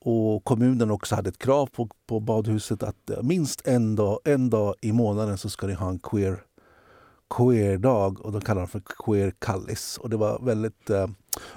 och 0.00 0.44
kommunen 0.44 0.90
också 0.90 1.14
hade 1.14 1.28
ett 1.28 1.38
krav 1.38 1.66
på, 1.66 1.88
på 2.06 2.20
badhuset 2.20 2.82
att 2.82 3.10
eh, 3.10 3.22
minst 3.22 3.66
en 3.66 3.96
dag, 3.96 4.18
en 4.24 4.50
dag 4.50 4.74
i 4.80 4.92
månaden 4.92 5.38
så 5.38 5.50
ska 5.50 5.66
ni 5.66 5.74
ha 5.74 5.88
en 5.88 5.98
queer 5.98 6.42
queer-dag 7.36 8.20
och 8.20 8.32
de 8.32 8.40
kallar 8.40 8.60
det 8.60 8.66
för 8.66 8.82
queer 8.98 9.32
kallis. 9.38 9.98
Och 9.98 10.10
det 10.10 10.16
var 10.16 10.38
väldigt 10.44 10.90
eh, 10.90 11.06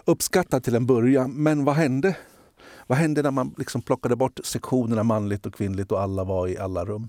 uppskattat 0.05 0.63
till 0.63 0.75
en 0.75 0.85
början. 0.85 1.31
Men 1.31 1.65
vad 1.65 1.75
hände? 1.75 2.17
Vad 2.87 2.97
hände 2.97 3.21
när 3.21 3.31
man 3.31 3.55
liksom 3.57 3.81
plockade 3.81 4.15
bort 4.15 4.39
sektionerna 4.43 5.03
manligt 5.03 5.45
och 5.45 5.53
kvinnligt 5.53 5.91
och 5.91 6.01
alla 6.01 6.23
var 6.23 6.47
i 6.47 6.57
alla 6.57 6.85
rum? 6.85 7.07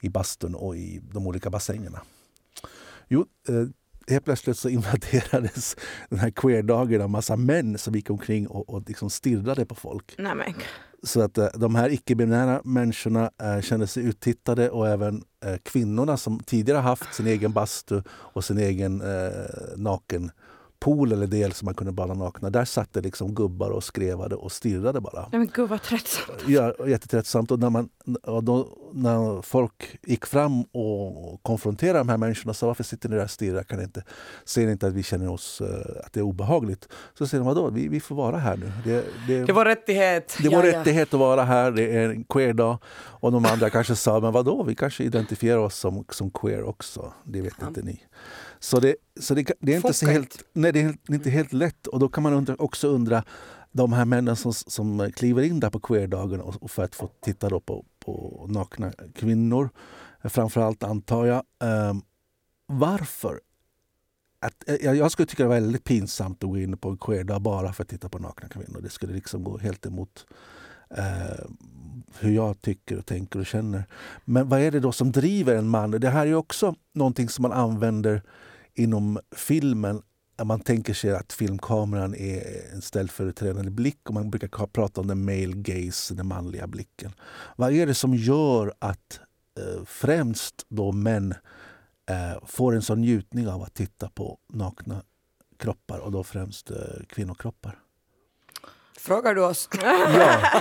I 0.00 0.08
bastun 0.08 0.54
och 0.54 0.76
i 0.76 1.00
de 1.12 1.26
olika 1.26 1.50
bassängerna. 1.50 2.00
Jo, 3.08 3.26
eh, 3.48 3.54
helt 4.08 4.24
plötsligt 4.24 4.58
så 4.58 4.68
invaderades 4.78 5.76
den 6.08 6.18
här 6.18 6.30
queerdagen 6.30 7.02
av 7.02 7.10
massa 7.10 7.36
män 7.36 7.78
som 7.78 7.94
gick 7.94 8.10
omkring 8.10 8.46
och, 8.46 8.68
och 8.68 8.88
liksom 8.88 9.10
stirrade 9.10 9.66
på 9.66 9.74
folk. 9.74 10.14
Nej, 10.18 10.34
så 11.02 11.20
att 11.20 11.38
eh, 11.38 11.48
de 11.54 11.74
här 11.74 11.90
icke-binära 11.90 12.60
människorna 12.64 13.30
eh, 13.42 13.60
kände 13.60 13.86
sig 13.86 14.04
uttittade 14.04 14.70
och 14.70 14.88
även 14.88 15.22
eh, 15.44 15.56
kvinnorna 15.62 16.16
som 16.16 16.40
tidigare 16.40 16.78
haft 16.78 17.14
sin 17.14 17.26
egen 17.26 17.52
bastu 17.52 18.02
och 18.08 18.44
sin 18.44 18.58
egen 18.58 19.00
eh, 19.00 19.76
naken 19.76 20.30
pool 20.82 21.12
eller 21.12 21.26
del 21.26 21.52
som 21.52 21.66
man 21.66 21.74
kunde 21.74 21.92
bada 21.92 22.14
nakna. 22.14 22.50
Där 22.50 22.64
satt 22.64 22.92
det 22.92 23.00
liksom 23.00 23.34
gubbar 23.34 23.70
och 23.70 23.84
skrevade 23.84 24.34
och 24.34 24.52
stirrade 24.52 25.00
bara. 25.00 25.20
Nej, 25.20 25.38
men 25.38 25.48
gud 25.54 25.68
vad 25.68 25.82
tröttsamt. 25.82 26.38
Ja, 26.46 26.74
jättetröttsamt. 26.86 27.50
Och 27.50 27.58
när, 27.58 27.70
man, 27.70 27.88
och 28.22 28.44
då, 28.44 28.68
när 28.92 29.42
folk 29.42 29.98
gick 30.02 30.26
fram 30.26 30.62
och 30.62 31.42
konfronterade 31.42 31.98
de 31.98 32.08
här 32.08 32.16
människorna 32.16 32.50
och 32.50 32.56
sa 32.56 32.66
varför 32.66 32.84
sitter 32.84 33.08
ni 33.08 33.16
där 33.16 33.24
och 33.24 33.30
stirrar? 33.30 33.62
Kan 33.62 33.82
inte, 33.82 34.04
ser 34.44 34.66
ni 34.66 34.72
inte 34.72 34.86
att 34.86 34.92
vi 34.92 35.02
känner 35.02 35.30
oss, 35.30 35.60
uh, 35.60 35.68
att 36.04 36.12
det 36.12 36.20
är 36.20 36.24
obehagligt? 36.24 36.88
Så 37.18 37.26
säger 37.26 37.44
de, 37.44 37.54
vadå, 37.54 37.70
vi, 37.70 37.88
vi 37.88 38.00
får 38.00 38.14
vara 38.14 38.38
här 38.38 38.56
nu. 38.56 38.72
Det, 38.84 39.04
det, 39.26 39.44
det 39.44 39.52
var 39.52 39.64
rättighet. 39.64 40.38
Det 40.42 40.48
var 40.48 40.64
ja, 40.64 40.78
rättighet 40.78 41.08
ja. 41.12 41.16
att 41.16 41.20
vara 41.20 41.44
här, 41.44 41.70
det 41.70 41.96
är 41.96 42.08
en 42.08 42.24
queer-dag. 42.24 42.78
Och 42.94 43.32
de 43.32 43.46
andra 43.46 43.70
kanske 43.70 43.96
sa, 43.96 44.20
men 44.20 44.32
vadå, 44.32 44.62
vi 44.62 44.74
kanske 44.74 45.04
identifierar 45.04 45.58
oss 45.58 45.78
som, 45.78 46.04
som 46.08 46.30
queer 46.30 46.62
också. 46.62 47.12
Det 47.24 47.40
vet 47.40 47.54
ja. 47.60 47.66
inte 47.68 47.82
ni. 47.82 48.02
Så 48.62 48.80
det, 48.80 48.96
så 49.20 49.34
det, 49.34 49.52
det 49.60 49.72
är, 49.72 49.76
inte 49.76 49.92
så 49.92 50.06
helt, 50.06 50.44
nej, 50.52 50.72
det 50.72 50.80
är 50.80 50.96
inte 51.08 51.30
helt 51.30 51.52
lätt. 51.52 51.86
Och 51.86 51.98
då 51.98 52.08
kan 52.08 52.22
man 52.22 52.32
undra, 52.32 52.54
också 52.54 52.88
undra 52.88 53.24
de 53.72 53.92
här 53.92 54.04
männen 54.04 54.36
som, 54.36 54.52
som 54.52 55.12
kliver 55.12 55.42
in 55.42 55.60
där 55.60 55.70
på 55.70 55.80
queerdagen 55.80 56.40
och, 56.40 56.62
och 56.62 56.70
för 56.70 56.84
att 56.84 56.94
få 56.94 57.10
titta 57.20 57.48
då 57.48 57.60
på, 57.60 57.84
på 57.98 58.46
nakna 58.48 58.92
kvinnor, 59.14 59.70
framförallt 60.24 60.82
antar 60.82 61.26
jag. 61.26 61.42
Um, 61.90 62.02
varför 62.66 63.40
att, 64.40 64.68
eh, 64.68 64.76
jag, 64.76 64.96
jag 64.96 65.12
skulle 65.12 65.26
tycka 65.26 65.42
det 65.42 65.48
var 65.48 65.54
väldigt 65.54 65.84
pinsamt 65.84 66.44
att 66.44 66.50
gå 66.50 66.58
in 66.58 66.76
på 66.76 66.90
en 66.90 66.98
queerdag 66.98 67.42
bara 67.42 67.72
för 67.72 67.82
att 67.82 67.88
titta 67.88 68.08
på 68.08 68.18
nakna 68.18 68.48
kvinnor. 68.48 68.80
Det 68.82 68.90
skulle 68.90 69.12
liksom 69.12 69.44
gå 69.44 69.58
helt 69.58 69.86
emot 69.86 70.26
eh, 70.90 71.44
hur 72.18 72.30
jag 72.30 72.60
tycker 72.60 72.98
och 72.98 73.06
tänker 73.06 73.38
och 73.38 73.46
känner. 73.46 73.84
Men 74.24 74.48
vad 74.48 74.60
är 74.60 74.70
det 74.70 74.80
då 74.80 74.92
som 74.92 75.12
driver 75.12 75.54
en 75.54 75.68
man? 75.68 75.90
Det 75.90 76.10
här 76.10 76.26
är 76.26 76.34
också 76.34 76.74
någonting 76.92 77.28
som 77.28 77.42
man 77.42 77.52
använder 77.52 78.22
inom 78.74 79.18
filmen. 79.36 80.02
Man 80.44 80.60
tänker 80.60 80.94
sig 80.94 81.14
att 81.14 81.32
filmkameran 81.32 82.14
är 82.14 82.72
en 82.72 82.82
ställföreträdande 82.82 83.70
blick 83.70 84.08
och 84.08 84.14
man 84.14 84.30
brukar 84.30 84.66
prata 84.66 85.00
om 85.00 85.06
den 85.06 85.24
male 85.24 85.52
gaze, 85.54 86.14
den 86.14 86.26
manliga 86.26 86.66
blicken. 86.66 87.12
Vad 87.56 87.72
är 87.72 87.86
det 87.86 87.94
som 87.94 88.14
gör 88.14 88.74
att 88.78 89.20
eh, 89.58 89.84
främst 89.84 90.66
då 90.68 90.92
män 90.92 91.34
eh, 92.10 92.46
får 92.46 92.74
en 92.74 92.82
sån 92.82 93.00
njutning 93.00 93.48
av 93.48 93.62
att 93.62 93.74
titta 93.74 94.08
på 94.08 94.38
nakna 94.52 95.02
kroppar 95.58 95.98
och 95.98 96.12
då 96.12 96.24
främst 96.24 96.70
eh, 96.70 96.76
kvinnokroppar? 97.08 97.78
Frågar 98.98 99.34
du 99.34 99.44
oss? 99.44 99.68
Ja. 99.82 100.38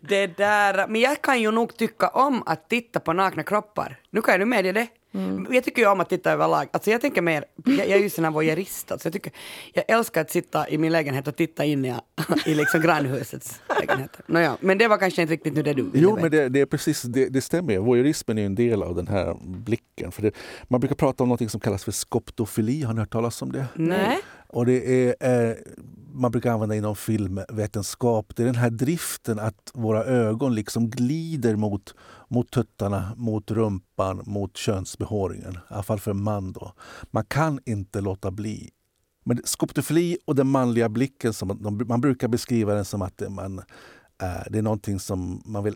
Det 0.00 0.26
där, 0.26 0.86
men 0.88 1.00
jag 1.00 1.22
kan 1.22 1.40
ju 1.40 1.50
nog 1.50 1.76
tycka 1.76 2.08
om 2.08 2.42
att 2.46 2.68
titta 2.68 3.00
på 3.00 3.12
nakna 3.12 3.42
kroppar. 3.42 4.00
Nu 4.10 4.22
kan 4.22 4.32
jag 4.32 4.38
nu 4.38 4.44
medge 4.44 4.72
det. 4.72 4.86
Mm. 5.14 5.46
Jag 5.50 5.64
tycker 5.64 5.82
ju 5.82 5.88
om 5.88 6.00
att 6.00 6.08
titta 6.08 6.32
överlag. 6.32 6.68
Alltså 6.70 6.90
jag 6.90 7.00
tänker 7.00 7.22
mer, 7.22 7.44
jag, 7.64 7.78
jag 7.78 7.90
är 7.90 8.02
ju 8.02 8.10
sån 8.10 8.24
här 8.24 8.30
voyeurist. 8.30 8.92
Alltså 8.92 9.06
jag, 9.06 9.12
tycker, 9.12 9.32
jag 9.72 9.84
älskar 9.88 10.20
att 10.20 10.30
sitta 10.30 10.68
i 10.68 10.78
min 10.78 10.92
lägenhet 10.92 11.28
och 11.28 11.36
titta 11.36 11.64
in 11.64 11.84
i, 11.84 11.94
i 12.46 12.54
liksom 12.54 12.80
grannhusets 12.80 13.60
lägenheter. 13.80 14.24
Nåja, 14.26 14.56
men 14.60 14.78
det 14.78 14.88
var 14.88 14.98
kanske 14.98 15.22
inte 15.22 15.34
riktigt 15.34 15.54
nu 15.54 15.62
det 15.62 15.74
du 15.74 15.90
Jo, 15.94 16.18
men 16.20 16.30
det, 16.30 16.48
det, 16.48 16.60
är 16.60 16.66
precis, 16.66 17.02
det, 17.02 17.28
det 17.28 17.40
stämmer. 17.40 17.78
Voyeurismen 17.78 18.38
är 18.38 18.46
en 18.46 18.54
del 18.54 18.82
av 18.82 18.94
den 18.94 19.08
här 19.08 19.36
blicken. 19.44 20.12
För 20.12 20.22
det, 20.22 20.32
man 20.68 20.80
brukar 20.80 20.96
prata 20.96 21.22
om 21.22 21.28
något 21.28 21.50
som 21.50 21.60
kallas 21.60 21.84
för 21.84 21.92
skoptofili. 21.92 22.82
Har 22.82 22.94
ni 22.94 23.00
hört 23.00 23.12
talas 23.12 23.42
om 23.42 23.52
det? 23.52 23.66
Nej. 23.74 24.18
Och 24.48 24.66
det 24.66 25.08
är, 25.08 25.48
eh, 25.48 25.56
man 26.12 26.30
brukar 26.30 26.52
använda 26.52 26.74
inom 26.74 26.96
filmvetenskap. 26.96 28.36
Det 28.36 28.42
är 28.42 28.46
den 28.46 28.54
här 28.54 28.70
driften 28.70 29.38
att 29.38 29.70
våra 29.74 30.04
ögon 30.04 30.54
liksom 30.54 30.90
glider 30.90 31.56
mot, 31.56 31.94
mot 32.28 32.50
tuttarna, 32.50 33.12
mot 33.16 33.50
rumpan, 33.50 34.22
mot 34.26 34.56
könsbehåringen. 34.56 35.52
I 35.52 35.58
alla 35.68 35.82
fall 35.82 36.00
för 36.00 36.10
en 36.10 36.22
man. 36.22 36.52
Då. 36.52 36.72
Man 37.10 37.24
kan 37.24 37.60
inte 37.66 38.00
låta 38.00 38.30
bli. 38.30 38.70
Men 39.24 39.40
skoptofili 39.44 40.18
och 40.24 40.34
den 40.34 40.46
manliga 40.46 40.88
blicken, 40.88 41.32
som 41.32 41.78
man 41.86 42.00
brukar 42.00 42.28
beskriva 42.28 42.74
den 42.74 42.84
som 42.84 43.02
att 43.02 43.22
man, 43.28 43.58
eh, 44.22 44.42
det 44.50 44.58
är 44.58 44.62
någonting 44.62 45.00
som 45.00 45.42
man 45.44 45.64
vill 45.64 45.74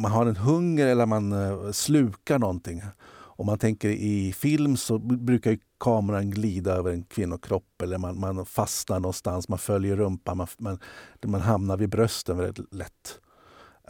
man 0.00 0.12
har 0.12 0.26
en 0.26 0.36
hunger 0.36 0.86
eller 0.86 1.06
man 1.06 1.32
eh, 1.32 1.72
slukar 1.72 2.38
någonting. 2.38 2.82
Om 3.12 3.46
man 3.46 3.58
tänker 3.58 3.88
i 3.88 4.32
film 4.32 4.76
så 4.76 4.98
brukar 4.98 5.58
kameran 5.80 6.30
glida 6.30 6.72
över 6.72 6.92
en 6.92 7.02
kvinnokropp 7.02 7.82
eller 7.82 7.98
man, 7.98 8.20
man 8.20 8.46
fastnar 8.46 9.00
någonstans, 9.00 9.48
man 9.48 9.58
följer 9.58 9.96
rumpan, 9.96 10.36
man, 10.36 10.46
man, 10.58 10.78
man 11.24 11.40
hamnar 11.40 11.76
vid 11.76 11.88
brösten 11.88 12.36
väldigt 12.38 12.74
lätt. 12.74 13.20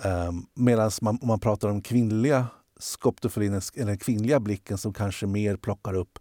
Ehm, 0.03 0.29
um, 0.29 0.47
Medan 0.55 0.91
man, 1.03 1.19
om 1.23 1.29
man 1.29 1.41
pratar 1.41 1.69
om 1.69 1.83
kvinnliga 1.83 2.47
skoptofilin, 2.79 3.61
eller 3.75 3.87
den 3.87 3.99
kvinnliga 3.99 4.41
blicken 4.41 4.79
som 4.79 4.93
kanske 4.93 5.27
mer 5.27 5.57
plockar 5.57 5.95
upp 5.95 6.19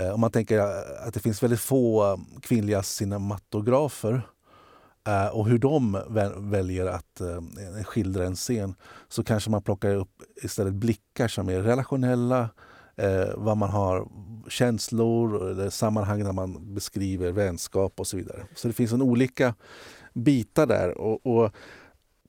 uh, 0.00 0.10
om 0.10 0.20
man 0.20 0.30
tänker 0.30 0.58
eh, 0.58 1.06
att 1.06 1.14
det 1.14 1.20
finns 1.20 1.42
väldigt 1.42 1.60
få 1.60 2.02
ehm, 2.02 2.40
kvinnliga 2.40 2.82
cinematografer 2.82 4.22
uh, 5.08 5.26
och 5.26 5.48
hur 5.48 5.58
de 5.58 6.02
väljer 6.36 6.86
att 6.86 7.20
uh, 7.20 7.84
skildra 7.84 8.24
en 8.24 8.36
scen 8.36 8.74
så 9.08 9.24
kanske 9.24 9.50
man 9.50 9.62
plockar 9.62 9.94
upp 9.94 10.22
istället 10.42 10.74
blickar 10.74 11.28
som 11.28 11.48
är 11.48 11.60
relationella, 11.60 12.48
eh, 12.96 13.28
vad 13.36 13.56
man 13.56 13.70
har 13.70 14.08
känslor 14.48 15.50
eller 15.50 15.70
sammanhang 15.70 16.22
när 16.22 16.32
man 16.32 16.74
beskriver 16.74 17.32
vänskap 17.32 18.00
och 18.00 18.06
så 18.06 18.16
vidare. 18.16 18.42
Så 18.54 18.68
det 18.68 18.74
finns 18.74 18.92
en 18.92 19.02
olika 19.02 19.54
bitar 20.12 20.66
där. 20.66 20.98
Och, 20.98 21.26
och 21.26 21.54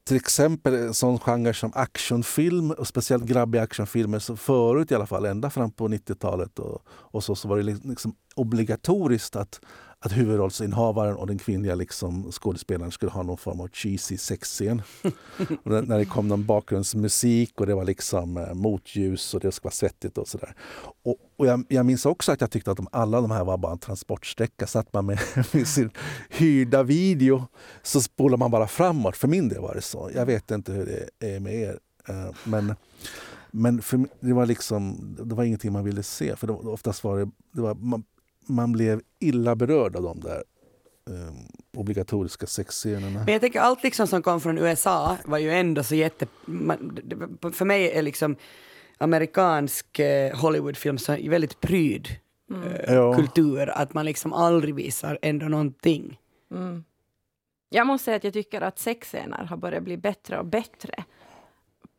till 0.08 0.18
exempel 0.18 0.74
en 0.74 0.94
sån 0.94 1.20
genre 1.20 1.54
som 1.54 1.72
actionfilm, 1.76 2.72
och 2.72 2.88
speciellt 2.88 3.26
grabbiga 3.26 3.62
actionfilmer, 3.62 4.20
så 4.20 4.36
förut 4.36 4.92
i 4.92 4.96
alla 4.96 5.06
fall, 5.08 5.26
ända 5.26 5.50
fram 5.50 5.72
på 5.72 5.88
90-talet 5.88 6.60
och, 6.60 6.82
och 6.88 7.24
så, 7.24 7.36
så 7.36 7.48
var 7.48 7.58
det 7.58 7.64
liksom 7.64 8.16
obligatoriskt 8.36 9.36
att 9.36 9.60
att 10.00 10.18
huvudrollsinnehavaren 10.18 11.16
och 11.16 11.28
den 11.28 11.38
kvinnliga 11.38 11.76
liksom, 11.76 12.32
skådespelaren 12.32 12.92
skulle 12.92 13.12
ha 13.12 13.24
någon 13.24 13.38
form 13.38 13.62
av 13.62 13.68
cheesy 13.68 14.18
sexscen. 14.18 14.82
och 15.64 15.72
när 15.72 15.98
det 15.98 16.06
kom 16.06 16.28
någon 16.28 16.46
bakgrundsmusik 16.46 17.60
och 17.60 17.68
det 17.68 17.76
var 17.76 17.84
liksom 17.84 18.38
eh, 18.38 18.54
motljus 18.54 19.34
och 19.34 19.40
det 19.40 19.52
skulle 19.52 19.68
vara 19.68 19.74
svettigt 19.74 20.18
och 20.18 20.28
sådär. 20.28 20.56
Och, 21.04 21.16
och 21.38 21.48
jag, 21.48 21.66
jag, 21.70 21.86
minns 21.86 22.06
också 22.06 22.32
att 22.32 22.42
jag 22.42 22.52
tyckte 22.52 22.72
att 22.72 22.78
de, 22.78 22.88
alla 22.92 23.22
de 23.22 23.32
här 23.32 23.44
var 23.44 23.58
bara 23.58 23.72
en 23.72 23.80
transportsträcka. 23.80 24.68
Satt 24.68 24.94
man 24.94 25.06
med, 25.06 25.20
med 25.52 25.68
sin 25.68 25.90
hyrda 26.30 26.84
video 26.84 27.48
så 27.84 28.02
spolar 28.02 28.38
man 28.38 28.52
bara 28.52 28.68
framåt. 28.68 29.18
För 29.18 29.28
min 29.28 29.50
del 29.50 29.62
var 29.62 29.76
det 29.76 29.82
så. 29.82 30.10
Jag 30.16 30.26
vet 30.26 30.52
inte 30.52 30.72
hur 30.72 30.86
det 31.20 31.36
är 31.36 31.40
med 31.40 31.56
er. 31.56 31.80
Uh, 32.10 32.32
men 32.44 32.76
men 33.58 33.82
för, 33.82 34.06
det 34.20 34.34
var 34.34 34.46
liksom, 34.46 34.98
det 35.20 35.36
var 35.36 35.44
ingenting 35.44 35.72
man 35.72 35.84
ville 35.84 36.04
se. 36.04 36.36
För 36.36 36.48
det, 36.48 36.54
oftast 36.54 37.04
var 37.04 37.20
det, 37.20 37.32
det 37.54 37.62
var, 37.62 37.76
man, 37.76 38.04
man 38.48 38.72
blev 38.72 39.02
illa 39.20 39.56
berörd 39.56 39.96
av 39.96 40.04
de 40.04 40.20
där 40.20 40.44
um, 41.10 41.48
obligatoriska 41.78 42.48
sexscenerna. 42.48 43.24
Men 43.24 43.34
jag 43.34 43.42
tänker 43.42 43.60
allt 43.60 43.84
liksom 43.84 44.08
som 44.08 44.22
kom 44.22 44.42
från 44.42 44.58
USA 44.58 45.18
var 45.26 45.38
ju 45.38 45.52
ändå 45.52 45.84
så 45.84 45.96
jätte... 45.96 46.28
Man, 46.46 47.00
för 47.54 47.66
mig 47.66 47.92
är 47.92 48.02
liksom 48.02 48.36
amerikansk 48.98 50.00
eh, 50.00 50.38
Hollywoodfilm 50.38 50.98
så 50.98 51.18
väldigt 51.30 51.60
pryd 51.60 52.08
mm. 52.52 52.70
ja. 52.88 53.16
kultur, 53.16 53.70
att 53.70 53.94
man 53.94 54.06
liksom 54.06 54.34
aldrig 54.34 54.76
visar 54.76 55.20
ändå 55.22 55.46
någonting. 55.46 56.20
Mm. 56.52 56.84
Jag 57.70 57.88
måste 57.88 58.06
säga 58.06 58.18
att 58.18 58.24
jag 58.24 58.34
tycker 58.34 58.62
att 58.62 58.80
sexscener 58.80 59.44
har 59.44 59.58
börjat 59.58 59.84
bli 59.84 59.98
bättre 59.98 60.40
och 60.40 60.46
bättre 60.46 61.04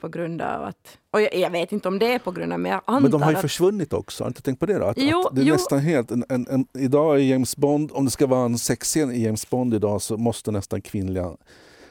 på 0.00 0.08
grund 0.08 0.42
av 0.42 0.64
att... 0.64 0.98
Och 1.10 1.20
jag, 1.20 1.34
jag, 1.34 1.50
vet 1.50 1.72
inte 1.72 1.88
om 1.88 1.98
det 1.98 2.12
är 2.12 2.18
på 2.18 2.30
grund 2.30 2.52
av, 2.52 2.60
men 2.60 2.72
jag 2.72 2.80
antar 2.84 3.00
Men 3.00 3.10
de 3.10 3.22
har 3.22 3.30
ju 3.30 3.36
att, 3.36 3.42
försvunnit 3.42 3.92
också, 3.92 4.24
har 4.24 4.28
du 4.28 4.30
inte 4.30 4.42
tänkt 4.42 4.60
på 4.60 4.66
det? 4.66 4.78
Då? 4.78 4.84
Att, 4.84 4.96
jo, 4.98 5.26
att 5.26 5.34
det 5.36 5.42
är 5.42 5.44
jo. 5.44 5.54
nästan 5.54 5.78
helt... 5.78 6.10
En, 6.10 6.24
en, 6.28 6.46
en, 6.50 6.66
idag 6.78 7.20
i 7.20 7.30
James 7.30 7.56
Bond, 7.56 7.90
om 7.92 8.04
det 8.04 8.10
ska 8.10 8.26
vara 8.26 8.44
en 8.44 8.58
sexscen 8.58 9.12
i 9.12 9.22
James 9.22 9.50
Bond 9.50 9.74
idag 9.74 10.02
så 10.02 10.16
måste 10.16 10.50
nästan 10.50 10.82
kvinnliga, 10.82 11.36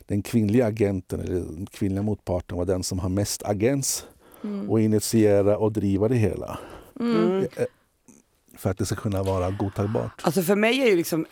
den 0.06 0.22
kvinnliga 0.22 0.65
agenten 0.65 1.20
eller 1.20 1.34
den 1.34 1.65
kvinnliga 1.65 2.02
motparten 2.02 2.58
vara 2.58 2.65
den 2.65 2.84
som 2.84 3.00
har 3.00 3.10
mest 3.10 3.44
agens 3.44 4.06
mm. 4.44 4.70
och 4.70 4.82
initiera 4.82 5.58
och 5.58 5.72
driva 5.72 6.08
det 6.08 6.15
hela. 6.15 6.60
Mm. 7.00 7.39
Eh, 7.56 7.65
för 8.58 8.70
att 8.70 8.78
det 8.78 8.86
ska 8.86 8.96
kunna 8.96 9.24
vara 9.24 9.52
godtagbart. 9.52 10.22
Alltså 10.22 10.41
för 10.41 10.56
mig 10.56 10.82
är 10.82 10.86
ju 10.88 10.96
liksom 10.96 11.26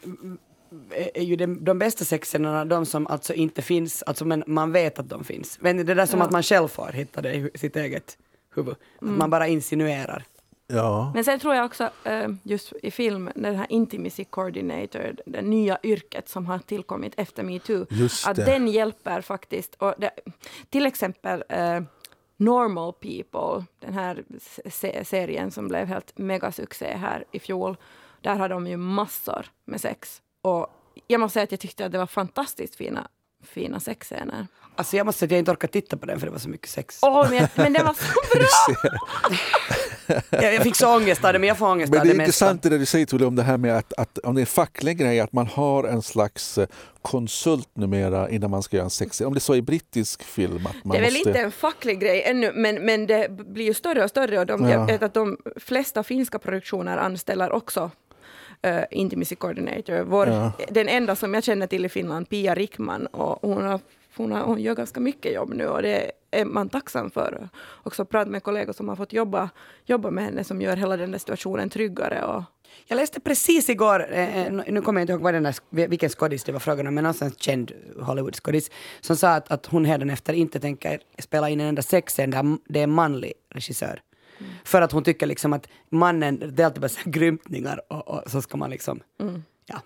är 1.14 1.24
ju 1.24 1.36
de, 1.36 1.64
de 1.64 1.80
bästa 1.80 2.06
sexscenerna 2.06 2.66
de 2.66 2.86
som 2.86 3.08
alltså 3.08 3.34
inte 3.34 3.62
finns, 3.62 4.04
alltså 4.04 4.26
men 4.26 4.44
man 4.48 4.72
vet 4.72 5.00
att 5.00 5.10
de 5.10 5.24
finns. 5.24 5.58
Men 5.62 5.78
det 5.78 5.94
där 5.94 6.06
som 6.06 6.20
ja. 6.20 6.26
att 6.26 6.32
man 6.32 6.44
själv 6.44 6.68
får 6.68 6.92
hitta 6.92 7.22
det 7.22 7.34
i 7.34 7.50
sitt 7.56 7.76
eget 7.76 8.18
huvud. 8.56 8.76
Mm. 9.02 9.14
Att 9.14 9.20
man 9.20 9.30
bara 9.30 9.48
insinuerar. 9.48 10.24
Ja. 10.68 11.12
Men 11.16 11.24
sen 11.24 11.40
tror 11.40 11.56
jag 11.56 11.66
också, 11.66 11.90
eh, 12.04 12.30
just 12.44 12.74
i 12.84 12.92
film, 12.92 13.30
den 13.36 13.56
här 13.56 13.68
intimacy 13.70 14.24
coordinator, 14.24 15.16
det 15.26 15.42
nya 15.42 15.78
yrket 15.84 16.30
som 16.30 16.46
har 16.46 16.60
tillkommit 16.60 17.14
efter 17.18 17.44
metoo, 17.44 17.86
att 18.26 18.36
den 18.36 18.68
hjälper 18.68 19.22
faktiskt. 19.22 19.76
Och 19.76 19.94
det, 19.98 20.12
till 20.70 20.86
exempel 20.86 21.44
eh, 21.50 21.82
Normal 22.38 22.94
People, 22.94 23.66
den 23.80 23.94
här 23.94 24.24
serien 25.04 25.52
som 25.52 25.68
blev 25.68 25.88
helt 25.88 26.18
megasuccé 26.18 26.96
här 26.98 27.26
i 27.32 27.40
fjol, 27.40 27.78
där 28.22 28.36
har 28.36 28.50
de 28.50 28.68
ju 28.68 28.78
massor 28.78 29.46
med 29.66 29.82
sex. 29.82 30.22
Och 30.44 30.68
jag 31.08 31.20
måste 31.20 31.34
säga 31.34 31.44
att 31.44 31.52
jag 31.52 31.60
tyckte 31.60 31.86
att 31.86 31.92
det 31.92 31.98
var 31.98 32.08
fantastiskt 32.08 32.76
fina, 32.76 33.08
fina 33.44 33.80
sexscener. 33.80 34.48
Alltså 34.76 34.98
jag 34.98 35.06
måste 35.06 35.20
säga 35.20 35.28
att 35.28 35.32
jag 35.32 35.40
inte 35.40 35.52
orkar 35.52 35.68
titta 35.68 35.98
på 35.98 36.06
den 36.06 36.20
för 36.20 36.28
det 36.28 36.32
var 36.32 36.40
så 36.40 36.50
mycket 36.50 36.70
sex. 36.70 37.00
Åh, 37.02 37.30
men, 37.30 37.48
men 37.56 37.74
den 37.74 37.86
var 37.86 37.94
så 37.94 38.38
bra! 38.38 39.38
jag, 40.30 40.54
jag 40.54 40.64
fick 40.64 40.76
så 40.76 40.96
ångest 40.96 41.26
av 41.26 41.34
det, 41.34 41.40
men 41.40 41.48
jag 41.48 41.58
får 41.58 41.68
ångest 41.68 41.92
men 41.92 42.00
av 42.00 42.06
det. 42.06 42.10
Men 42.10 42.18
det 42.18 42.24
är 42.24 42.26
intressant 42.26 42.64
det 42.64 42.78
du 42.78 42.86
säger 42.86 43.06
Tulle 43.06 43.26
om 43.26 43.36
det 43.36 43.44
här 43.44 43.58
med 43.58 43.78
att, 43.78 43.94
att 43.94 44.18
om 44.18 44.36
det 44.36 44.40
är 44.40 44.42
en 44.42 44.46
facklig 44.46 44.98
grej, 44.98 45.20
att 45.20 45.34
man 45.34 45.48
har 45.48 45.84
en 45.84 46.02
slags 46.02 46.58
eh, 46.58 46.68
konsult 47.02 47.70
numera 47.74 48.30
innan 48.30 48.52
man 48.52 48.64
ska 48.64 48.78
göra 48.78 48.86
en 48.86 48.90
sexscen. 48.90 49.28
Om 49.28 49.34
det 49.34 49.38
är 49.38 49.42
så 49.42 49.56
i 49.56 49.62
brittisk 49.62 50.24
film. 50.24 50.66
Att 50.66 50.84
man 50.84 50.92
det 50.92 50.98
är 50.98 51.02
väl 51.02 51.14
måste... 51.14 51.30
inte 51.30 51.42
en 51.42 51.52
facklig 51.52 52.00
grej 52.00 52.24
ännu, 52.24 52.52
men, 52.56 52.86
men 52.86 53.08
det 53.08 53.32
blir 53.32 53.66
ju 53.66 53.74
större 53.74 54.04
och 54.04 54.10
större. 54.10 54.40
Och 54.40 54.46
de, 54.46 54.64
ja. 54.64 54.70
Jag 54.70 54.86
vet 54.86 55.04
att 55.04 55.14
de 55.14 55.38
flesta 55.56 56.04
finska 56.04 56.40
produktioner 56.40 56.98
anställer 56.98 57.52
också 57.52 57.92
uh, 58.68 58.84
intimacy 58.92 59.36
coordinator. 59.36 60.04
Vår, 60.04 60.28
ja. 60.28 60.52
Den 60.70 60.90
enda 60.90 61.16
som 61.16 61.34
jag 61.34 61.44
känner 61.44 61.68
till 61.68 61.86
i 61.86 61.90
Finland, 61.90 62.30
Pia 62.30 62.56
Rickman, 62.56 63.06
och 63.06 63.40
hon, 63.42 63.66
har, 63.66 63.80
hon, 64.16 64.32
har, 64.32 64.42
hon 64.42 64.62
gör 64.62 64.76
ganska 64.76 65.00
mycket 65.00 65.34
jobb 65.34 65.54
nu 65.54 65.68
och 65.68 65.82
det 65.82 66.12
är 66.32 66.46
man 66.46 66.70
tacksam 66.70 67.12
för. 67.12 67.50
Också 67.84 68.06
pratat 68.06 68.32
med 68.32 68.44
kollegor 68.44 68.74
som 68.74 68.90
har 68.90 68.96
fått 68.96 69.14
jobba, 69.14 69.50
jobba 69.86 70.12
med 70.12 70.24
henne 70.24 70.44
som 70.44 70.62
gör 70.62 70.76
hela 70.76 70.98
den 70.98 71.12
där 71.12 71.20
situationen 71.20 71.70
tryggare. 71.70 72.24
Och, 72.24 72.44
jag 72.86 72.96
läste 72.96 73.20
precis 73.20 73.70
igår, 73.70 74.14
eh, 74.14 74.52
nu 74.52 74.82
kommer 74.82 75.02
jag 75.02 75.04
inte 75.04 75.14
ihåg 75.14 75.22
vad 75.22 75.34
den 75.34 75.44
där, 75.44 75.88
vilken 75.88 76.10
skådis 76.10 76.44
det 76.44 76.52
var 76.52 76.60
frågan 76.60 76.88
om, 76.88 76.96
men 76.96 77.04
någon 77.04 77.32
känd 77.38 77.72
Hollywood-skådis 78.00 78.72
som 79.02 79.16
sa 79.16 79.30
att, 79.30 79.52
att 79.52 79.66
hon 79.66 79.86
hädanefter 79.86 80.34
inte 80.34 80.60
tänker 80.60 81.00
spela 81.20 81.50
in 81.50 81.62
en 81.62 81.68
enda 81.68 81.82
sexscen 81.82 82.30
där 82.30 82.58
det 82.68 82.80
är 82.80 82.84
en 82.84 82.92
manlig 82.92 83.34
regissör. 83.50 84.02
För 84.64 84.82
att 84.82 84.92
hon 84.92 85.04
tycker 85.04 85.28
liksom 85.28 85.54
att 85.54 85.68
mannen, 85.90 86.52
det 86.54 86.64
är 86.64 86.66
alltid 86.66 86.82
bara 86.82 86.90
grymtningar 87.06 87.82
och, 87.90 88.08
och 88.08 88.32
så 88.32 88.42
ska 88.42 88.58
man 88.58 88.70
liksom 88.70 89.00
ja, 89.66 89.82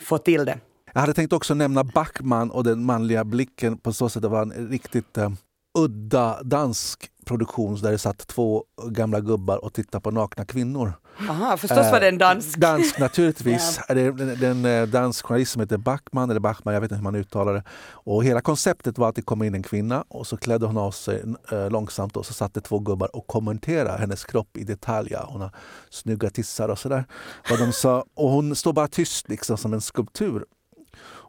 få 0.00 0.18
till 0.18 0.44
det. 0.44 0.58
Jag 0.92 1.00
hade 1.00 1.14
tänkt 1.14 1.32
också 1.32 1.54
nämna 1.54 1.84
Backman 1.84 2.50
och 2.50 2.64
den 2.64 2.84
manliga 2.84 3.24
blicken 3.24 3.78
på 3.78 3.92
så 3.92 4.08
sätt 4.08 4.16
att 4.16 4.22
det 4.22 4.28
var 4.28 4.42
en 4.42 4.68
riktigt 4.68 5.18
eh, 5.18 5.30
udda 5.78 6.42
dansk 6.42 7.10
produktion 7.24 7.74
där 7.76 7.90
det 7.90 7.98
satt 7.98 8.26
två 8.26 8.64
gamla 8.88 9.20
gubbar 9.20 9.64
och 9.64 9.72
tittade 9.72 10.02
på 10.02 10.10
nakna 10.10 10.44
kvinnor. 10.44 10.92
Aha, 11.30 11.56
förstås 11.56 11.78
var 11.92 12.00
det 12.00 12.08
en 12.08 12.18
dansk. 12.18 12.56
Eh, 12.56 12.60
dansk 12.60 12.98
naturligtvis. 12.98 13.80
Det 13.88 14.00
är 14.00 14.44
en- 14.44 14.64
eh, 14.64 14.86
dansk 14.86 15.24
journalist 15.26 15.52
som 15.52 15.60
heter 15.60 15.76
Backman, 15.76 16.30
eller 16.30 16.40
Bachman, 16.40 16.74
jag 16.74 16.80
vet 16.80 16.86
inte 16.90 16.94
hur 16.96 17.02
man 17.02 17.14
uttalar 17.14 17.54
det. 17.54 17.62
Och 17.90 18.24
hela 18.24 18.40
konceptet 18.40 18.98
var 18.98 19.08
att 19.08 19.14
det 19.14 19.22
kom 19.22 19.42
in 19.42 19.54
en 19.54 19.62
kvinna 19.62 20.04
och 20.08 20.26
så 20.26 20.36
klädde 20.36 20.66
hon 20.66 20.76
av 20.78 20.90
sig 20.90 21.22
eh, 21.52 21.70
långsamt 21.70 22.16
och 22.16 22.26
så 22.26 22.32
satt 22.34 22.54
det 22.54 22.60
två 22.60 22.78
gubbar 22.78 23.16
och 23.16 23.26
kommenterade 23.26 23.98
hennes 23.98 24.24
kropp 24.24 24.56
i 24.56 24.64
detalj. 24.64 25.08
Ja, 25.12 25.24
Hon 25.28 25.40
har 25.40 25.50
snygga 25.90 26.30
tissar 26.30 26.68
och 26.68 26.78
sådär. 26.78 27.04
Vad 27.50 27.58
de 27.58 27.72
sa. 27.72 28.04
Och 28.14 28.30
hon 28.30 28.56
står 28.56 28.72
bara 28.72 28.88
tyst 28.88 29.28
liksom 29.28 29.56
som 29.56 29.72
en 29.74 29.80
skulptur. 29.80 30.44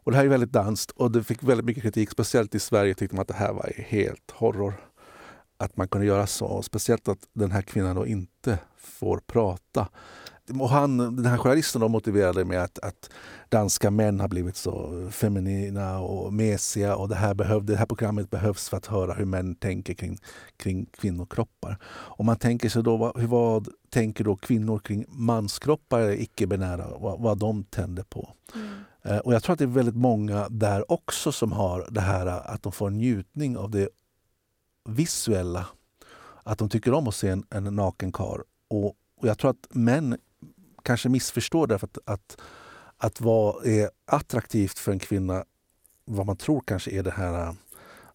Och 0.05 0.11
det 0.11 0.17
här 0.17 0.25
är 0.25 0.29
väldigt 0.29 0.51
danskt 0.51 0.91
och 0.91 1.11
det 1.11 1.23
fick 1.23 1.43
väldigt 1.43 1.65
mycket 1.65 1.83
kritik. 1.83 2.09
Speciellt 2.11 2.55
i 2.55 2.59
Sverige 2.59 2.93
tyckte 2.93 3.15
man 3.15 3.21
att 3.21 3.27
det 3.27 3.33
här 3.33 3.53
var 3.53 3.71
helt 3.77 4.31
horror. 4.31 4.73
Att 5.57 5.77
man 5.77 5.87
kunde 5.87 6.07
göra 6.07 6.27
så. 6.27 6.45
Och 6.45 6.65
speciellt 6.65 7.07
att 7.07 7.19
den 7.33 7.51
här 7.51 7.61
kvinnan 7.61 7.95
då 7.95 8.07
inte 8.07 8.59
får 8.77 9.17
prata. 9.17 9.87
Och 10.59 10.69
han, 10.69 10.97
den 10.97 11.25
här 11.25 11.37
journalisten 11.37 11.81
då 11.81 11.87
motiverade 11.87 12.45
med 12.45 12.63
att, 12.63 12.79
att 12.79 13.09
danska 13.49 13.91
män 13.91 14.19
har 14.19 14.27
blivit 14.27 14.55
så 14.55 15.07
feminina 15.11 15.99
och 15.99 16.33
mesiga 16.33 16.95
och 16.95 17.09
det 17.09 17.15
här, 17.15 17.33
behövde, 17.33 17.73
det 17.73 17.79
här 17.79 17.85
programmet 17.85 18.29
behövs 18.29 18.69
för 18.69 18.77
att 18.77 18.85
höra 18.85 19.13
hur 19.13 19.25
män 19.25 19.55
tänker 19.55 19.93
kring, 19.93 20.17
kring 20.57 20.85
kvinnokroppar. 20.85 21.77
Och 21.85 22.25
man 22.25 22.37
tänker 22.37 22.69
sig 22.69 22.83
då, 22.83 22.97
vad, 22.97 23.21
vad 23.21 23.67
tänker 23.89 24.23
då 24.23 24.35
kvinnor 24.35 24.79
kring 24.79 25.05
manskroppar 25.07 26.11
icke-binära, 26.11 26.97
vad, 26.99 27.21
vad 27.21 27.37
de 27.37 27.63
tänder 27.63 28.03
på. 28.03 28.33
Mm. 28.55 28.67
Eh, 29.05 29.17
och 29.17 29.33
jag 29.33 29.43
tror 29.43 29.53
att 29.53 29.59
det 29.59 29.65
är 29.65 29.67
väldigt 29.67 29.95
många 29.95 30.49
där 30.49 30.91
också 30.91 31.31
som 31.31 31.51
har 31.51 31.87
det 31.91 32.01
här 32.01 32.27
eh, 32.27 32.53
att 32.53 32.63
de 32.63 32.71
får 32.71 32.87
en 32.87 32.97
njutning 32.97 33.57
av 33.57 33.71
det 33.71 33.89
visuella. 34.89 35.65
Att 36.43 36.57
de 36.57 36.69
tycker 36.69 36.93
om 36.93 37.07
att 37.07 37.15
se 37.15 37.29
en, 37.29 37.45
en 37.49 37.63
naken 37.63 38.11
karl. 38.11 38.41
Och, 38.67 38.85
och 39.17 39.27
jag 39.27 39.37
tror 39.37 39.51
att 39.51 39.67
män 39.69 40.17
kanske 40.83 41.09
missförstår 41.09 41.67
därför 41.67 41.87
att, 41.87 41.97
att, 42.05 42.37
att 42.97 43.21
vad 43.21 43.65
är 43.65 43.89
attraktivt 44.05 44.79
för 44.79 44.91
en 44.91 44.99
kvinna, 44.99 45.43
vad 46.05 46.25
man 46.25 46.37
tror 46.37 46.63
kanske 46.65 46.91
är 46.91 47.03
det 47.03 47.11
här 47.11 47.47
eh, 47.47 47.53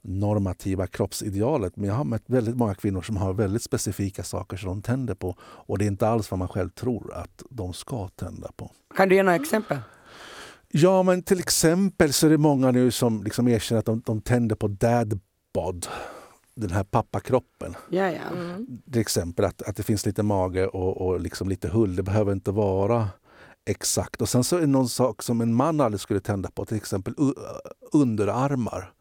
normativa 0.03 0.87
kroppsidealet. 0.87 1.77
Men 1.77 1.89
jag 1.89 1.95
har 1.95 2.05
mött 2.05 2.25
väldigt 2.27 2.57
många 2.57 2.75
kvinnor 2.75 3.03
som 3.03 3.17
har 3.17 3.33
väldigt 3.33 3.63
specifika 3.63 4.23
saker 4.23 4.57
som 4.57 4.69
de 4.69 4.83
tänder 4.83 5.15
på. 5.15 5.37
Och 5.41 5.79
det 5.79 5.85
är 5.85 5.87
inte 5.87 6.09
alls 6.09 6.31
vad 6.31 6.39
man 6.39 6.49
själv 6.49 6.69
tror 6.69 7.15
att 7.15 7.43
de 7.51 7.73
ska 7.73 8.09
tända 8.09 8.51
på. 8.57 8.71
Kan 8.97 9.09
du 9.09 9.15
ge 9.15 9.23
några 9.23 9.37
exempel? 9.37 9.79
Ja, 10.73 11.03
men 11.03 11.23
till 11.23 11.39
exempel 11.39 12.13
så 12.13 12.27
är 12.27 12.31
det 12.31 12.39
många 12.39 12.71
nu 12.71 12.91
som 12.91 13.23
liksom 13.23 13.49
erkänner 13.49 13.79
att 13.79 13.87
de, 13.87 14.03
de 14.07 14.21
tänder 14.21 14.57
på 14.57 14.69
dad 14.69 15.21
bod. 15.55 15.87
Den 16.55 16.71
här 16.71 16.85
pappakroppen. 16.85 17.75
Ja, 17.91 18.11
ja. 18.11 18.21
Till 18.93 19.01
exempel 19.01 19.45
att, 19.45 19.63
att 19.63 19.77
det 19.77 19.83
finns 19.83 20.07
lite 20.07 20.23
mage 20.23 20.67
och, 20.67 21.07
och 21.07 21.21
liksom 21.21 21.49
lite 21.49 21.69
hull. 21.69 21.97
Det 21.97 22.03
behöver 22.03 22.33
inte 22.33 22.51
vara 22.51 23.09
exakt. 23.67 24.23
Och 24.23 24.29
sen 24.29 24.45
så 24.45 24.57
är 24.57 24.61
det 24.61 24.67
någon 24.67 24.89
sak 24.89 25.23
som 25.23 25.41
en 25.41 25.55
man 25.55 25.81
aldrig 25.81 26.01
skulle 26.01 26.21
tända 26.21 26.51
på. 26.51 26.65
Till 26.65 26.77
exempel 26.77 27.15
underarmar. 27.93 28.93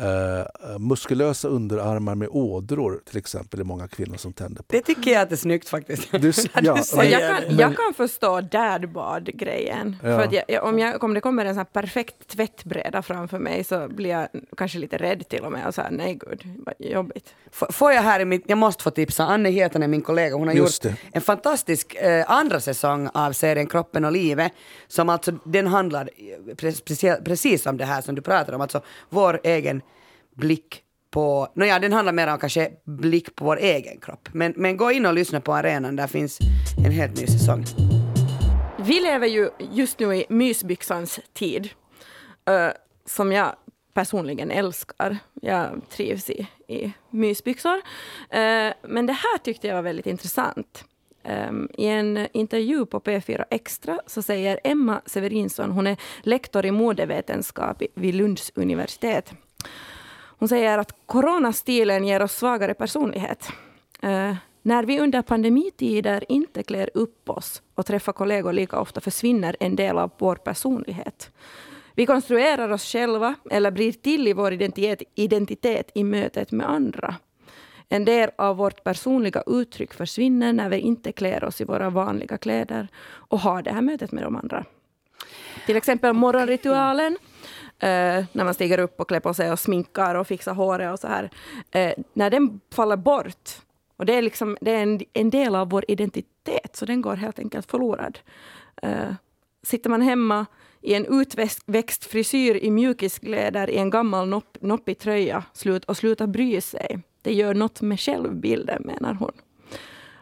Eh, 0.00 0.78
muskulösa 0.78 1.48
underarmar 1.48 2.14
med 2.14 2.28
ådror 2.30 3.00
till 3.06 3.16
exempel 3.18 3.60
är 3.60 3.64
många 3.64 3.88
kvinnor 3.88 4.16
som 4.16 4.32
tänder 4.32 4.62
på. 4.62 4.68
Det 4.70 4.80
tycker 4.80 5.10
jag 5.10 5.22
att 5.22 5.28
det 5.28 5.34
är 5.34 5.36
snyggt 5.36 5.68
faktiskt. 5.68 6.12
Du 6.12 6.32
ja, 6.62 6.74
du 7.00 7.04
jag, 7.08 7.20
kan, 7.46 7.56
jag 7.58 7.76
kan 7.76 7.94
förstå 7.96 8.40
dadbad-grejen. 8.40 9.96
Ja. 10.02 10.08
För 10.18 10.22
att 10.24 10.32
jag, 10.48 10.64
om, 10.64 10.78
jag, 10.78 11.04
om 11.04 11.14
det 11.14 11.20
kommer 11.20 11.44
en 11.44 11.50
sån 11.54 11.58
här 11.58 11.64
perfekt 11.82 12.28
tvättbräda 12.28 13.02
framför 13.02 13.38
mig 13.38 13.64
så 13.64 13.88
blir 13.88 14.10
jag 14.10 14.28
kanske 14.56 14.78
lite 14.78 14.96
rädd 14.96 15.28
till 15.28 15.44
och 15.44 15.52
med 15.52 15.66
och 15.66 15.74
så 15.74 15.82
här, 15.82 15.90
nej 15.90 16.18
gud, 16.26 16.42
vad 16.66 16.74
jobbigt. 16.78 17.34
F- 17.52 17.62
Får 17.74 17.92
jag 17.92 18.02
här 18.02 18.20
i 18.20 18.24
mitt, 18.24 18.44
jag 18.46 18.58
måste 18.58 18.82
få 18.82 18.90
tipsa, 18.90 19.24
Anne 19.24 19.48
Hietanen, 19.50 19.90
min 19.90 20.02
kollega, 20.02 20.36
hon 20.36 20.48
har 20.48 20.54
Just 20.54 20.84
gjort 20.84 20.92
det. 20.92 20.98
en 21.16 21.20
fantastisk 21.22 21.94
eh, 21.94 22.30
andra 22.30 22.60
säsong 22.60 23.08
av 23.14 23.32
serien 23.32 23.66
Kroppen 23.66 24.04
och 24.04 24.12
livet, 24.12 24.52
som 24.88 25.08
alltså, 25.08 25.32
den 25.44 25.66
handlar 25.66 26.10
eh, 26.16 26.54
pre- 26.54 26.82
precis, 26.84 27.14
precis 27.24 27.66
om 27.66 27.76
det 27.76 27.84
här 27.84 28.00
som 28.02 28.14
du 28.14 28.22
pratar 28.22 28.52
om, 28.52 28.60
alltså 28.60 28.80
vår 29.08 29.40
egen 29.44 29.81
blick 30.36 30.82
på, 31.10 31.48
nåja 31.54 31.78
den 31.78 31.92
handlar 31.92 32.12
mer 32.12 32.26
om 32.26 32.38
kanske 32.38 32.70
blick 32.84 33.36
på 33.36 33.44
vår 33.44 33.58
egen 33.58 34.00
kropp. 34.00 34.28
Men, 34.32 34.54
men 34.56 34.76
gå 34.76 34.92
in 34.92 35.06
och 35.06 35.14
lyssna 35.14 35.40
på 35.40 35.54
arenan, 35.54 35.96
där 35.96 36.06
finns 36.06 36.38
en 36.84 36.92
helt 36.92 37.16
ny 37.16 37.26
säsong. 37.26 37.64
Vi 38.78 39.00
lever 39.00 39.26
ju 39.26 39.50
just 39.72 39.98
nu 39.98 40.16
i 40.16 40.26
mysbyxans 40.28 41.20
tid, 41.32 41.68
uh, 42.50 42.68
som 43.06 43.32
jag 43.32 43.56
personligen 43.94 44.50
älskar. 44.50 45.18
Jag 45.42 45.80
trivs 45.90 46.30
i, 46.30 46.46
i 46.68 46.92
mysbyxor. 47.10 47.76
Uh, 47.76 48.72
men 48.82 49.06
det 49.06 49.12
här 49.12 49.38
tyckte 49.38 49.66
jag 49.66 49.74
var 49.74 49.82
väldigt 49.82 50.06
intressant. 50.06 50.84
Um, 51.24 51.68
I 51.78 51.86
en 51.86 52.28
intervju 52.32 52.86
på 52.86 53.00
P4 53.00 53.44
Extra 53.50 54.00
så 54.06 54.22
säger 54.22 54.60
Emma 54.64 55.00
Severinsson, 55.06 55.70
hon 55.70 55.86
är 55.86 55.96
lektor 56.22 56.66
i 56.66 56.70
modevetenskap 56.70 57.82
vid 57.94 58.14
Lunds 58.14 58.52
universitet. 58.54 59.32
Hon 60.42 60.48
säger 60.48 60.78
att 60.78 60.92
coronastilen 61.06 62.04
ger 62.04 62.22
oss 62.22 62.32
svagare 62.32 62.74
personlighet. 62.74 63.48
Eh, 64.02 64.34
när 64.62 64.84
vi 64.84 65.00
under 65.00 65.22
pandemitider 65.22 66.24
inte 66.28 66.62
klär 66.62 66.90
upp 66.94 67.30
oss 67.30 67.62
och 67.74 67.86
träffar 67.86 68.12
kollegor 68.12 68.52
lika 68.52 68.80
ofta 68.80 69.00
försvinner 69.00 69.56
en 69.60 69.76
del 69.76 69.98
av 69.98 70.10
vår 70.18 70.36
personlighet. 70.36 71.30
Vi 71.94 72.06
konstruerar 72.06 72.68
oss 72.68 72.84
själva 72.84 73.34
eller 73.50 73.70
blir 73.70 73.92
till 73.92 74.28
i 74.28 74.32
vår 74.32 74.52
identitet, 74.52 75.02
identitet 75.14 75.90
i 75.94 76.04
mötet 76.04 76.52
med 76.52 76.70
andra. 76.70 77.14
En 77.88 78.04
del 78.04 78.30
av 78.38 78.56
vårt 78.56 78.84
personliga 78.84 79.42
uttryck 79.46 79.94
försvinner 79.94 80.52
när 80.52 80.68
vi 80.68 80.78
inte 80.78 81.12
klär 81.12 81.44
oss 81.44 81.60
i 81.60 81.64
våra 81.64 81.90
vanliga 81.90 82.38
kläder 82.38 82.88
och 83.08 83.40
har 83.40 83.62
det 83.62 83.72
här 83.72 83.82
mötet 83.82 84.12
med 84.12 84.24
de 84.24 84.36
andra. 84.36 84.64
Till 85.66 85.76
exempel 85.76 86.12
morgonritualen, 86.12 87.16
eh, 87.82 88.24
när 88.32 88.44
man 88.44 88.54
stiger 88.54 88.78
upp 88.78 89.00
och 89.00 89.08
klär 89.08 89.20
på 89.20 89.34
sig 89.34 89.52
och 89.52 89.58
sminkar 89.58 90.14
och 90.14 90.26
fixar 90.26 90.54
håret 90.54 90.92
och 90.92 90.98
så 90.98 91.08
här. 91.08 91.30
Eh, 91.70 91.92
när 92.12 92.30
den 92.30 92.60
faller 92.72 92.96
bort, 92.96 93.50
och 93.96 94.06
det 94.06 94.14
är, 94.14 94.22
liksom, 94.22 94.56
det 94.60 94.70
är 94.70 94.82
en, 94.82 95.00
en 95.12 95.30
del 95.30 95.54
av 95.54 95.70
vår 95.70 95.84
identitet, 95.88 96.76
så 96.76 96.86
den 96.86 97.02
går 97.02 97.16
helt 97.16 97.38
enkelt 97.38 97.70
förlorad. 97.70 98.18
Eh, 98.82 99.14
sitter 99.62 99.90
man 99.90 100.02
hemma 100.02 100.46
i 100.80 100.94
en 100.94 101.20
utväxt 101.20 102.04
frisyr 102.04 102.54
i 102.54 102.70
mjukiskläder 102.70 103.70
i 103.70 103.76
en 103.76 103.90
gammal 103.90 104.28
nopp, 104.28 104.58
noppig 104.60 104.98
tröja 104.98 105.44
slut, 105.52 105.84
och 105.84 105.96
slutar 105.96 106.26
bry 106.26 106.60
sig. 106.60 107.02
Det 107.22 107.34
gör 107.34 107.54
något 107.54 107.80
med 107.80 108.00
självbilden, 108.00 108.82
menar 108.82 109.14
hon. 109.14 109.32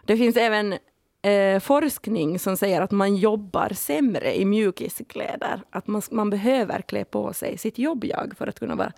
Det 0.04 0.16
finns 0.16 0.36
även 0.36 0.74
eh, 1.22 1.60
forskning 1.60 2.38
som 2.38 2.56
säger 2.56 2.80
att 2.82 2.90
man 2.90 3.16
jobbar 3.16 3.68
sämre 3.68 4.38
i 4.38 4.44
mjukiskläder. 4.44 5.62
Att 5.70 5.86
man, 5.86 6.02
man 6.10 6.30
behöver 6.30 6.82
klä 6.82 7.04
på 7.04 7.32
sig 7.32 7.58
sitt 7.58 7.78
jobbjag 7.78 8.32
för 8.38 8.46
att 8.46 8.58
kunna 8.58 8.74
vara 8.74 8.92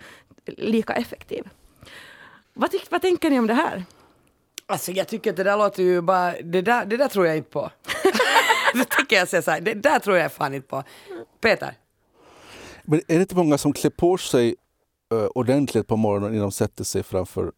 lika 0.45 0.93
effektiv. 0.93 1.49
Vad, 2.53 2.71
tyck, 2.71 2.91
vad 2.91 3.01
tänker 3.01 3.29
ni 3.29 3.39
om 3.39 3.47
det 3.47 3.53
här? 3.53 3.83
Alltså 4.65 4.91
jag 4.91 5.07
tycker 5.07 5.29
att 5.29 5.37
det 5.37 5.43
där 5.43 5.57
låter 5.57 5.83
ju 5.83 6.01
bara, 6.01 6.33
det 6.41 6.61
där, 6.61 6.85
det 6.85 6.97
där 6.97 7.07
tror 7.07 7.27
jag 7.27 7.37
inte 7.37 7.49
på. 7.49 7.71
det 8.73 8.85
tycker 8.85 9.15
jag 9.15 9.27
säga 9.27 9.41
så 9.41 9.51
här, 9.51 9.61
det 9.61 9.73
där 9.73 9.99
tror 9.99 10.17
jag 10.17 10.31
fan 10.31 10.53
inte 10.53 10.67
på. 10.67 10.83
Peter? 11.41 11.77
Men 12.83 12.99
är 13.07 13.15
det 13.15 13.21
inte 13.21 13.35
många 13.35 13.57
som 13.57 13.73
klär 13.73 13.89
på 13.89 14.17
sig 14.17 14.55
uh, 15.13 15.25
ordentligt 15.25 15.87
på 15.87 15.95
morgonen 15.95 16.29
innan 16.29 16.41
de 16.41 16.51
sätter 16.51 16.83
sig 16.83 17.03
framför 17.03 17.51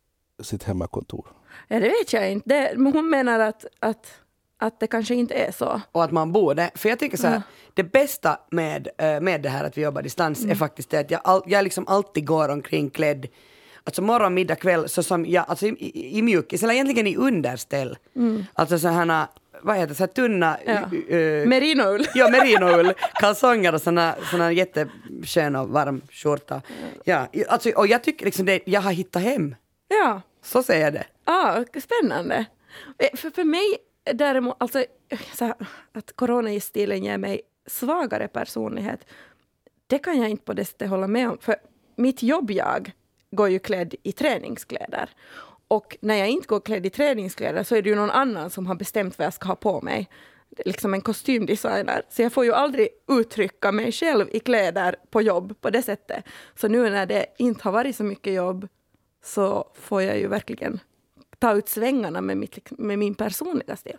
sitt 0.44 0.64
hemmakontor? 0.64 1.28
Ja, 1.68 1.80
det 1.80 1.90
vet 1.90 2.14
jag 2.14 2.32
inte. 2.32 2.50
Det, 2.50 2.78
men 2.78 2.94
hon 2.94 3.10
menar 3.10 3.40
att, 3.40 3.66
att, 3.80 4.14
att 4.58 4.80
det 4.80 4.88
kanske 4.88 5.16
inte 5.16 5.34
är 5.34 5.52
så. 5.52 5.82
och 5.92 6.04
att 6.04 6.12
man 6.12 6.32
borde. 6.32 6.72
För 6.76 6.90
jag 6.90 7.00
tycker 7.00 7.18
så 7.18 7.28
här, 7.28 7.42
det 7.74 7.84
bästa 7.84 8.40
med, 8.52 8.88
eh, 8.98 9.20
med 9.22 9.42
det 9.42 9.50
här 9.50 9.64
att 9.64 9.78
vi 9.78 9.82
jobbar 9.82 10.02
distans 10.02 10.46
är 10.46 10.56
faktiskt 10.56 10.90
det 10.90 10.98
att 11.00 11.12
jag, 11.12 11.22
all, 11.24 11.42
jag 11.46 11.64
liksom 11.64 11.88
alltid 11.88 12.26
går 12.26 12.50
omkring 12.50 12.90
klädd 12.90 13.28
Alltså 13.88 14.02
morgon, 14.02 14.34
middag, 14.34 14.56
kväll, 14.56 14.90
så 14.90 15.04
som 15.04 15.26
jag, 15.26 15.46
alltså 15.48 15.66
i, 15.66 15.70
i, 15.70 16.18
i 16.18 16.22
mjukis, 16.22 16.64
eller 16.64 16.74
egentligen 16.74 17.08
i 17.08 17.16
underställ. 17.16 17.98
Alltså 18.54 18.80
sådana, 18.80 19.30
vad 19.62 19.76
heter 19.76 19.88
det, 19.88 19.96
så 19.96 20.04
här 20.04 20.08
tunna... 20.08 20.58
Ja. 20.66 20.74
eh, 20.74 21.48
Merinoull. 21.48 22.06
Ja, 22.16 22.30
merinoull, 22.30 22.94
kalsonger 23.14 23.74
och 23.74 23.82
såna, 23.82 24.16
såna 24.32 24.52
jätteskön 24.52 25.56
och 25.56 25.70
varm 25.70 26.02
skjorta. 26.12 26.62
Ja, 27.04 27.28
alltså, 27.50 27.70
och 27.70 27.88
jag 27.88 28.04
tycker 28.04 28.26
liksom 28.26 28.46
det, 28.46 28.60
jag 28.66 28.82
har 28.82 28.92
hittat 28.92 29.22
hem. 29.22 29.56
Ja. 29.88 30.22
Så 30.44 30.64
säger 30.64 30.84
jag 30.84 30.94
det. 30.94 31.06
Ah, 31.26 31.64
spännande. 31.82 32.46
För, 33.14 33.30
för 33.30 33.44
mig 33.44 33.78
däremot, 34.14 34.56
alltså, 34.60 34.86
så 35.34 35.46
här, 35.46 35.56
att 35.92 36.16
coronagestilen 36.16 37.04
ger 37.04 37.18
mig 37.18 37.42
svagare 37.66 38.28
personlighet, 38.28 39.06
det 39.88 40.00
kan 40.00 40.22
jag 40.22 40.30
inte 40.30 40.44
på 40.44 40.54
det 40.54 40.66
sättet 40.66 40.90
hålla 40.90 41.08
med 41.08 41.30
om. 41.30 41.38
För 41.42 41.56
mitt 41.96 42.24
jobb, 42.24 42.52
jag, 42.52 42.92
går 43.32 43.50
ju 43.50 43.60
klädd 43.60 43.96
i 44.04 44.12
träningskläder. 44.12 45.10
Och 45.68 45.98
när 46.02 46.16
jag 46.16 46.30
inte 46.30 46.48
går 46.48 46.60
klädd 46.60 46.86
i 46.86 46.90
träningskläder 46.90 47.64
så 47.64 47.76
är 47.76 47.82
det 47.82 47.90
ju 47.90 47.96
någon 47.96 48.12
annan 48.12 48.50
som 48.50 48.66
har 48.66 48.76
bestämt 48.76 49.18
vad 49.18 49.26
jag 49.26 49.34
ska 49.34 49.48
ha 49.48 49.56
på 49.56 49.82
mig. 49.82 50.10
Det 50.50 50.62
är 50.62 50.68
liksom 50.68 50.94
en 50.94 51.02
kostymdesigner. 51.02 52.02
Så 52.10 52.22
jag 52.22 52.34
får 52.34 52.46
ju 52.46 52.54
aldrig 52.54 52.90
uttrycka 53.08 53.72
mig 53.72 53.92
själv 53.92 54.28
i 54.32 54.40
kläder 54.40 54.96
på 55.10 55.22
jobb 55.22 55.62
på 55.62 55.70
det 55.70 55.82
sättet. 55.82 56.26
Så 56.56 56.68
nu 56.68 56.90
när 56.90 57.06
det 57.06 57.26
inte 57.38 57.64
har 57.64 57.72
varit 57.72 57.96
så 57.96 58.04
mycket 58.04 58.34
jobb 58.34 58.68
så 59.24 59.72
får 59.76 60.02
jag 60.02 60.18
ju 60.18 60.28
verkligen 60.28 60.80
ta 61.40 61.54
ut 61.54 61.70
svängarna 61.70 62.22
med, 62.22 62.38
mitt, 62.38 62.58
med 62.70 63.00
min 63.00 63.16
personliga 63.16 63.76
stil. 63.76 63.98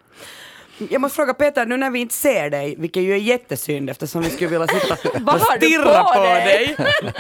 Jag 0.90 1.00
måste 1.00 1.16
fråga 1.16 1.34
Peter, 1.34 1.66
nu 1.66 1.76
när 1.76 1.90
vi 1.90 1.98
inte 1.98 2.14
ser 2.14 2.50
dig, 2.50 2.74
vilket 2.78 3.02
ju 3.02 3.12
är 3.12 3.16
jättesynd 3.16 3.90
eftersom 3.90 4.22
vi 4.22 4.30
skulle 4.30 4.50
vilja 4.50 4.66
sitta 4.66 4.94
och 5.34 5.40
stirra 5.40 6.04
på 6.04 6.12
på 6.14 6.22
dig? 6.22 6.76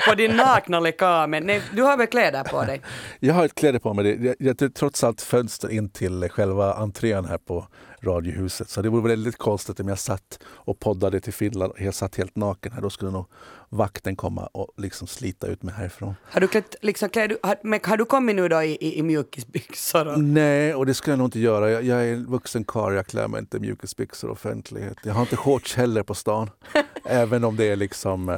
på 0.08 0.14
din 0.14 0.36
nakna 0.36 0.80
lekam. 0.80 1.30
Men 1.30 1.46
nej, 1.46 1.62
du 1.72 1.82
har 1.82 1.96
väl 1.96 2.06
kläder 2.06 2.44
på 2.44 2.64
dig? 2.64 2.80
Jag 3.20 3.34
har 3.34 3.44
ett 3.44 3.54
kläder 3.54 3.78
på 3.78 3.94
mig. 3.94 4.34
Jag, 4.38 4.56
jag, 4.58 4.74
trots 4.74 5.04
allt 5.04 5.22
fönster 5.22 5.70
in 5.70 5.88
till 5.88 6.28
själva 6.30 6.74
entrén 6.74 7.24
här 7.24 7.38
på 7.38 7.66
Radiohuset. 8.06 8.70
Så 8.70 8.82
det 8.82 8.88
vore 8.88 9.08
väldigt 9.08 9.38
konstigt 9.38 9.80
om 9.80 9.88
jag 9.88 9.98
satt 9.98 10.38
och 10.44 10.78
poddade 10.80 11.20
till 11.20 11.32
Finland 11.32 11.72
och 11.72 11.80
jag 11.80 11.94
satt 11.94 12.16
helt 12.16 12.36
naken 12.36 12.72
här. 12.72 12.82
Då 12.82 12.90
skulle 12.90 13.10
nog 13.10 13.26
vakten 13.68 14.16
komma 14.16 14.46
och 14.46 14.68
liksom 14.76 15.06
slita 15.06 15.46
ut 15.46 15.62
mig 15.62 15.74
härifrån. 15.74 16.14
Har 16.24 16.40
du, 16.40 16.48
klätt, 16.48 16.74
liksom, 16.82 17.08
klä, 17.08 17.26
du, 17.26 17.38
har, 17.42 17.88
har 17.88 17.96
du 17.96 18.04
kommit 18.04 18.36
nu 18.36 18.48
då 18.48 18.62
i, 18.62 18.76
i, 18.80 18.98
i 18.98 19.02
mjukisbyxor? 19.02 20.06
Och, 20.06 20.20
Nej, 20.20 20.74
och 20.74 20.86
det 20.86 20.94
skulle 20.94 21.12
jag 21.12 21.18
nog 21.18 21.26
inte 21.26 21.40
göra. 21.40 21.70
Jag, 21.70 21.84
jag 21.84 22.04
är 22.04 22.12
en 22.12 22.26
vuxen 22.26 22.64
karl, 22.64 22.94
jag 22.94 23.06
klär 23.06 23.28
mig 23.28 23.40
inte 23.40 23.56
i 23.56 23.60
mjukisbyxor 23.60 24.28
och 24.28 24.32
offentlighet. 24.32 24.96
Jag 25.02 25.14
har 25.14 25.20
inte 25.20 25.36
shorts 25.36 25.74
heller 25.74 26.02
på 26.02 26.14
stan. 26.14 26.50
även 27.04 27.44
om 27.44 27.56
det 27.56 27.64
är 27.64 27.76
liksom 27.76 28.28
eh, 28.28 28.36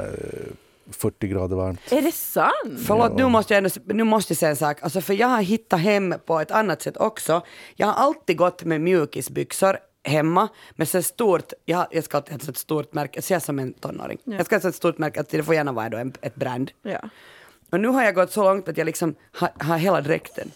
40 0.91 1.29
grader 1.29 1.57
varmt. 1.57 1.93
Är 1.93 2.03
det 2.03 2.13
sant? 2.13 2.81
Förlåt, 2.87 3.17
nu 3.17 3.27
måste 3.29 3.55
jag, 3.55 3.59
ändå, 3.59 3.71
nu 3.95 4.05
måste 4.05 4.33
jag 4.33 4.39
säga 4.39 4.51
en 4.51 4.57
sak. 4.57 4.83
Alltså, 4.83 5.01
för 5.01 5.15
jag 5.15 5.29
har 5.29 5.43
hittat 5.43 5.81
hem 5.81 6.15
på 6.27 6.41
ett 6.41 6.51
annat 6.51 6.83
sätt 6.83 6.97
också. 6.97 7.43
Jag 7.77 7.87
har 7.87 7.95
alltid 7.95 8.37
gått 8.37 8.65
med 8.65 8.81
mjukisbyxor 8.81 9.79
hemma 10.05 10.49
med 10.77 10.89
så 10.89 11.03
stort, 11.03 11.53
jag, 11.65 11.87
jag 11.91 12.05
ska 12.05 12.17
alltid 12.17 12.43
ha 12.43 12.51
ett 12.51 12.57
stort 12.57 12.95
märke, 12.95 13.17
jag 13.17 13.25
ser 13.25 13.39
som 13.39 13.59
en 13.59 13.73
tonåring. 13.73 14.19
Ja. 14.25 14.35
Jag 14.37 14.47
ska 14.47 14.59
ha 14.59 14.69
ett 14.69 14.75
stort 14.75 14.99
märke, 14.99 15.21
att 15.21 15.29
det 15.29 15.43
får 15.43 15.55
gärna 15.55 15.73
vara 15.73 15.89
då 15.89 15.97
en, 15.97 16.13
ett 16.21 16.35
brand. 16.35 16.71
Ja. 16.83 17.01
Och 17.71 17.81
nu 17.81 17.89
har 17.89 18.05
jag 18.05 18.15
gått 18.15 18.33
så 18.33 18.45
långt 18.45 18.69
att 18.69 18.79
jag 18.79 18.85
liksom 18.85 19.15
har, 19.33 19.51
har 19.59 19.77
hela 19.77 20.01
dräkten. 20.01 20.51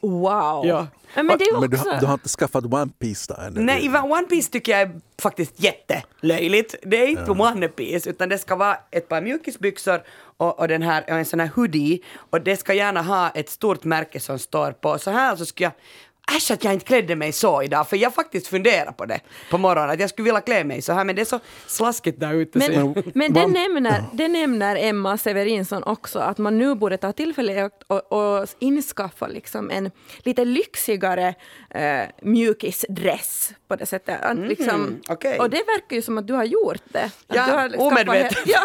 Wow. 0.00 0.66
Ja. 0.66 0.86
Men 1.14 1.26
det 1.26 1.32
är 1.44 1.54
ju 1.54 1.60
Men 1.60 1.70
du, 1.70 1.76
också... 1.76 1.90
har- 1.90 2.00
du 2.00 2.06
har 2.06 2.12
inte 2.14 2.28
skaffat 2.28 2.64
One 2.64 2.90
Piece 2.98 3.34
då 3.34 3.42
ännu? 3.42 3.60
Nej, 3.60 3.88
One 3.88 4.22
Piece 4.28 4.50
tycker 4.52 4.72
jag 4.72 4.80
är 4.80 5.00
faktiskt 5.22 5.52
jättelöjligt. 5.56 6.74
Det 6.82 6.96
är 7.02 7.06
inte 7.06 7.30
One 7.30 7.68
Piece, 7.68 8.10
utan 8.10 8.28
det 8.28 8.38
ska 8.38 8.56
vara 8.56 8.76
ett 8.90 9.08
par 9.08 9.20
mjukisbyxor 9.20 10.02
och, 10.36 10.58
och, 10.58 10.68
den 10.68 10.82
här, 10.82 11.02
och 11.02 11.08
en 11.10 11.24
sån 11.24 11.40
här 11.40 11.50
hoodie. 11.54 12.00
Och 12.30 12.40
det 12.40 12.56
ska 12.56 12.74
gärna 12.74 13.02
ha 13.02 13.30
ett 13.30 13.48
stort 13.50 13.84
märke 13.84 14.20
som 14.20 14.38
står 14.38 14.72
på. 14.72 14.98
Så 14.98 15.10
här 15.10 15.36
så 15.36 15.46
skulle 15.46 15.64
jag 15.64 15.72
Äsch 16.36 16.50
att 16.50 16.64
jag 16.64 16.72
inte 16.74 16.86
klädde 16.86 17.16
mig 17.16 17.32
så 17.32 17.62
idag, 17.62 17.88
för 17.88 17.96
jag 17.96 18.14
faktiskt 18.14 18.46
funderar 18.46 18.92
på 18.92 19.04
det 19.06 19.20
på 19.50 19.58
morgonen, 19.58 19.90
att 19.90 20.00
jag 20.00 20.10
skulle 20.10 20.24
vilja 20.24 20.40
klä 20.40 20.64
mig 20.64 20.82
så 20.82 20.92
här, 20.92 21.04
men 21.04 21.16
det 21.16 21.22
är 21.22 21.24
så 21.26 21.40
slaskigt 21.66 22.20
där 22.20 22.32
ute. 22.34 22.60
så 22.60 22.72
Men, 22.72 22.94
men 23.14 23.32
det, 23.32 23.46
nämner, 23.46 24.04
det 24.12 24.28
nämner 24.28 24.76
Emma 24.76 25.18
Severinsson 25.18 25.82
också, 25.82 26.18
att 26.18 26.38
man 26.38 26.58
nu 26.58 26.74
borde 26.74 26.96
ta 26.96 27.12
tillfället 27.12 27.72
och, 27.86 28.12
och 28.12 28.46
inskaffa 28.58 29.26
liksom 29.26 29.70
en 29.70 29.90
lite 30.18 30.44
lyxigare 30.44 31.34
eh, 31.70 32.02
mjukisdress 32.22 33.52
på 33.68 33.76
det 33.76 33.86
sättet. 33.86 34.22
Att 34.22 34.38
liksom, 34.38 34.80
Mhm, 34.82 35.00
okej. 35.08 35.38
Och 35.38 35.50
det 35.50 35.56
verkar 35.66 35.96
ju 35.96 36.02
som 36.02 36.18
att 36.18 36.26
du 36.26 36.32
har 36.34 36.44
gjort 36.44 36.82
det. 36.84 37.10
Ja, 37.28 37.46
du 37.46 37.52
har 37.52 37.86
omedvetet. 37.86 38.38
Ja. 38.46 38.60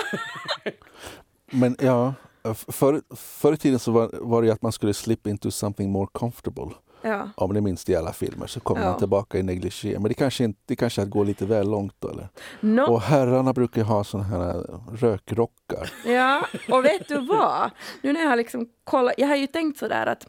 Men 1.52 1.76
ja, 1.80 2.14
f- 2.52 2.66
förr, 2.68 3.02
förr 3.16 3.54
i 3.54 3.58
tiden 3.58 3.80
så 3.80 3.92
var, 3.92 4.10
var 4.14 4.42
det 4.42 4.46
ju 4.48 4.54
att 4.54 4.62
man 4.62 4.72
skulle 4.72 4.94
slip 4.94 5.28
into 5.28 5.52
something 5.52 5.92
more 5.92 6.08
comfortable. 6.12 6.72
Ja. 7.08 7.30
Om 7.36 7.54
ni 7.54 7.62
minns 7.62 7.90
i 7.90 7.96
alla 7.96 8.14
filmer 8.14 8.48
så 8.48 8.60
kommer 8.60 8.82
Ja. 8.82 8.90
man 8.90 9.00
tillbaka 9.00 9.38
i 9.38 9.44
negligé. 9.44 10.00
Men 10.00 10.04
det 10.04 10.14
kanske, 10.14 10.44
inte, 10.44 10.60
det 10.66 10.76
kanske 10.76 11.02
är 11.02 11.04
att 11.04 11.10
gå 11.10 11.24
lite 11.24 11.46
väl 11.46 11.70
långt 11.70 11.96
då, 12.00 12.10
eller? 12.10 12.28
No, 12.60 12.82
Och 12.82 13.02
herrarna 13.02 13.54
brukar 13.54 13.84
ha 13.84 14.04
såna 14.04 14.24
här 14.24 14.80
rökrockar. 14.96 15.92
Ja, 16.06 16.48
och 16.72 16.86
vet 16.86 17.08
du 17.08 17.26
vad? 17.26 17.72
Nu 18.02 18.14
när 18.14 18.22
jag 18.22 18.30
har 18.30 18.36
liksom 18.36 18.70
kollat, 18.84 19.14
jag 19.18 19.28
har 19.28 19.36
ju 19.36 19.48
tänkt 19.48 19.80
sådär 19.80 20.06
att, 20.06 20.28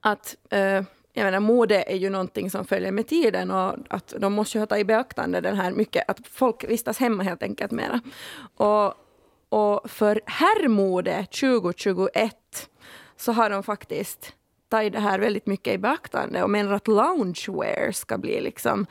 att 0.00 0.36
eh, 0.50 0.82
jag 1.12 1.24
menar, 1.24 1.40
mode 1.40 1.82
är 1.82 1.96
ju 1.96 2.10
någonting 2.10 2.50
som 2.50 2.64
följer 2.64 2.92
med 2.92 3.06
tiden 3.08 3.50
och 3.50 3.74
att 3.90 4.14
de 4.18 4.32
måste 4.32 4.58
ju 4.58 4.66
tagit 4.66 4.82
i 4.82 4.84
beaktande 4.84 5.40
den 5.40 5.56
här 5.56 5.70
mycket, 5.70 6.04
att 6.10 6.18
folk 6.30 6.64
vistas 6.68 6.98
hemma 6.98 7.22
helt 7.22 7.42
enkelt 7.42 7.72
mera. 7.72 8.00
Och, 8.56 8.94
och 9.48 9.90
för 9.90 10.20
herrmode 10.26 11.26
2021 11.26 12.34
så 13.16 13.32
har 13.32 13.50
de 13.50 13.62
faktiskt 13.62 14.32
tagit 14.68 14.92
det 14.92 15.00
här 15.00 15.18
väldigt 15.18 15.46
mycket 15.46 15.74
i 15.74 15.78
beaktande 15.78 16.42
och 16.42 16.50
menar 16.50 16.72
att 16.72 16.88
loungewear 16.88 17.92
ska 17.92 18.18
bli 18.18 18.40
liksom 18.40 18.86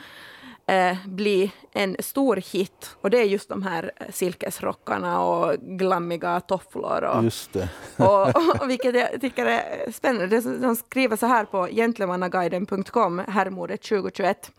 eh, 0.67 0.97
bli 1.05 1.51
en 1.71 1.95
stor 1.99 2.35
hit. 2.35 2.97
Och 3.01 3.09
det 3.09 3.19
är 3.19 3.23
just 3.23 3.49
de 3.49 3.63
här 3.63 3.91
eh, 3.95 4.05
silkesrockarna 4.11 5.21
och 5.21 5.53
glammiga 5.59 6.39
tofflor. 6.39 7.03
Och, 7.03 7.23
Just 7.23 7.53
det. 7.53 7.69
och, 7.97 8.61
och 8.61 8.69
vilket 8.69 8.95
jag 8.95 9.21
tycker 9.21 9.45
är 9.45 9.91
spännande. 9.91 10.41
De 10.41 10.75
skriver 10.75 11.15
så 11.15 11.25
här 11.25 11.45
på 11.45 11.67
gentlemannaguiden.com, 11.67 13.21
herrmodet 13.27 13.81
2021. 13.81 14.51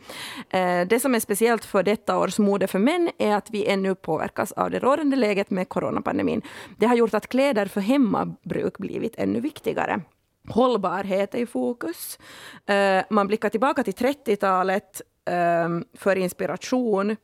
Eh, 0.50 0.80
det 0.86 1.00
som 1.00 1.14
är 1.14 1.20
speciellt 1.20 1.64
för 1.64 1.82
detta 1.82 2.18
års 2.18 2.38
mode 2.38 2.66
för 2.66 2.78
män 2.78 3.10
är 3.18 3.36
att 3.36 3.50
vi 3.50 3.66
ännu 3.66 3.94
påverkas 3.94 4.52
av 4.52 4.70
det 4.70 4.78
rådande 4.78 5.16
läget 5.16 5.50
med 5.50 5.68
coronapandemin. 5.68 6.42
Det 6.78 6.86
har 6.86 6.96
gjort 6.96 7.14
att 7.14 7.26
kläder 7.26 7.66
för 7.66 7.80
hemmabruk 7.80 8.78
blivit 8.78 9.14
ännu 9.16 9.40
viktigare. 9.40 10.00
Hållbarhet 10.48 11.34
är 11.34 11.38
i 11.38 11.46
fokus. 11.46 12.18
Eh, 12.66 13.04
man 13.10 13.26
blickar 13.26 13.48
tillbaka 13.48 13.82
till 13.82 13.94
30-talet 13.94 15.02
eh, 15.24 15.68
för 15.94 16.16
inspiration. 16.16 17.16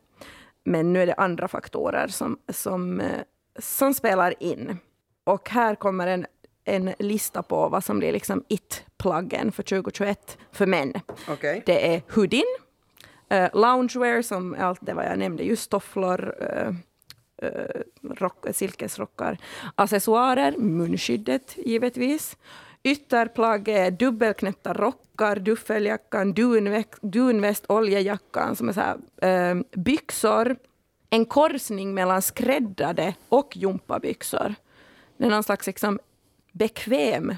Men 0.64 0.92
nu 0.92 1.02
är 1.02 1.06
det 1.06 1.14
andra 1.14 1.48
faktorer 1.48 2.08
som, 2.08 2.38
som, 2.48 3.00
eh, 3.00 3.20
som 3.58 3.94
spelar 3.94 4.42
in. 4.42 4.76
Och 5.24 5.50
här 5.50 5.74
kommer 5.74 6.06
en, 6.06 6.26
en 6.64 6.94
lista 6.98 7.42
på 7.42 7.68
vad 7.68 7.84
som 7.84 7.98
blir 7.98 8.12
liksom 8.12 8.44
it-plaggen 8.48 9.52
för 9.52 9.62
2021 9.62 10.38
för 10.52 10.66
män. 10.66 10.92
Okej. 11.28 11.62
Det 11.66 11.94
är 11.94 12.02
hoodien, 12.14 12.44
eh, 13.28 13.50
loungewear 13.54 14.22
som 14.22 14.54
är 14.54 14.58
allt 14.58 14.80
det 14.82 14.94
vad 14.94 15.04
jag 15.04 15.18
nämnde, 15.18 15.42
just 15.42 15.70
tofflor, 15.70 16.34
rock, 18.10 18.46
silkesrockar, 18.52 19.38
accessoarer, 19.74 20.56
munskyddet 20.56 21.56
givetvis. 21.56 22.36
Ytterplagg 22.82 23.68
är 23.68 23.90
dubbelknäppta 23.90 24.72
rockar, 24.72 25.36
duffeljackan, 25.36 26.32
dunväst, 26.32 26.98
dunväst 27.02 27.64
oljejackan 27.68 28.56
som 28.56 28.68
är 28.68 28.72
så 28.72 28.80
här, 28.80 28.98
eh, 29.22 29.62
byxor, 29.76 30.56
en 31.10 31.24
korsning 31.24 31.94
mellan 31.94 32.22
skräddade 32.22 33.14
och 33.28 33.56
gympabyxor. 33.56 34.54
Det 35.16 35.24
är 35.24 35.30
någon 35.30 35.42
slags 35.42 35.66
liksom 35.66 35.98
bekväm 36.52 37.34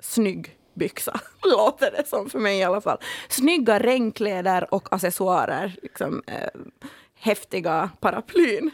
snygg 0.00 0.56
byxa, 0.74 1.20
låter 1.44 1.90
det 1.90 2.08
som 2.08 2.30
för 2.30 2.38
mig 2.38 2.58
i 2.58 2.62
alla 2.62 2.80
fall. 2.80 2.98
Snygga 3.28 3.78
regnkläder 3.78 4.74
och 4.74 4.92
accessoarer, 4.92 5.76
liksom, 5.82 6.22
eh, 6.26 6.60
häftiga 7.14 7.90
paraplyn. 8.00 8.70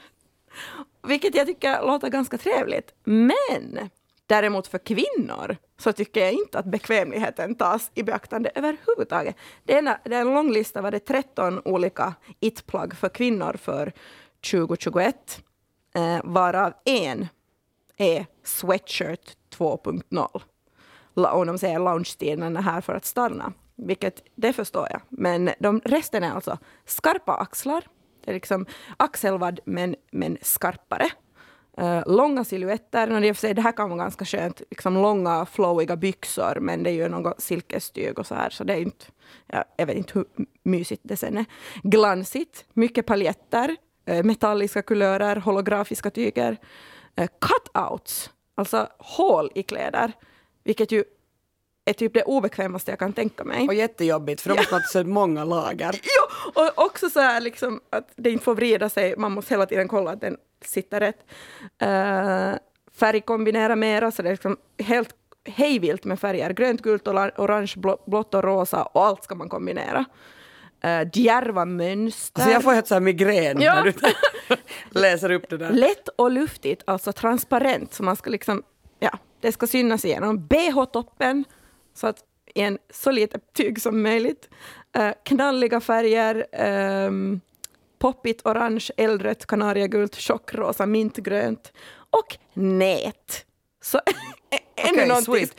Vilket 1.02 1.34
jag 1.34 1.46
tycker 1.46 1.82
låter 1.86 2.08
ganska 2.08 2.38
trevligt. 2.38 2.94
Men 3.04 3.90
däremot 4.32 4.66
för 4.66 4.78
kvinnor 4.78 5.56
så 5.78 5.92
tycker 5.92 6.20
jag 6.20 6.32
inte 6.32 6.58
att 6.58 6.64
bekvämligheten 6.64 7.54
tas 7.54 7.90
i 7.94 8.02
beaktande 8.02 8.50
överhuvudtaget. 8.54 9.36
Det 9.64 9.74
är 9.74 9.78
en, 9.78 9.84
det 10.04 10.16
är 10.16 10.20
en 10.20 10.34
lång 10.34 10.52
lista, 10.52 10.82
var 10.82 10.90
det 10.90 10.98
13 10.98 11.62
olika 11.64 12.14
it-plagg 12.40 12.94
för 12.94 13.08
kvinnor 13.08 13.56
för 13.56 13.92
2021, 14.50 15.42
eh, 15.94 16.20
varav 16.24 16.72
en 16.84 17.28
är 17.96 18.26
sweatshirt 18.44 19.36
2.0. 19.56 20.42
Och 21.14 21.46
de 21.46 21.58
säger 21.58 21.78
loungestilen 21.78 22.56
är 22.56 22.62
här 22.62 22.80
för 22.80 22.94
att 22.94 23.04
stanna, 23.04 23.52
vilket 23.76 24.22
det 24.34 24.52
förstår 24.52 24.88
jag. 24.90 25.00
Men 25.08 25.50
de, 25.58 25.80
resten 25.84 26.24
är 26.24 26.30
alltså 26.30 26.58
skarpa 26.86 27.34
axlar, 27.34 27.84
det 28.24 28.30
är 28.30 28.34
liksom 28.34 28.66
axelvadd 28.96 29.60
men, 29.64 29.96
men 30.10 30.38
skarpare. 30.42 31.10
Uh, 31.80 32.02
långa 32.06 32.44
silhuetter, 32.44 33.12
och 33.12 33.20
det, 33.20 33.28
är 33.28 33.32
för 33.32 33.40
sig, 33.40 33.54
det 33.54 33.62
här 33.62 33.72
kan 33.72 33.90
vara 33.90 33.98
ganska 33.98 34.24
skönt, 34.24 34.62
liksom 34.70 34.94
långa 34.94 35.46
flowiga 35.46 35.96
byxor, 35.96 36.58
men 36.60 36.82
det 36.82 36.90
är 36.90 36.94
ju 36.94 37.08
något 37.08 37.40
silkestyg 37.40 38.18
och 38.18 38.26
så 38.26 38.34
här, 38.34 38.50
så 38.50 38.64
det 38.64 38.72
är 38.72 38.80
inte, 38.80 39.04
ja, 39.46 39.64
jag 39.76 39.86
vet 39.86 39.96
inte 39.96 40.12
hur 40.14 40.26
mysigt 40.62 41.02
det 41.04 41.16
sen 41.16 41.38
är. 41.38 41.44
Glansigt, 41.82 42.64
mycket 42.72 43.06
paljetter, 43.06 43.76
uh, 44.10 44.22
metalliska 44.22 44.82
kulörer, 44.82 45.36
holografiska 45.36 46.10
tyger, 46.10 46.56
uh, 47.20 47.26
cutouts, 47.40 48.30
alltså 48.54 48.88
hål 48.98 49.50
i 49.54 49.62
kläder, 49.62 50.12
vilket 50.64 50.92
ju 50.92 51.04
är 51.84 51.92
typ 51.92 52.14
det 52.14 52.22
obekvämaste 52.22 52.90
jag 52.92 52.98
kan 52.98 53.12
tänka 53.12 53.44
mig. 53.44 53.68
Och 53.68 53.74
jättejobbigt, 53.74 54.40
för 54.40 54.48
de 54.48 54.56
måste 54.56 54.74
ha 54.74 54.82
så 54.82 55.04
många 55.04 55.44
lager. 55.44 56.00
Jo, 56.02 56.50
och 56.62 56.84
också 56.86 57.10
så 57.10 57.20
här 57.20 57.40
liksom 57.40 57.80
att 57.90 58.08
det 58.16 58.30
inte 58.30 58.44
får 58.44 58.54
vrida 58.54 58.88
sig, 58.88 59.14
man 59.16 59.32
måste 59.32 59.54
hela 59.54 59.66
tiden 59.66 59.88
kolla 59.88 60.10
att 60.10 60.20
den 60.20 60.36
sitter 60.64 61.00
rätt. 61.00 61.18
Uh, 61.82 62.58
färg 62.98 63.76
mera, 63.76 64.10
så 64.10 64.22
det 64.22 64.28
är 64.28 64.32
liksom 64.32 64.56
helt 64.78 65.14
hejvilt 65.44 66.04
med 66.04 66.20
färger. 66.20 66.50
Grönt, 66.50 66.82
gult, 66.82 67.08
orange, 67.08 67.72
blå- 67.76 68.02
blått 68.06 68.34
och 68.34 68.44
rosa 68.44 68.82
och 68.82 69.04
allt 69.04 69.24
ska 69.24 69.34
man 69.34 69.48
kombinera. 69.48 70.04
Uh, 70.84 71.08
djärva 71.12 71.64
mönster. 71.64 72.40
Alltså 72.42 72.52
jag 72.54 72.62
får 72.62 72.72
helt 72.72 72.86
så 72.86 72.94
här 72.94 73.00
migrän 73.00 73.60
Ja. 73.60 73.74
när 73.74 73.82
du 73.84 73.92
läser 75.00 75.30
upp 75.30 75.48
det 75.50 75.56
där. 75.56 75.70
Lätt 75.70 76.08
och 76.08 76.30
luftigt, 76.30 76.82
alltså 76.86 77.12
transparent, 77.12 77.94
så 77.94 78.02
man 78.02 78.16
ska 78.16 78.30
liksom, 78.30 78.62
ja, 78.98 79.18
det 79.40 79.52
ska 79.52 79.66
synas 79.66 80.04
igenom. 80.04 80.38
BH-toppen, 80.48 81.44
så 81.94 82.06
att 82.06 82.24
i 82.54 82.60
en 82.60 82.78
så 82.90 83.10
litet 83.10 83.52
tyg 83.52 83.82
som 83.82 84.02
möjligt. 84.02 84.48
Eh, 84.96 85.10
knalliga 85.24 85.80
färger, 85.80 86.46
ehm, 86.52 87.40
poppigt 87.98 88.46
orange, 88.46 88.90
eldrött, 88.96 89.46
kanariagult, 89.46 90.14
tjockrosa, 90.14 90.86
mintgrönt 90.86 91.72
och 92.10 92.36
nät. 92.54 93.44
Så 93.82 94.00
ännu 94.76 95.06
någonting. 95.06 95.34
sweet. 95.34 95.56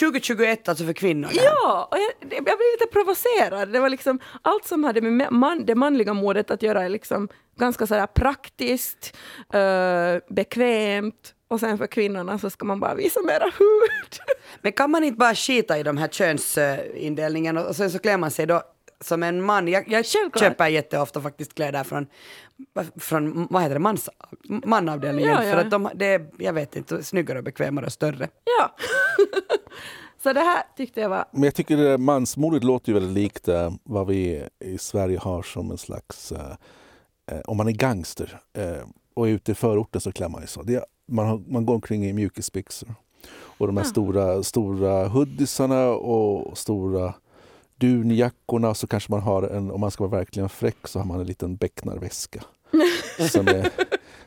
2021 0.00 0.68
alltså 0.68 0.84
för 0.84 0.92
kvinnor. 0.92 1.28
där. 1.28 1.44
Ja, 1.44 1.88
och 1.90 1.98
jag, 1.98 2.32
jag 2.32 2.44
blev 2.44 2.56
lite 2.80 2.92
provocerad. 2.92 3.72
Det 3.72 3.80
var 3.80 3.90
liksom 3.90 4.18
allt 4.42 4.64
som 4.64 4.84
hade 4.84 5.00
med 5.00 5.32
man, 5.32 5.66
det 5.66 5.74
manliga 5.74 6.14
modet 6.14 6.50
att 6.50 6.62
göra 6.62 6.84
är 6.84 6.88
liksom 6.88 7.28
ganska 7.58 7.86
sådär 7.86 8.06
praktiskt, 8.06 9.16
eh, 9.52 10.34
bekvämt 10.34 11.34
och 11.48 11.60
sen 11.60 11.78
för 11.78 11.86
kvinnorna 11.86 12.38
så 12.38 12.50
ska 12.50 12.64
man 12.64 12.80
bara 12.80 12.94
visa 12.94 13.20
mera 13.22 13.44
hud. 13.44 14.20
Men 14.62 14.72
kan 14.72 14.90
man 14.90 15.04
inte 15.04 15.16
bara 15.18 15.34
skita 15.34 15.78
i 15.78 15.82
de 15.82 15.96
här 15.96 16.08
könsindelningen 16.08 17.56
och 17.58 17.76
sen 17.76 17.90
så 17.90 17.98
klär 17.98 18.16
man 18.16 18.30
sig 18.30 18.46
då 18.46 18.62
som 19.00 19.22
en 19.22 19.42
man? 19.44 19.68
Jag, 19.68 19.88
jag 19.88 20.06
köper 20.06 20.66
jätteofta 20.68 21.20
faktiskt 21.20 21.54
kläder 21.54 21.84
från, 21.84 22.06
från 22.96 23.46
vad 23.50 23.62
heter 23.62 23.74
det, 23.74 23.80
mans, 23.80 24.08
manavdelningen. 24.64 25.30
Ja, 25.30 25.44
ja. 25.44 25.52
För 25.52 25.60
att 25.60 25.70
de, 25.70 25.88
det 25.94 26.06
är, 26.06 26.26
jag 26.38 26.52
vet 26.52 26.76
inte, 26.76 27.02
snyggare 27.02 27.38
och 27.38 27.44
bekvämare 27.44 27.86
och 27.86 27.92
större. 27.92 28.28
Ja. 28.58 28.74
så 30.22 30.32
det 30.32 30.40
här 30.40 30.62
tyckte 30.76 31.00
jag 31.00 31.08
var... 31.08 31.24
Men 31.32 31.42
jag 31.42 31.54
tycker 31.54 31.76
det 31.76 31.98
mansmodet 31.98 32.64
låter 32.64 32.88
ju 32.92 32.94
väldigt 32.94 33.14
likt 33.22 33.48
eh, 33.48 33.72
vad 33.84 34.06
vi 34.06 34.48
i 34.60 34.78
Sverige 34.78 35.18
har 35.18 35.42
som 35.42 35.70
en 35.70 35.78
slags... 35.78 36.32
Eh, 36.32 37.40
om 37.44 37.56
man 37.56 37.68
är 37.68 37.72
gangster 37.72 38.40
eh, 38.58 38.86
och 39.14 39.28
är 39.28 39.32
ute 39.32 39.52
i 39.52 39.54
förorten 39.54 40.00
så 40.00 40.12
klär 40.12 40.28
man 40.28 40.40
ju 40.40 40.46
så. 40.46 40.62
Det, 40.62 40.74
är- 40.74 40.84
man, 41.08 41.26
har, 41.26 41.42
man 41.48 41.66
går 41.66 41.74
omkring 41.74 42.04
i 42.06 42.12
mjukisbyxor. 42.12 42.94
Och 43.58 43.66
de 43.66 43.76
här 43.76 43.84
Ja. 43.84 43.90
stora, 43.90 44.42
stora 44.42 45.08
hoodiesarna 45.08 45.88
och 45.88 46.58
stora 46.58 47.14
dunjackorna. 47.76 48.74
Så 48.74 48.86
kanske 48.86 49.12
man 49.12 49.20
har 49.22 49.42
en, 49.42 49.70
om 49.70 49.80
man 49.80 49.90
ska 49.90 50.06
vara 50.06 50.18
verkligen 50.18 50.48
fräck, 50.48 50.76
så 50.88 50.98
har 50.98 51.06
man 51.06 51.20
en 51.20 51.26
liten 51.26 51.56
becknarväska. 51.56 52.42
som, 53.30 53.48
är, 53.48 53.68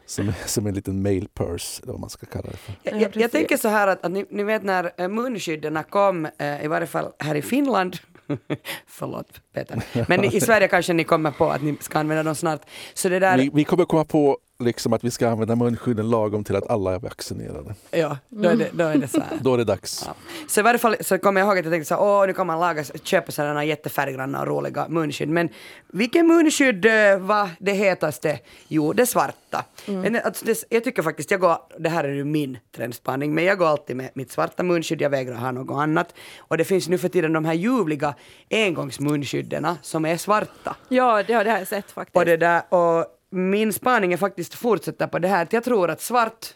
som, 0.06 0.28
är, 0.28 0.34
som 0.48 0.66
är 0.66 0.70
en 0.70 0.76
liten 0.76 1.02
mail 1.02 1.28
purse, 1.34 1.82
eller 1.84 1.92
vad 1.94 2.02
man 2.02 2.10
ska 2.10 2.26
kalla 2.26 2.50
det 2.52 2.58
för. 2.58 2.74
Jag, 2.84 2.94
Ja, 2.96 3.00
jag, 3.02 3.16
jag 3.22 3.32
tänker 3.32 3.58
så 3.58 3.68
här 3.68 3.88
att, 3.88 4.06
att 4.06 4.12
ni, 4.12 4.26
ni 4.30 4.44
vet 4.44 4.64
när 4.64 4.92
eh, 4.98 5.08
munskydden 5.08 5.80
kom, 5.90 6.26
eh, 6.38 6.64
i 6.64 6.68
varje 6.68 6.88
fall 6.88 7.12
här 7.20 7.36
i 7.36 7.42
Finland, 7.42 7.98
förlåt 8.88 9.42
Peter, 9.54 9.84
men 10.08 10.24
i, 10.24 10.36
i 10.36 10.42
Sverige 10.42 10.68
kanske 10.68 10.94
ni 10.94 11.04
kommer 11.04 11.32
på 11.32 11.50
att 11.50 11.62
ni 11.62 11.78
ska 11.80 12.00
använda 12.00 12.24
dem 12.24 12.36
snart. 12.36 12.62
Så 12.94 13.10
det 13.10 13.20
där, 13.20 13.38
Vi, 13.38 13.50
vi 13.54 13.64
kommer 13.64 13.86
komma 13.86 14.06
på 14.06 14.38
liksom 14.64 14.94
att 14.94 15.04
vi 15.04 15.12
ska 15.12 15.30
använda 15.30 15.56
munskydden 15.56 16.10
lagom 16.10 16.44
till 16.44 16.56
att 16.56 16.70
alla 16.70 16.96
är 16.96 17.00
vaccinerade. 17.00 17.76
ja, 17.92 18.18
då 18.30 18.50
är 18.50 18.56
det, 18.56 18.70
då 18.74 18.84
är 18.84 18.98
det 18.98 19.08
så 19.08 19.20
här. 19.20 19.38
Då 19.42 19.54
är 19.54 19.58
det 19.58 19.64
dags. 19.64 20.04
Ja. 20.08 20.14
Så 20.48 20.60
i 20.60 20.64
varje 20.64 20.80
fall 20.80 20.96
så 21.02 21.18
kommer 21.18 21.42
jag 21.42 21.48
ihåg 21.48 21.58
att 21.60 21.66
jag 21.66 21.74
tänkte 21.74 21.88
så 21.88 21.96
här, 21.96 22.02
åh 22.04 22.28
nu 22.28 22.34
kan 22.34 22.48
man 22.48 22.60
laga, 22.60 22.84
köpa 23.04 23.32
sådana 23.32 23.66
jättefärggranna 23.66 24.42
och 24.42 24.48
roliga 24.48 24.86
munskydd. 24.90 25.30
Men 25.30 25.50
vilken 25.88 26.28
munskydd 26.28 26.86
eh, 26.86 27.18
var 27.20 27.50
det 27.60 27.72
hetaste? 27.72 28.40
Jo, 28.68 28.94
det 28.94 29.06
svarta. 29.06 29.66
Men 29.86 30.14
det, 30.14 30.22
alltså, 30.22 30.46
det, 30.46 30.64
jag 30.70 30.84
tycker 30.84 31.02
faktiskt, 31.04 31.32
jag 31.32 31.40
går, 31.40 31.58
det 31.80 31.90
här 31.90 32.04
är 32.04 32.14
ju 32.14 32.24
min 32.26 32.58
trendspaning, 32.76 33.36
men 33.36 33.44
jag 33.44 33.58
går 33.58 33.68
alltid 33.68 33.96
med 33.96 34.10
mitt 34.14 34.32
svarta 34.32 34.64
munskydd, 34.64 35.02
jag 35.02 35.10
vägrar 35.10 35.36
ha 35.36 35.52
något 35.52 35.82
annat. 35.82 36.14
Och 36.40 36.58
det 36.58 36.64
finns 36.66 36.88
nu 36.90 36.98
för 36.98 37.10
tiden 37.10 37.34
de 37.34 37.46
här 37.46 37.54
ljuvliga 37.54 38.14
engångsmunskydden 38.52 39.68
som 39.82 40.06
är 40.06 40.18
svarta. 40.18 40.76
Ja, 40.90 41.24
det, 41.28 41.34
har- 41.34 41.44
det 41.44 41.52
har 41.52 41.58
jag 41.58 41.68
sett 41.68 41.92
faktiskt. 41.92 42.16
Och, 42.18 42.26
det 42.26 42.38
där, 42.38 42.62
och 42.74 43.06
min 43.30 43.74
spaning 43.74 44.14
är 44.14 44.18
faktiskt 44.18 44.54
fortsätta 44.54 45.08
på 45.08 45.20
det 45.20 45.28
här, 45.28 45.44
att 45.44 45.54
jag 45.54 45.64
tror 45.64 45.90
att 45.90 46.02
svart 46.02 46.54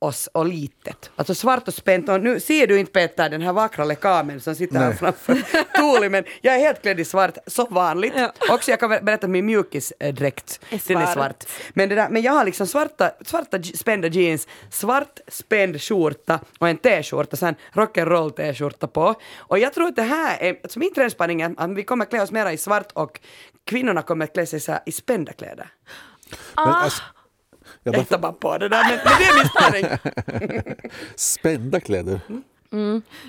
och, 0.00 0.08
s- 0.10 0.28
och 0.32 0.46
litet. 0.46 1.10
Alltså 1.16 1.34
svart 1.34 1.68
och 1.68 1.74
spänt. 1.74 2.08
Och 2.08 2.20
nu 2.20 2.40
ser 2.40 2.66
du 2.66 2.78
inte 2.78 2.92
Peter 2.92 3.28
den 3.28 3.42
här 3.42 3.52
vackra 3.52 3.84
lekamen 3.84 4.40
som 4.40 4.54
sitter 4.54 4.78
här 4.78 4.92
framför 4.92 5.34
Tuuli, 5.76 6.08
men 6.08 6.24
jag 6.40 6.54
är 6.54 6.58
helt 6.58 6.82
klädd 6.82 7.00
i 7.00 7.04
svart, 7.04 7.36
så 7.46 7.66
vanligt. 7.66 8.12
Ja. 8.16 8.32
Också 8.50 8.70
jag 8.70 8.80
kan 8.80 8.90
ber- 8.90 9.00
berätta 9.02 9.26
att 9.26 9.30
min 9.30 9.46
mjukisdräkt, 9.46 10.60
Är 10.70 10.80
den 10.88 10.96
är 10.96 11.06
svart. 11.06 11.44
Men, 11.72 11.88
det 11.88 11.94
där, 11.94 12.08
men 12.08 12.22
jag 12.22 12.32
har 12.32 12.44
liksom 12.44 12.66
svarta, 12.66 13.10
svarta 13.24 13.62
spända 13.62 14.08
jeans, 14.08 14.48
svart 14.70 15.20
spänd 15.28 15.82
skjorta 15.82 16.40
och 16.58 16.68
en 16.68 16.76
t-skjorta, 16.76 17.36
sen 17.36 17.54
rock'n'roll 17.72 18.30
t-skjorta 18.30 18.86
på. 18.86 19.14
Och 19.38 19.58
jag 19.58 19.74
tror 19.74 19.86
att 19.86 19.96
det 19.96 20.02
här 20.02 20.38
är, 20.42 20.58
alltså 20.62 20.78
min 20.78 20.94
trendspaning 20.94 21.40
är 21.40 21.54
att 21.56 21.70
vi 21.70 21.82
kommer 21.82 22.04
klä 22.04 22.22
oss 22.22 22.30
mera 22.30 22.52
i 22.52 22.56
svart 22.58 22.92
och 22.92 23.20
kvinnorna 23.66 24.02
kommer 24.02 24.26
klä 24.26 24.46
sig 24.46 24.60
så 24.60 24.72
här 24.72 24.80
i 24.86 24.92
spända 24.92 25.32
kläder. 25.32 25.68
Men 26.56 26.64
alltså, 26.68 27.02
Jag 27.82 27.94
de, 27.94 28.00
hittar 28.00 28.18
bara 28.18 28.32
på 28.32 28.58
det 28.58 28.68
där, 28.68 28.84
men, 28.84 28.98
men 29.04 29.12
det 29.18 29.24
är 29.24 29.34
min 29.34 29.48
spaning. 29.48 30.90
spända 31.16 31.80
kläder. 31.80 32.20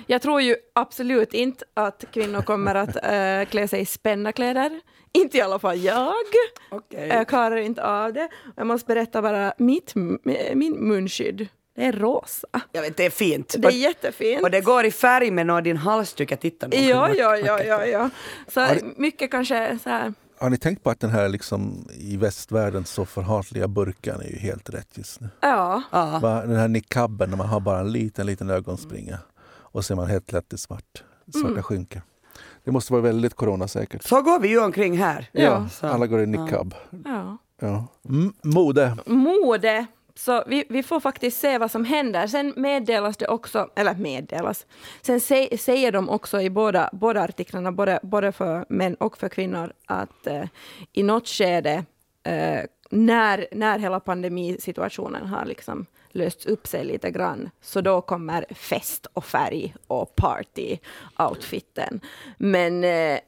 Jag 0.06 0.22
tror 0.22 0.40
ju 0.40 0.56
absolut 0.72 1.34
inte 1.34 1.64
att 1.74 2.04
kvinnor 2.12 2.42
kommer 2.42 2.74
att 2.74 2.96
äh, 2.96 3.50
klä 3.50 3.68
sig 3.68 3.80
i 3.80 3.86
spända 3.86 4.32
kläder. 4.32 4.80
Inte 5.12 5.38
i 5.38 5.40
alla 5.40 5.58
fall 5.58 5.78
jag. 5.78 6.14
Okej. 6.70 7.08
Jag 7.08 7.28
klarar 7.28 7.56
inte 7.56 7.84
av 7.84 8.12
det. 8.12 8.28
Jag 8.56 8.66
måste 8.66 8.86
berätta 8.86 9.22
bara 9.22 9.52
mitt, 9.58 9.94
min 10.54 10.72
munskydd. 10.72 11.48
Det 11.74 11.84
är 11.84 11.92
rosa. 11.92 12.48
Jag 12.72 12.82
vet, 12.82 12.96
det 12.96 13.06
är 13.06 13.10
fint. 13.10 13.54
Det 13.58 13.68
är 13.68 13.72
jättefint. 13.72 14.42
och 14.42 14.50
det 14.50 14.60
går 14.60 14.84
i 14.84 14.90
färg 14.90 15.30
med 15.30 15.64
din 15.64 15.76
halsduk, 15.76 16.32
jag 16.32 16.40
tittar 16.40 16.68
nog. 16.68 16.80
Ja, 16.80 17.14
ja, 17.14 17.36
ja, 17.36 17.62
ja, 17.62 17.86
ja. 17.86 18.10
Så 18.48 18.66
mycket 18.96 19.30
kanske 19.30 19.78
så 19.82 19.90
här. 19.90 20.14
Har 20.40 20.50
ni 20.50 20.56
tänkt 20.58 20.82
på 20.84 20.90
att 20.90 21.00
den 21.00 21.10
här 21.10 21.28
liksom, 21.28 21.88
i 21.98 22.16
västvärlden 22.16 22.84
så 22.84 23.04
förhatliga 23.06 23.68
burkan 23.68 24.20
är 24.20 24.24
ju 24.28 24.36
helt 24.38 24.70
rätt 24.70 24.88
just 24.98 25.20
nu? 25.20 25.28
Ja, 25.40 25.82
Ja. 25.92 26.18
Va, 26.22 26.40
Den 26.46 26.56
här 26.56 26.68
niqaben 26.68 27.30
när 27.30 27.36
man 27.36 27.46
har 27.48 27.60
bara 27.60 27.80
en 27.80 27.92
liten, 27.92 28.26
liten 28.26 28.50
ögonspringa 28.50 29.18
och 29.48 29.84
så 29.84 29.92
är 29.94 29.96
man 29.96 30.06
helt 30.06 30.26
klädd 30.26 30.44
i 30.52 30.58
svart. 30.58 31.02
Svarta 31.32 31.48
Mm. 31.48 31.62
skynken. 31.62 32.02
Det 32.64 32.70
måste 32.70 32.92
vara 32.92 33.02
väldigt 33.02 33.34
coronasäkert. 33.34 34.02
Så 34.04 34.22
går 34.22 34.40
vi 34.40 34.48
ju 34.48 34.60
omkring 34.64 34.98
här. 34.98 35.28
Ja. 35.32 35.68
Så. 35.68 35.86
Alla 35.86 36.06
går 36.06 36.20
i 36.22 36.26
niqab. 36.26 36.74
ja. 37.04 37.38
Ja. 37.62 37.86
Mm, 38.08 38.32
mode. 38.42 38.96
Mode. 39.06 39.86
Så 40.14 40.44
vi, 40.46 40.64
vi 40.68 40.82
får 40.82 41.00
faktiskt 41.00 41.40
se 41.40 41.58
vad 41.58 41.70
som 41.70 41.84
händer. 41.84 42.26
Sen 42.26 42.52
meddelas 42.56 43.16
det 43.16 43.26
också, 43.28 43.70
eller 43.76 43.94
meddelas, 43.94 44.66
sen 45.02 45.20
se, 45.20 45.58
säger 45.58 45.92
de 45.92 46.08
också 46.08 46.40
i 46.40 46.50
båda, 46.50 46.90
båda 46.92 47.22
artiklarna, 47.22 47.72
både, 47.72 48.00
både 48.02 48.32
för 48.32 48.64
män 48.68 48.94
och 48.94 49.18
för 49.18 49.28
kvinnor, 49.28 49.72
att 49.86 50.26
eh, 50.26 50.44
i 50.92 51.02
något 51.02 51.28
skede 51.28 51.84
eh, 52.22 52.60
när, 52.90 53.46
när 53.52 53.78
hela 53.78 54.00
pandemisituationen 54.00 55.26
har 55.26 55.44
liksom 55.44 55.86
lösts 56.12 56.46
upp 56.46 56.66
sig 56.66 56.84
lite 56.84 57.10
grann, 57.10 57.50
så 57.60 57.80
då 57.80 58.00
kommer 58.00 58.44
fest 58.54 59.06
och 59.12 59.24
färg 59.24 59.74
och 59.86 60.14
party-outfiten. 60.16 62.00
Men 62.38 62.84
eh, 62.84 63.18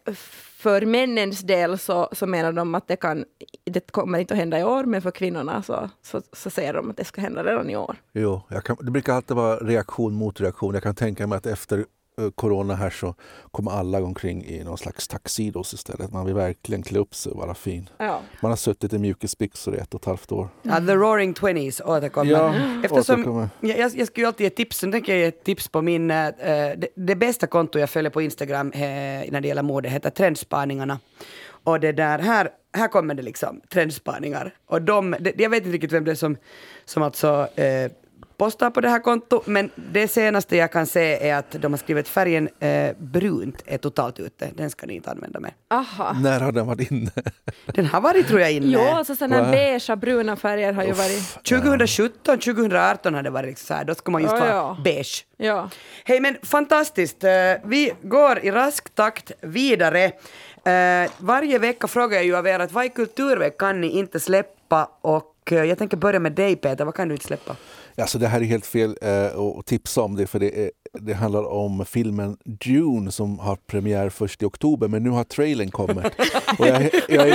för 0.62 0.86
männens 0.86 1.40
del 1.40 1.78
så, 1.78 2.08
så 2.12 2.26
menar 2.26 2.52
de 2.52 2.74
att 2.74 2.88
det, 2.88 2.96
kan, 2.96 3.24
det 3.64 3.92
kommer 3.92 4.18
inte 4.18 4.34
att 4.34 4.38
hända 4.38 4.58
i 4.58 4.64
år, 4.64 4.84
men 4.84 5.02
för 5.02 5.10
kvinnorna 5.10 5.62
så, 5.62 5.90
så, 6.02 6.22
så 6.32 6.50
säger 6.50 6.74
de 6.74 6.90
att 6.90 6.96
det 6.96 7.04
ska 7.04 7.20
hända 7.20 7.44
redan 7.44 7.70
i 7.70 7.76
år. 7.76 7.96
Jo, 8.12 8.42
jag 8.48 8.64
kan, 8.64 8.76
det 8.80 8.90
brukar 8.90 9.12
alltid 9.12 9.36
vara 9.36 9.56
reaktion 9.56 10.14
mot 10.14 10.40
reaktion. 10.40 10.74
Jag 10.74 10.82
kan 10.82 10.94
tänka 10.94 11.26
mig 11.26 11.36
att 11.36 11.46
efter 11.46 11.84
corona 12.34 12.74
här 12.74 12.90
så 12.90 13.14
kommer 13.50 13.70
alla 13.70 14.00
gå 14.00 14.06
omkring 14.06 14.44
i 14.44 14.64
någon 14.64 14.78
slags 14.78 15.08
taxidos 15.08 15.74
istället. 15.74 16.12
Man 16.12 16.26
vill 16.26 16.34
verkligen 16.34 16.82
klä 16.82 16.98
upp 16.98 17.14
sig 17.14 17.32
och 17.32 17.38
vara 17.38 17.54
fin. 17.54 17.88
Ja. 17.98 18.20
Man 18.42 18.50
har 18.50 18.56
suttit 18.56 18.92
i 18.92 18.98
mjukisbyxor 18.98 19.74
i 19.74 19.78
ett 19.78 19.94
och 19.94 20.00
ett 20.00 20.04
halvt 20.06 20.32
år. 20.32 20.48
Ja, 20.62 20.76
the 20.76 20.94
roaring 20.94 21.34
twenties 21.34 21.80
återkommer. 21.80 22.30
Ja, 22.32 22.54
Eftersom, 22.84 23.20
återkommer. 23.20 23.48
jag, 23.60 23.78
jag, 23.78 23.92
jag 23.94 24.06
skulle 24.06 24.26
alltid 24.26 24.44
ge 24.44 24.50
tips, 24.50 24.82
nu 24.82 24.92
tänker 24.92 25.12
jag 25.12 25.20
ge 25.20 25.26
ett 25.26 25.44
tips 25.44 25.68
på 25.68 25.82
min, 25.82 26.10
eh, 26.10 26.28
det, 26.76 26.88
det 26.94 27.16
bästa 27.16 27.46
konto 27.46 27.78
jag 27.78 27.90
följer 27.90 28.10
på 28.10 28.22
Instagram 28.22 28.72
eh, 28.72 28.80
när 28.80 29.40
det 29.40 29.48
gäller 29.48 29.62
mode 29.62 29.88
heter 29.88 30.10
Trendspaningarna. 30.10 30.98
Och 31.64 31.80
det 31.80 31.92
där, 31.92 32.18
här, 32.18 32.50
här 32.72 32.88
kommer 32.88 33.14
det 33.14 33.22
liksom 33.22 33.60
trendspaningar. 33.72 34.54
Och 34.66 34.82
de, 34.82 35.16
det, 35.20 35.40
jag 35.40 35.50
vet 35.50 35.62
inte 35.62 35.74
riktigt 35.74 35.92
vem 35.92 36.04
det 36.04 36.10
är 36.10 36.14
som, 36.14 36.36
som 36.84 37.02
alltså 37.02 37.48
eh, 37.56 37.90
postar 38.36 38.70
på 38.70 38.80
det 38.80 38.88
här 38.88 38.98
kontot, 38.98 39.46
men 39.46 39.70
det 39.76 40.08
senaste 40.08 40.56
jag 40.56 40.72
kan 40.72 40.86
se 40.86 41.28
är 41.28 41.36
att 41.36 41.50
de 41.50 41.72
har 41.72 41.78
skrivit 41.78 42.08
färgen 42.08 42.48
eh, 42.60 42.96
brunt 42.98 43.62
är 43.66 43.78
totalt 43.78 44.20
ute. 44.20 44.50
Den 44.54 44.70
ska 44.70 44.86
ni 44.86 44.94
inte 44.94 45.10
använda 45.10 45.40
mer. 45.40 45.54
Aha. 45.70 46.12
När 46.12 46.40
har 46.40 46.52
den 46.52 46.66
varit 46.66 46.90
inne? 46.90 47.10
Den 47.66 47.86
har 47.86 48.00
varit 48.00 48.28
tror 48.28 48.40
jag 48.40 48.52
inne. 48.52 48.66
Jo, 48.66 48.80
alltså 48.80 49.16
sådana 49.16 49.42
Va? 49.42 49.50
beigea, 49.50 49.96
bruna 49.96 50.36
färger 50.36 50.72
har 50.72 50.84
ju 50.84 50.92
varit... 50.92 51.44
2017, 51.44 52.38
2018 52.38 53.14
har 53.14 53.22
det 53.22 53.30
varit 53.30 53.48
liksom 53.48 53.66
så 53.66 53.74
här, 53.74 53.84
då 53.84 53.94
ska 53.94 54.10
man 54.10 54.22
just 54.22 54.34
Ja, 54.34 54.40
vara 54.40 54.50
ja. 54.50 54.76
beige. 54.84 55.26
Ja. 55.36 55.70
Hej 56.04 56.20
men 56.20 56.36
fantastiskt, 56.42 57.24
Eh, 57.24 57.58
vi 57.64 57.92
går 58.02 58.38
i 58.38 58.50
rask 58.50 58.94
takt 58.94 59.32
vidare. 59.40 60.04
Eh, 60.64 61.10
varje 61.18 61.58
vecka 61.58 61.88
frågar 61.88 62.16
jag 62.16 62.24
ju 62.24 62.36
av 62.36 62.46
er 62.46 62.58
att 62.58 62.72
vad 62.72 62.84
i 62.84 62.88
kulturveckan 62.88 63.72
kan 63.72 63.80
ni 63.80 63.88
inte 63.88 64.20
släppa 64.20 64.90
och 65.00 65.52
eh, 65.52 65.64
jag 65.64 65.78
tänker 65.78 65.96
börja 65.96 66.20
med 66.20 66.32
dig 66.32 66.56
Peter, 66.56 66.84
vad 66.84 66.94
kan 66.94 67.08
du 67.08 67.14
inte 67.14 67.26
släppa? 67.26 67.56
Alltså 67.96 68.18
det 68.18 68.28
här 68.28 68.40
är 68.40 68.44
helt 68.44 68.66
fel 68.66 68.96
eh, 69.02 69.38
att 69.38 69.66
tipsa 69.66 70.02
om 70.02 70.16
det 70.16 70.26
för 70.26 70.38
det, 70.38 70.64
är, 70.64 70.70
det 71.00 71.14
handlar 71.14 71.44
om 71.44 71.84
filmen 71.84 72.36
Dune 72.44 73.12
som 73.12 73.38
har 73.38 73.56
premiär 73.56 74.08
först 74.08 74.42
i 74.42 74.44
oktober 74.46 74.88
men 74.88 75.02
nu 75.02 75.10
har 75.10 75.24
trailern 75.24 75.70
kommit. 75.70 76.04
Och 76.58 76.66
jag, 76.66 76.90
jag, 77.08 77.28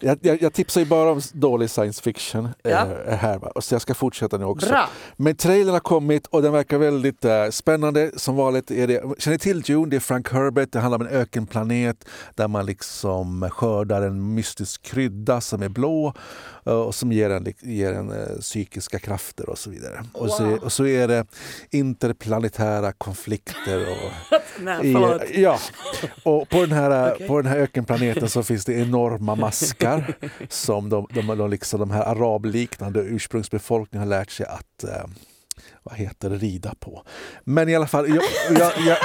väldigt, 0.00 0.18
jag, 0.22 0.42
jag, 0.42 0.52
tipsar 0.52 0.80
ju 0.80 0.86
bara 0.86 1.10
om 1.10 1.20
dålig 1.32 1.70
science 1.70 2.02
fiction 2.02 2.48
Ja. 2.62 2.86
eh, 3.06 3.16
här 3.16 3.38
va? 3.38 3.52
så 3.60 3.74
jag 3.74 3.82
ska 3.82 3.94
fortsätta 3.94 4.38
nu 4.38 4.44
också. 4.44 4.68
Bra! 4.68 4.88
Men 5.16 5.36
trailern 5.36 5.72
har 5.72 5.80
kommit 5.80 6.26
och 6.26 6.42
den 6.42 6.52
verkar 6.52 6.78
väldigt 6.78 7.24
eh, 7.24 7.48
spännande. 7.50 8.10
Som 8.16 8.36
vanligt 8.36 8.70
är 8.70 8.86
det, 8.86 9.02
känner 9.18 9.34
ni 9.34 9.38
till 9.38 9.60
Dune? 9.60 9.90
Det 9.90 9.96
är 9.96 10.00
Frank 10.00 10.32
Herbert. 10.32 10.72
Det 10.72 10.80
handlar 10.80 10.98
om 10.98 11.06
en 11.06 11.12
ökenplanet 11.12 12.04
där 12.34 12.48
man 12.48 12.66
liksom 12.66 13.48
skördar 13.52 14.02
en 14.02 14.34
mystisk 14.34 14.82
krydda 14.82 15.40
som 15.40 15.62
är 15.62 15.68
blå 15.68 16.14
eh, 16.66 16.72
och 16.72 16.94
som 16.94 17.12
ger 17.12 17.30
en, 17.30 17.46
ger 17.60 17.92
en 17.92 18.10
eh, 18.12 18.38
psykiska 18.40 18.98
krafter 18.98 19.48
och 19.50 19.58
så 19.58 19.70
vidare. 19.70 20.04
Och, 20.12 20.30
så, 20.30 20.58
och 20.62 20.72
så 20.72 20.86
är 20.86 21.08
det 21.08 21.26
interplanetära 22.58 22.92
konflikter. 22.92 23.86
Och, 23.90 24.40
Nej, 24.60 24.86
i, 25.30 25.42
ja, 25.42 25.58
och 26.22 26.48
på 26.48 26.60
den, 26.60 26.72
här, 26.72 27.12
Okej. 27.14 27.26
på 27.26 27.42
den 27.42 27.52
här 27.52 27.58
ökenplaneten 27.58 28.28
så 28.28 28.42
finns 28.42 28.64
det 28.64 28.72
enorma 28.72 29.34
maskar 29.34 30.14
som 30.48 30.88
de, 30.88 31.06
de, 31.10 31.26
de, 31.26 31.50
liksom, 31.50 31.80
de 31.80 31.90
här 31.90 32.02
arabliknande 32.02 33.00
ursprungsbefolkningen 33.00 34.08
har 34.08 34.18
lärt 34.18 34.30
sig 34.30 34.46
att 34.46 34.84
eh, 34.84 35.06
vad 35.82 35.94
heter 35.94 36.30
det, 36.30 36.36
rida 36.36 36.74
på. 36.80 37.02
Men 37.44 37.68
i 37.68 37.76
alla 37.76 37.86
fall, 37.86 38.08
jag, 38.08 38.24
jag, 38.58 38.72
jag, 38.86 38.98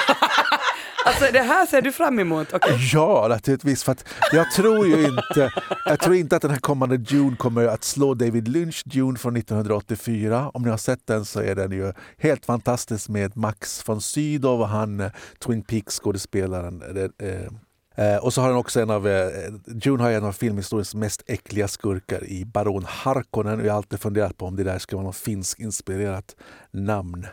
Alltså 1.06 1.26
det 1.34 1.40
här 1.40 1.66
ser 1.66 1.82
du 1.82 1.92
fram 1.92 2.20
emot, 2.20 2.54
Okay. 2.54 2.78
ja 2.94 3.26
naturligtvis. 3.30 3.84
För 3.84 3.92
att 3.92 4.06
jag 4.32 4.52
tror 4.52 4.88
ju 4.88 5.06
inte, 5.08 5.54
jag 5.86 6.00
tror 6.00 6.16
inte 6.16 6.36
att 6.36 6.42
den 6.42 6.52
här 6.52 6.60
kommande 6.60 6.98
Dune 6.98 7.36
kommer 7.36 7.66
att 7.66 7.84
slå 7.84 8.14
David 8.14 8.48
Lynch 8.48 8.82
Dune 8.86 9.18
från 9.18 9.36
1984. 9.38 10.52
Om 10.54 10.62
ni 10.64 10.70
har 10.70 10.78
sett 10.78 11.08
den 11.08 11.26
så 11.26 11.40
är 11.42 11.56
den 11.56 11.72
ju 11.72 11.94
helt 12.18 12.46
fantastisk 12.46 13.10
med 13.10 13.38
Max 13.38 13.84
von 13.90 14.02
Sydow 14.02 14.62
och 14.62 14.68
han 14.68 15.00
eh, 15.00 15.12
Twin 15.46 15.62
Peaks-skådespelaren. 15.64 16.82
Eh, 16.82 17.28
eh, 17.28 18.14
eh, 18.14 18.18
och 18.18 18.34
så 18.34 18.42
har 18.42 18.48
han 18.48 18.58
också 18.58 18.82
en 18.82 18.90
av, 18.90 19.08
eh, 19.08 19.28
Dune 19.66 20.04
har 20.04 20.12
en 20.12 20.26
av 20.26 20.32
filmhistoriens 20.32 20.96
mest 20.96 21.24
äckliga 21.28 21.68
skurkar 21.68 22.24
i 22.24 22.46
Baron 22.46 22.86
Harkonnen. 22.88 23.60
Och 23.60 23.66
jag 23.66 23.72
har 23.72 23.78
alltid 23.78 24.00
funderat 24.00 24.38
på 24.38 24.46
om 24.46 24.56
det 24.56 24.64
där 24.64 24.80
ska 24.80 24.96
vara 24.96 25.06
något 25.06 25.16
finsk-inspirerat 25.16 26.36
namn. 26.72 27.28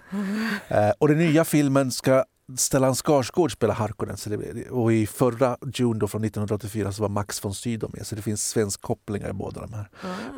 Eh, 0.69 0.91
och 0.99 1.09
den 1.09 1.19
nya 1.19 1.45
filmen 1.45 1.91
ska 1.91 2.25
Stellan 2.57 2.95
Skarsgård 2.95 3.53
spela 3.53 3.73
Harkonnen. 3.73 4.17
Det, 4.27 4.71
och 4.71 4.93
i 4.93 5.07
förra 5.07 5.57
Dune 5.61 5.99
då 5.99 6.09
från 6.09 6.25
1984 6.25 6.93
så 6.93 7.03
var 7.03 7.09
Max 7.09 7.45
von 7.45 7.55
Sydow 7.55 7.91
med. 7.95 8.07
Så 8.07 8.15
det 8.15 8.23
finns 8.23 8.49
svensk 8.49 8.81
kopplingar 8.81 9.31
i 9.31 9.33
båda 9.33 9.61
de 9.61 9.73
här. 9.73 9.89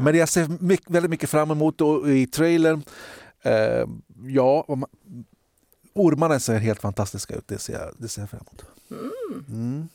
Men 0.00 0.16
jag 0.16 0.28
ser 0.28 0.48
mycket, 0.60 0.90
väldigt 0.90 1.10
mycket 1.10 1.30
fram 1.30 1.50
emot 1.50 1.80
och 1.80 2.08
i 2.08 2.26
trailern, 2.26 2.82
eh, 3.42 3.86
ja, 4.26 4.66
ormarna 5.94 6.40
ser 6.40 6.58
helt 6.58 6.80
fantastiska 6.80 7.34
ut. 7.34 7.48
Det 7.48 7.58
ser 7.58 7.72
jag, 7.72 7.94
det 7.98 8.08
ser 8.08 8.22
jag 8.22 8.30
fram 8.30 8.40
emot. 8.40 8.64
Mm. 9.48 9.88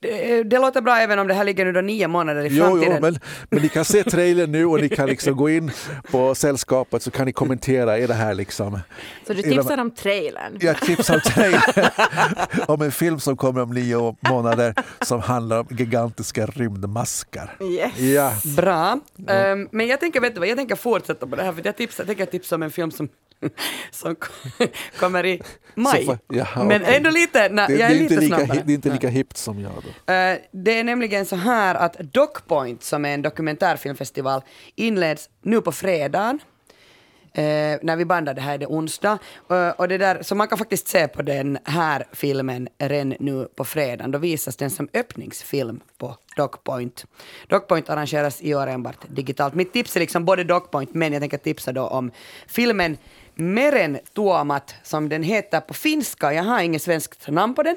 Det, 0.00 0.42
det 0.42 0.58
låter 0.58 0.80
bra 0.80 0.96
även 0.96 1.18
om 1.18 1.28
det 1.28 1.34
här 1.34 1.44
ligger 1.44 1.64
nu 1.64 1.72
då 1.72 1.80
nio 1.80 2.08
månader 2.08 2.44
i 2.44 2.48
Jo, 2.50 2.64
framtiden. 2.64 2.92
jo, 2.94 3.00
men, 3.00 3.18
men 3.50 3.62
ni 3.62 3.68
kan 3.68 3.84
se 3.84 4.02
trailern 4.04 4.52
nu 4.52 4.66
och 4.66 4.80
ni 4.80 4.88
kan 4.88 5.08
liksom 5.08 5.36
gå 5.36 5.50
in 5.50 5.70
på 6.10 6.34
sällskapet 6.34 7.02
så 7.02 7.10
kan 7.10 7.26
ni 7.26 7.32
kommentera. 7.32 7.98
Är 7.98 8.08
det 8.08 8.14
här 8.14 8.34
liksom... 8.34 8.80
Så 9.26 9.32
du 9.32 9.42
tipsar 9.42 9.78
om 9.78 9.90
trailern? 9.90 10.58
Jag 10.60 10.80
tipsar 10.80 11.14
om 11.14 11.20
trailern 11.20 11.90
om 12.68 12.82
en 12.82 12.92
film 12.92 13.20
som 13.20 13.36
kommer 13.36 13.60
om 13.62 13.70
nio 13.70 14.16
månader 14.30 14.74
som 15.00 15.20
handlar 15.20 15.60
om 15.60 15.66
gigantiska 15.70 16.46
rymdmaskar. 16.46 17.56
Yes. 17.60 17.98
Ja. 17.98 18.32
Bra. 18.56 19.00
Ehm, 19.28 19.68
men 19.72 19.86
jag 19.86 20.00
tänker, 20.00 20.20
vet 20.20 20.34
du 20.34 20.38
vad, 20.40 20.48
jag 20.48 20.56
tänker 20.56 20.76
fortsätta 20.76 21.26
på 21.26 21.36
det 21.36 21.42
här 21.42 21.52
för 21.52 21.62
jag, 21.64 21.76
tipsar, 21.76 22.02
jag 22.04 22.06
tänker 22.06 22.26
tipsa 22.26 22.54
om 22.54 22.62
en 22.62 22.70
film 22.70 22.90
som, 22.90 23.08
som 23.90 24.14
kom- 24.16 24.66
kommer 24.98 25.26
i 25.26 25.42
maj. 25.74 26.04
Får- 26.06 26.18
jaha, 26.28 26.64
men 26.64 26.82
okej. 26.82 26.96
ändå 26.96 27.10
lite, 27.10 27.48
na, 27.48 27.66
Det, 27.66 27.72
jag 27.72 27.90
det, 27.90 27.96
är 27.96 28.00
lite 28.00 28.14
inte 28.14 28.35
lika, 28.40 28.62
det 28.64 28.72
är 28.72 28.74
inte 28.74 28.92
lika 28.92 29.08
hippt 29.08 29.36
som 29.36 29.60
jag. 29.60 29.72
Då. 29.72 30.12
Eh, 30.12 30.38
det 30.50 30.78
är 30.78 30.84
nämligen 30.84 31.26
så 31.26 31.36
här 31.36 31.74
att 31.74 31.98
Docpoint, 31.98 32.82
som 32.82 33.04
är 33.04 33.14
en 33.14 33.22
dokumentärfilmfestival, 33.22 34.42
inleds 34.74 35.30
nu 35.42 35.60
på 35.60 35.72
fredagen. 35.72 36.40
Eh, 37.36 37.78
när 37.82 37.96
vi 37.96 38.04
bandar 38.04 38.34
det 38.34 38.40
här 38.40 38.54
är 38.54 38.58
det 38.58 38.66
onsdag. 38.66 39.18
Eh, 39.50 39.68
och 39.68 39.88
det 39.88 39.98
där, 39.98 40.22
så 40.22 40.34
man 40.34 40.48
kan 40.48 40.58
faktiskt 40.58 40.88
se 40.88 41.08
på 41.08 41.22
den 41.22 41.58
här 41.64 42.06
filmen 42.12 42.68
redan 42.78 43.14
nu 43.20 43.48
på 43.56 43.64
fredagen. 43.64 44.10
Då 44.10 44.18
visas 44.18 44.56
den 44.56 44.70
som 44.70 44.88
öppningsfilm 44.94 45.80
på 45.98 46.16
Docpoint. 46.36 47.06
Docpoint 47.48 47.90
arrangeras 47.90 48.42
i 48.42 48.54
år 48.54 48.66
enbart 48.66 48.96
digitalt. 49.08 49.54
Mitt 49.54 49.72
tips 49.72 49.96
är 49.96 50.00
liksom 50.00 50.24
både 50.24 50.44
Docpoint, 50.44 50.94
men 50.94 51.12
jag 51.12 51.22
tänker 51.22 51.38
tipsa 51.38 51.72
då 51.72 51.86
om 51.86 52.10
filmen 52.46 52.96
Meren 53.38 53.98
Tuomat, 54.14 54.74
som 54.82 55.08
den 55.08 55.22
heter 55.22 55.60
på 55.60 55.74
finska. 55.74 56.32
Jag 56.32 56.42
har 56.42 56.60
inget 56.60 56.82
svenskt 56.82 57.28
namn 57.28 57.54
på 57.54 57.62
den. 57.62 57.76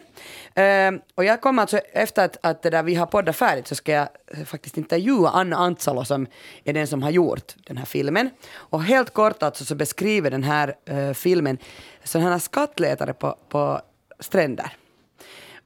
Eh, 0.55 1.01
och 1.16 1.24
jag 1.24 1.41
kommer 1.41 1.62
alltså, 1.62 1.78
efter 1.78 2.26
att, 2.26 2.38
att 2.41 2.62
det 2.62 2.70
där 2.70 2.84
vi 2.84 2.95
har 2.95 3.05
poddat 3.05 3.36
färdigt, 3.36 3.68
så 3.68 3.76
ska 3.76 3.91
jag 3.91 4.07
eh, 4.28 4.45
faktiskt 4.45 4.78
intervjua 4.78 5.30
Anna 5.30 5.55
Antsalo 5.55 6.05
som 6.05 6.28
är 6.64 6.74
den 6.74 6.88
som 6.88 7.03
har 7.03 7.10
gjort 7.10 7.55
den 7.68 7.78
här 7.78 7.86
filmen. 7.86 8.30
Och 8.55 8.84
helt 8.84 9.14
kort 9.14 9.43
alltså 9.43 9.66
så 9.66 9.76
beskriver 9.76 10.32
den 10.32 10.43
här 10.43 10.76
eh, 10.86 11.14
filmen 11.14 11.57
sådana 12.03 12.32
här 12.32 12.39
skattletare 12.39 13.14
på, 13.14 13.36
på 13.49 13.82
stränder. 14.20 14.72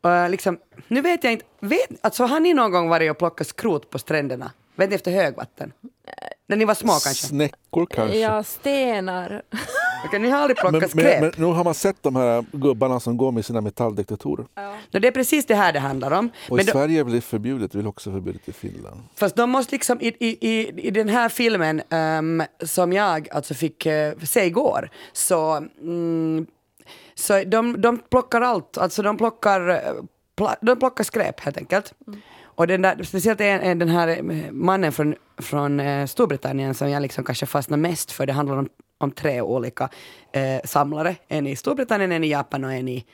Och 0.01 0.29
liksom, 0.29 0.59
nu 0.87 1.01
vet 1.01 1.23
jag 1.23 1.33
inte, 1.33 1.45
vet, 1.59 1.89
alltså 2.01 2.23
har 2.23 2.39
ni 2.39 2.53
någon 2.53 2.71
gång 2.71 2.89
varit 2.89 3.11
och 3.11 3.17
plockat 3.17 3.47
skrot 3.47 3.89
på 3.89 3.99
stränderna? 3.99 4.51
Vet 4.75 4.89
ni 4.89 4.95
efter 4.95 5.11
högvatten? 5.11 5.73
När 6.47 6.57
ni 6.57 6.65
var 6.65 6.73
små 6.73 6.91
kanske? 6.91 7.27
Snäckor 7.27 7.85
kanske. 7.85 8.17
Ja, 8.17 8.43
stenar. 8.43 9.41
Okej, 10.05 10.19
ni 10.19 10.29
har 10.29 10.39
aldrig 10.39 10.57
Men, 10.63 10.71
plockat 10.71 10.95
men, 10.95 11.05
skräp? 11.05 11.21
men 11.21 11.31
nu 11.37 11.53
har 11.53 11.63
man 11.63 11.73
sett 11.73 12.03
de 12.03 12.15
här 12.15 12.45
gubbarna 12.51 12.99
som 12.99 13.17
går 13.17 13.31
med 13.31 13.45
sina 13.45 13.61
metalldetektorer. 13.61 14.45
No, 14.91 14.99
det 14.99 15.07
är 15.07 15.11
precis 15.11 15.45
det 15.45 15.55
här 15.55 15.73
det 15.73 15.79
handlar 15.79 16.11
om. 16.11 16.29
Och 16.49 16.55
Men 16.55 16.59
i 16.59 16.63
då, 16.63 16.71
Sverige 16.71 16.99
är 16.99 17.05
det 17.05 17.21
förbjudet, 17.21 17.71
det 17.71 17.75
är 17.75 17.79
väl 17.79 17.87
också 17.87 18.11
förbjudet 18.11 18.49
i 18.49 18.51
Finland. 18.51 19.01
fast 19.15 19.35
de 19.35 19.49
måste 19.49 19.75
liksom, 19.75 20.01
i, 20.01 20.07
i, 20.07 20.49
i, 20.49 20.87
i 20.87 20.91
den 20.91 21.09
här 21.09 21.29
filmen 21.29 21.81
ehm, 21.89 22.43
som 22.63 22.93
jag 22.93 23.29
alltså 23.31 23.53
fick 23.53 23.85
uh, 23.85 24.11
se 24.23 24.45
igår, 24.45 24.89
så, 25.13 25.55
mm, 25.81 26.45
så 27.15 27.43
de, 27.43 27.81
de 27.81 27.97
plockar 28.09 28.41
allt, 28.41 28.77
alltså 28.77 29.01
de 29.01 29.17
plockar, 29.17 29.69
eh, 29.69 29.77
pla, 30.35 30.55
de 30.61 30.79
plockar 30.79 31.03
skräp 31.03 31.39
helt 31.39 31.57
enkelt. 31.57 31.93
Och 32.55 32.67
den 32.67 32.81
där, 32.81 33.03
speciellt 33.03 33.41
en, 33.41 33.61
en, 33.61 33.79
den 33.79 33.89
här 33.89 34.21
mannen 34.51 34.91
från, 34.91 35.15
från 35.37 35.79
eh, 35.79 36.05
Storbritannien 36.05 36.73
som 36.73 36.89
jag 36.89 37.01
liksom 37.01 37.23
kanske 37.23 37.45
fastnar 37.45 37.77
mest 37.77 38.11
för, 38.11 38.25
det 38.25 38.33
handlar 38.33 38.57
om, 38.57 38.69
om 39.03 39.11
tre 39.11 39.41
olika 39.41 39.89
eh, 40.31 40.61
samlare, 40.63 41.15
en 41.27 41.47
i 41.47 41.55
Storbritannien, 41.55 42.11
en 42.11 42.23
i 42.23 42.27
Japan 42.27 42.63
och 42.63 42.73
en 42.73 42.87
i, 42.87 43.05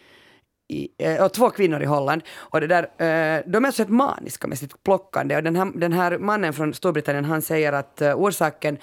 i, 0.68 0.90
eh, 0.98 1.24
och 1.24 1.34
två 1.34 1.50
kvinnor 1.50 1.82
i 1.82 1.86
Holland. 1.86 2.22
Och 2.38 2.62
det 2.62 2.68
där, 2.68 2.84
eh, 2.84 3.44
de 3.46 3.66
är 3.66 3.72
så 3.72 3.84
maniska 3.88 4.48
med 4.48 4.58
sitt 4.58 4.84
plockande. 4.84 5.36
Och 5.36 5.44
den 5.44 5.56
här, 5.56 5.72
den 5.76 5.94
här 5.94 6.18
mannen 6.18 6.54
från 6.54 6.74
Storbritannien 6.74 7.26
han 7.26 7.42
säger 7.42 7.74
att 7.74 8.02
eh, 8.02 8.16
orsaken 8.16 8.78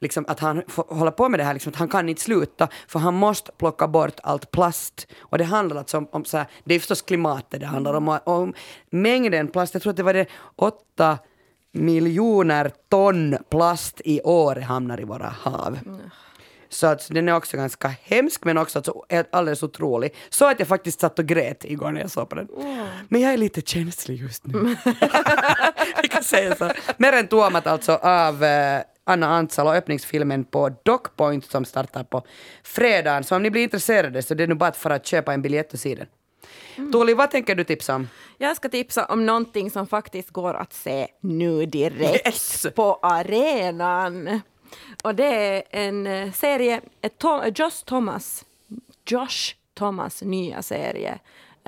liksom, 0.00 0.24
att 0.28 0.40
han 0.40 0.62
får 0.68 0.84
hålla 0.88 1.10
på 1.10 1.28
med 1.28 1.40
det 1.40 1.44
här, 1.44 1.54
liksom, 1.54 1.70
att 1.70 1.78
han 1.78 1.88
kan 1.88 2.08
inte 2.08 2.22
sluta 2.22 2.68
för 2.88 2.98
han 2.98 3.14
måste 3.14 3.52
plocka 3.52 3.88
bort 3.88 4.20
allt 4.22 4.50
plast. 4.50 5.06
Och 5.20 5.38
det 5.38 5.44
handlar 5.44 5.76
alltså 5.76 5.98
om, 5.98 6.08
om 6.12 6.24
så 6.24 6.36
här, 6.36 6.46
det 6.64 6.74
är 6.74 6.78
förstås 6.78 7.02
klimatet 7.02 7.60
det 7.60 7.66
handlar 7.66 7.94
om, 7.94 8.08
och, 8.08 8.28
om 8.28 8.54
mängden 8.90 9.48
plast, 9.48 9.74
jag 9.74 9.82
tror 9.82 9.90
att 9.90 9.96
det 9.96 10.02
var 10.02 10.14
det 10.14 10.26
åtta 10.56 11.18
miljoner 11.72 12.70
ton 12.88 13.36
plast 13.50 14.00
i 14.04 14.20
år 14.22 14.56
hamnar 14.56 15.00
i 15.00 15.04
våra 15.04 15.34
hav. 15.42 15.78
Mm. 15.86 16.00
Så 16.72 16.86
att 16.86 17.08
den 17.10 17.28
är 17.28 17.36
också 17.36 17.56
ganska 17.56 17.94
hemsk 18.02 18.44
men 18.44 18.58
också 18.58 18.78
alltså 18.78 19.04
alldeles 19.30 19.62
otrolig. 19.62 20.14
Så 20.28 20.48
att 20.50 20.58
jag 20.58 20.68
faktiskt 20.68 21.00
satt 21.00 21.18
och 21.18 21.26
grät 21.26 21.64
igår 21.64 21.92
när 21.92 22.00
jag 22.00 22.10
såg 22.10 22.28
på 22.28 22.34
den. 22.34 22.48
Men 23.08 23.20
jag 23.20 23.32
är 23.32 23.36
lite 23.36 23.60
känslig 23.60 24.16
just 24.20 24.46
nu. 24.46 24.76
Vi 26.02 26.08
kan 26.08 26.24
säga 26.24 26.56
så. 26.56 26.70
Meren 26.96 27.26
Tuomat 27.28 27.66
alltså 27.66 27.92
av 27.92 28.44
eh, 28.44 28.80
Anna 29.04 29.26
Antsalo, 29.26 29.70
öppningsfilmen 29.70 30.44
på 30.44 30.70
Docpoint 30.84 31.50
som 31.50 31.64
startar 31.64 32.04
på 32.04 32.22
fredagen. 32.62 33.24
Så 33.24 33.36
om 33.36 33.42
ni 33.42 33.50
blir 33.50 33.62
intresserade 33.62 34.22
så 34.22 34.34
det 34.34 34.42
är 34.42 34.46
nu 34.48 34.54
bara 34.54 34.72
fara 34.72 34.94
att 34.94 35.06
köpa 35.06 35.34
en 35.34 35.42
biljett 35.42 35.72
och 35.72 35.78
se 35.80 35.94
den. 35.94 36.06
Tuuli, 36.92 37.14
vad 37.14 37.30
tänker 37.30 37.54
du 37.54 37.64
tipsa 37.64 37.94
om? 37.94 38.08
Jag 38.38 38.56
ska 38.56 38.68
tipsa 38.68 39.04
om 39.04 39.26
någonting 39.26 39.70
som 39.70 39.86
faktiskt 39.86 40.30
går 40.30 40.54
att 40.54 40.72
se 40.72 41.06
nu 41.20 41.66
direkt 41.66 42.26
Yes! 42.26 42.66
på 42.74 42.98
arenan. 43.02 44.40
Och 45.04 45.14
det 45.14 45.24
är 45.24 45.62
en 45.70 46.06
eh, 46.06 46.32
serie, 46.32 46.80
Tom, 47.18 47.40
eh, 47.40 47.52
Josh 47.54 47.84
Thomas, 47.84 48.44
Josh 49.06 49.54
Thomas 49.74 50.22
nya 50.22 50.62
serie 50.62 51.18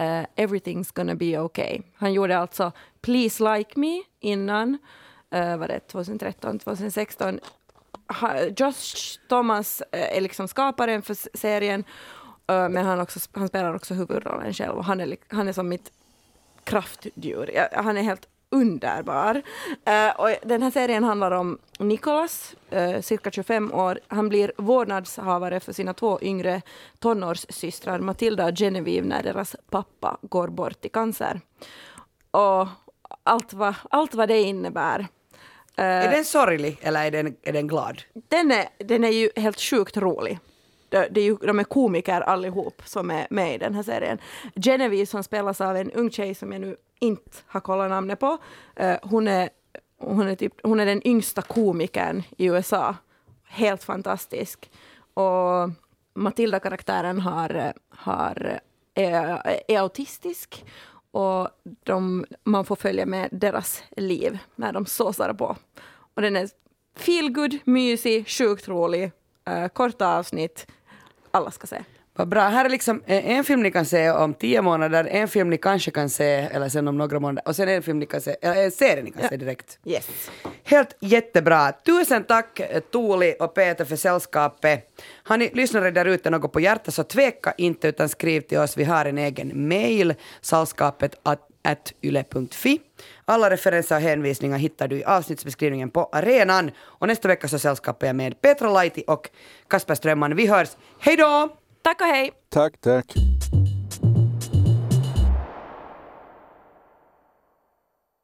Uh, 0.01 0.25
Everything's 0.37 0.93
gonna 0.95 1.15
be 1.15 1.39
okay. 1.39 1.81
Han 1.95 2.13
gjorde 2.13 2.39
alltså 2.39 2.73
Please 3.01 3.57
like 3.57 3.81
me 3.81 4.03
innan, 4.21 4.79
uh, 5.35 5.57
var 5.57 5.69
det 5.69 5.81
2013, 5.81 6.59
2016. 6.59 7.41
Ha, 8.09 8.41
Josh 8.57 9.19
Thomas 9.29 9.83
uh, 9.83 10.17
är 10.17 10.21
liksom 10.21 10.49
skaparen 10.49 11.03
för 11.03 11.39
serien 11.39 11.85
men 12.47 12.77
han, 12.77 13.01
också, 13.01 13.21
han 13.33 13.49
spelar 13.49 13.75
också 13.75 13.95
huvudrollen 13.95 14.55
själv 14.55 14.81
han 14.81 15.01
är, 15.01 15.17
han 15.29 15.49
är 15.49 15.53
som 15.53 15.69
mitt 15.69 15.93
kraftdjur. 16.65 17.51
Ja, 17.55 17.69
Han 17.83 17.97
är 17.97 18.03
helt 18.03 18.29
underbar. 18.53 19.43
Eh, 19.85 20.11
och 20.21 20.35
den 20.43 20.63
här 20.63 20.71
serien 20.71 21.05
handlar 21.05 21.31
om 21.31 21.59
Nicholas, 21.79 22.55
eh, 22.71 23.01
cirka 23.01 23.31
25 23.31 23.73
år. 23.73 24.01
Han 24.09 24.29
blir 24.29 24.53
vårdnadshavare 24.57 25.61
för 25.61 25.73
sina 25.73 25.95
två 25.95 26.19
yngre 26.23 26.63
tonårssystrar 26.99 27.99
Matilda 27.99 28.47
och 28.47 28.57
Genevieve 28.57 29.07
när 29.07 29.23
deras 29.23 29.57
pappa 29.71 30.19
går 30.23 30.49
bort 30.49 30.85
i 30.85 30.89
cancer. 30.89 31.41
Och 32.31 32.69
allt 33.23 33.53
vad, 33.53 33.75
allt 33.91 34.15
vad 34.15 34.29
det 34.29 34.41
innebär. 34.41 35.01
Eh, 35.77 35.85
Är 35.85 36.11
den 36.11 36.25
sorglig 36.25 36.79
eller 36.83 37.05
är 37.07 37.11
den, 37.11 37.37
är 37.43 37.53
den 37.53 37.69
glad? 37.69 38.03
den, 38.29 38.51
är, 38.51 38.69
den 38.79 39.05
är 39.05 39.09
ju 39.09 39.31
helt 39.37 39.61
sjukt 39.61 39.97
rolig. 39.97 40.39
Det, 40.89 41.09
det 41.11 41.21
är 41.21 41.25
ju, 41.25 41.37
de 41.37 41.59
är 41.59 41.65
komiker 41.65 42.21
allihop 42.21 42.83
som 42.85 43.11
är 43.11 43.27
med 43.31 43.55
i 43.55 43.59
den 43.59 43.75
här 43.75 43.83
serien. 43.83 44.19
Genevieve 44.55 45.07
som 45.07 45.23
spelas 45.25 45.61
av 45.61 45.77
en 45.77 45.91
ung 45.91 46.11
tjej 46.11 46.35
som 46.35 46.53
jag 46.53 46.61
nu 46.61 46.77
inte 47.03 47.39
har 47.47 47.61
kollat 47.61 47.91
namnet 47.91 48.21
på. 48.21 48.39
Eh, 48.77 48.97
hon, 49.03 49.29
är, 49.29 49.51
hon, 49.99 50.29
är 50.29 50.35
typ, 50.35 50.53
hon 50.63 50.81
är 50.81 50.87
den 50.87 51.07
yngsta 51.07 51.43
komikern 51.43 52.23
i 52.37 52.47
USA. 52.47 52.97
Helt 53.45 53.85
fantastisk. 53.85 54.71
Och 55.15 55.71
Matilda-karaktären 56.15 57.21
har, 57.21 57.73
har, 57.89 58.61
är, 58.95 59.43
är 59.69 59.79
autistisk 59.79 60.65
och 61.11 61.49
de, 61.65 62.25
man 62.45 62.65
får 62.65 62.77
följa 62.77 63.07
med 63.07 63.29
deras 63.33 63.83
liv 63.97 64.39
när 64.55 64.73
de 64.73 64.87
såsar 64.87 65.33
på. 65.33 65.57
Och 66.15 66.23
den 66.23 66.37
är 66.37 66.49
feel 66.97 67.33
good, 67.33 67.59
mysig, 67.65 68.29
sjukt 68.29 68.69
rolig, 68.69 69.13
eh, 69.45 69.69
korta 69.69 70.19
avsnitt. 70.19 70.67
Alla 71.31 71.51
ska 71.51 71.67
se. 71.67 71.85
Vad 72.15 72.29
bra. 72.29 72.41
Här 72.41 72.65
är 72.65 72.69
liksom 72.69 73.03
eh, 73.07 73.31
en 73.31 73.45
film 73.45 73.63
ni 73.63 73.71
kan 73.71 73.87
se 73.87 74.11
om 74.11 74.35
tio 74.35 74.63
månader, 74.63 75.05
en 75.11 75.29
film 75.29 75.51
ni 75.51 75.59
kanske 75.59 75.91
kan 75.91 76.09
se 76.09 76.25
eller 76.25 76.69
sen 76.69 76.89
om 76.89 76.99
några 76.99 77.21
månader 77.21 77.49
och 77.49 77.57
sen 77.57 77.69
en 77.69 77.83
film 77.83 77.99
ni 77.99 78.07
kan 78.07 78.21
se, 78.21 78.37
eller 78.43 78.65
en 78.65 78.71
serie 78.71 79.03
ni 79.03 79.11
kan 79.11 79.29
se 79.29 79.37
direkt. 79.37 79.79
Yes. 79.85 80.31
Helt 80.65 80.97
jättebra. 81.01 81.73
Tusen 81.73 82.25
tack 82.25 82.61
eh, 82.61 82.81
Tuuli 82.81 83.35
och 83.41 83.55
Peter 83.55 83.85
för 83.85 83.97
sällskapet. 83.97 85.03
Har 85.23 85.39
ni 85.39 85.51
lyssnare 85.55 85.91
där 85.91 86.05
ute 86.05 86.31
något 86.31 86.53
på 86.53 86.61
hjärtat 86.61 86.95
så 86.95 87.05
tveka 87.05 87.55
inte 87.59 87.89
utan 87.89 88.09
skriv 88.09 88.41
till 88.41 88.59
oss. 88.59 88.77
Vi 88.77 88.85
har 88.85 89.05
en 89.05 89.19
egen 89.19 89.69
mail, 89.69 90.15
sällskapet 90.41 91.21
at, 91.23 91.49
at 91.65 91.93
yle.fi. 92.03 92.81
Alla 93.25 93.51
referenser 93.51 93.97
och 93.97 94.03
hänvisningar 94.03 94.59
hittar 94.59 94.89
du 94.89 94.97
i 94.97 95.05
avsnittsbeskrivningen 95.05 95.91
på 95.91 96.09
arenan. 96.13 96.71
Och 96.81 97.07
nästa 97.07 97.29
vecka 97.29 97.49
så 97.49 97.59
sällskapar 97.59 98.07
jag 98.07 98.17
med 98.17 98.41
Petra 98.41 98.71
Laiti 98.71 99.05
och 99.07 99.31
Kasper 99.69 99.95
Strömman. 99.95 100.37
Vi 100.37 100.47
hörs. 100.47 100.69
Hej 100.99 101.17
då! 101.17 101.62
Tack 101.83 102.01
och 102.01 102.07
hej! 102.07 102.31
Tack, 102.49 102.81
tack. 102.81 103.15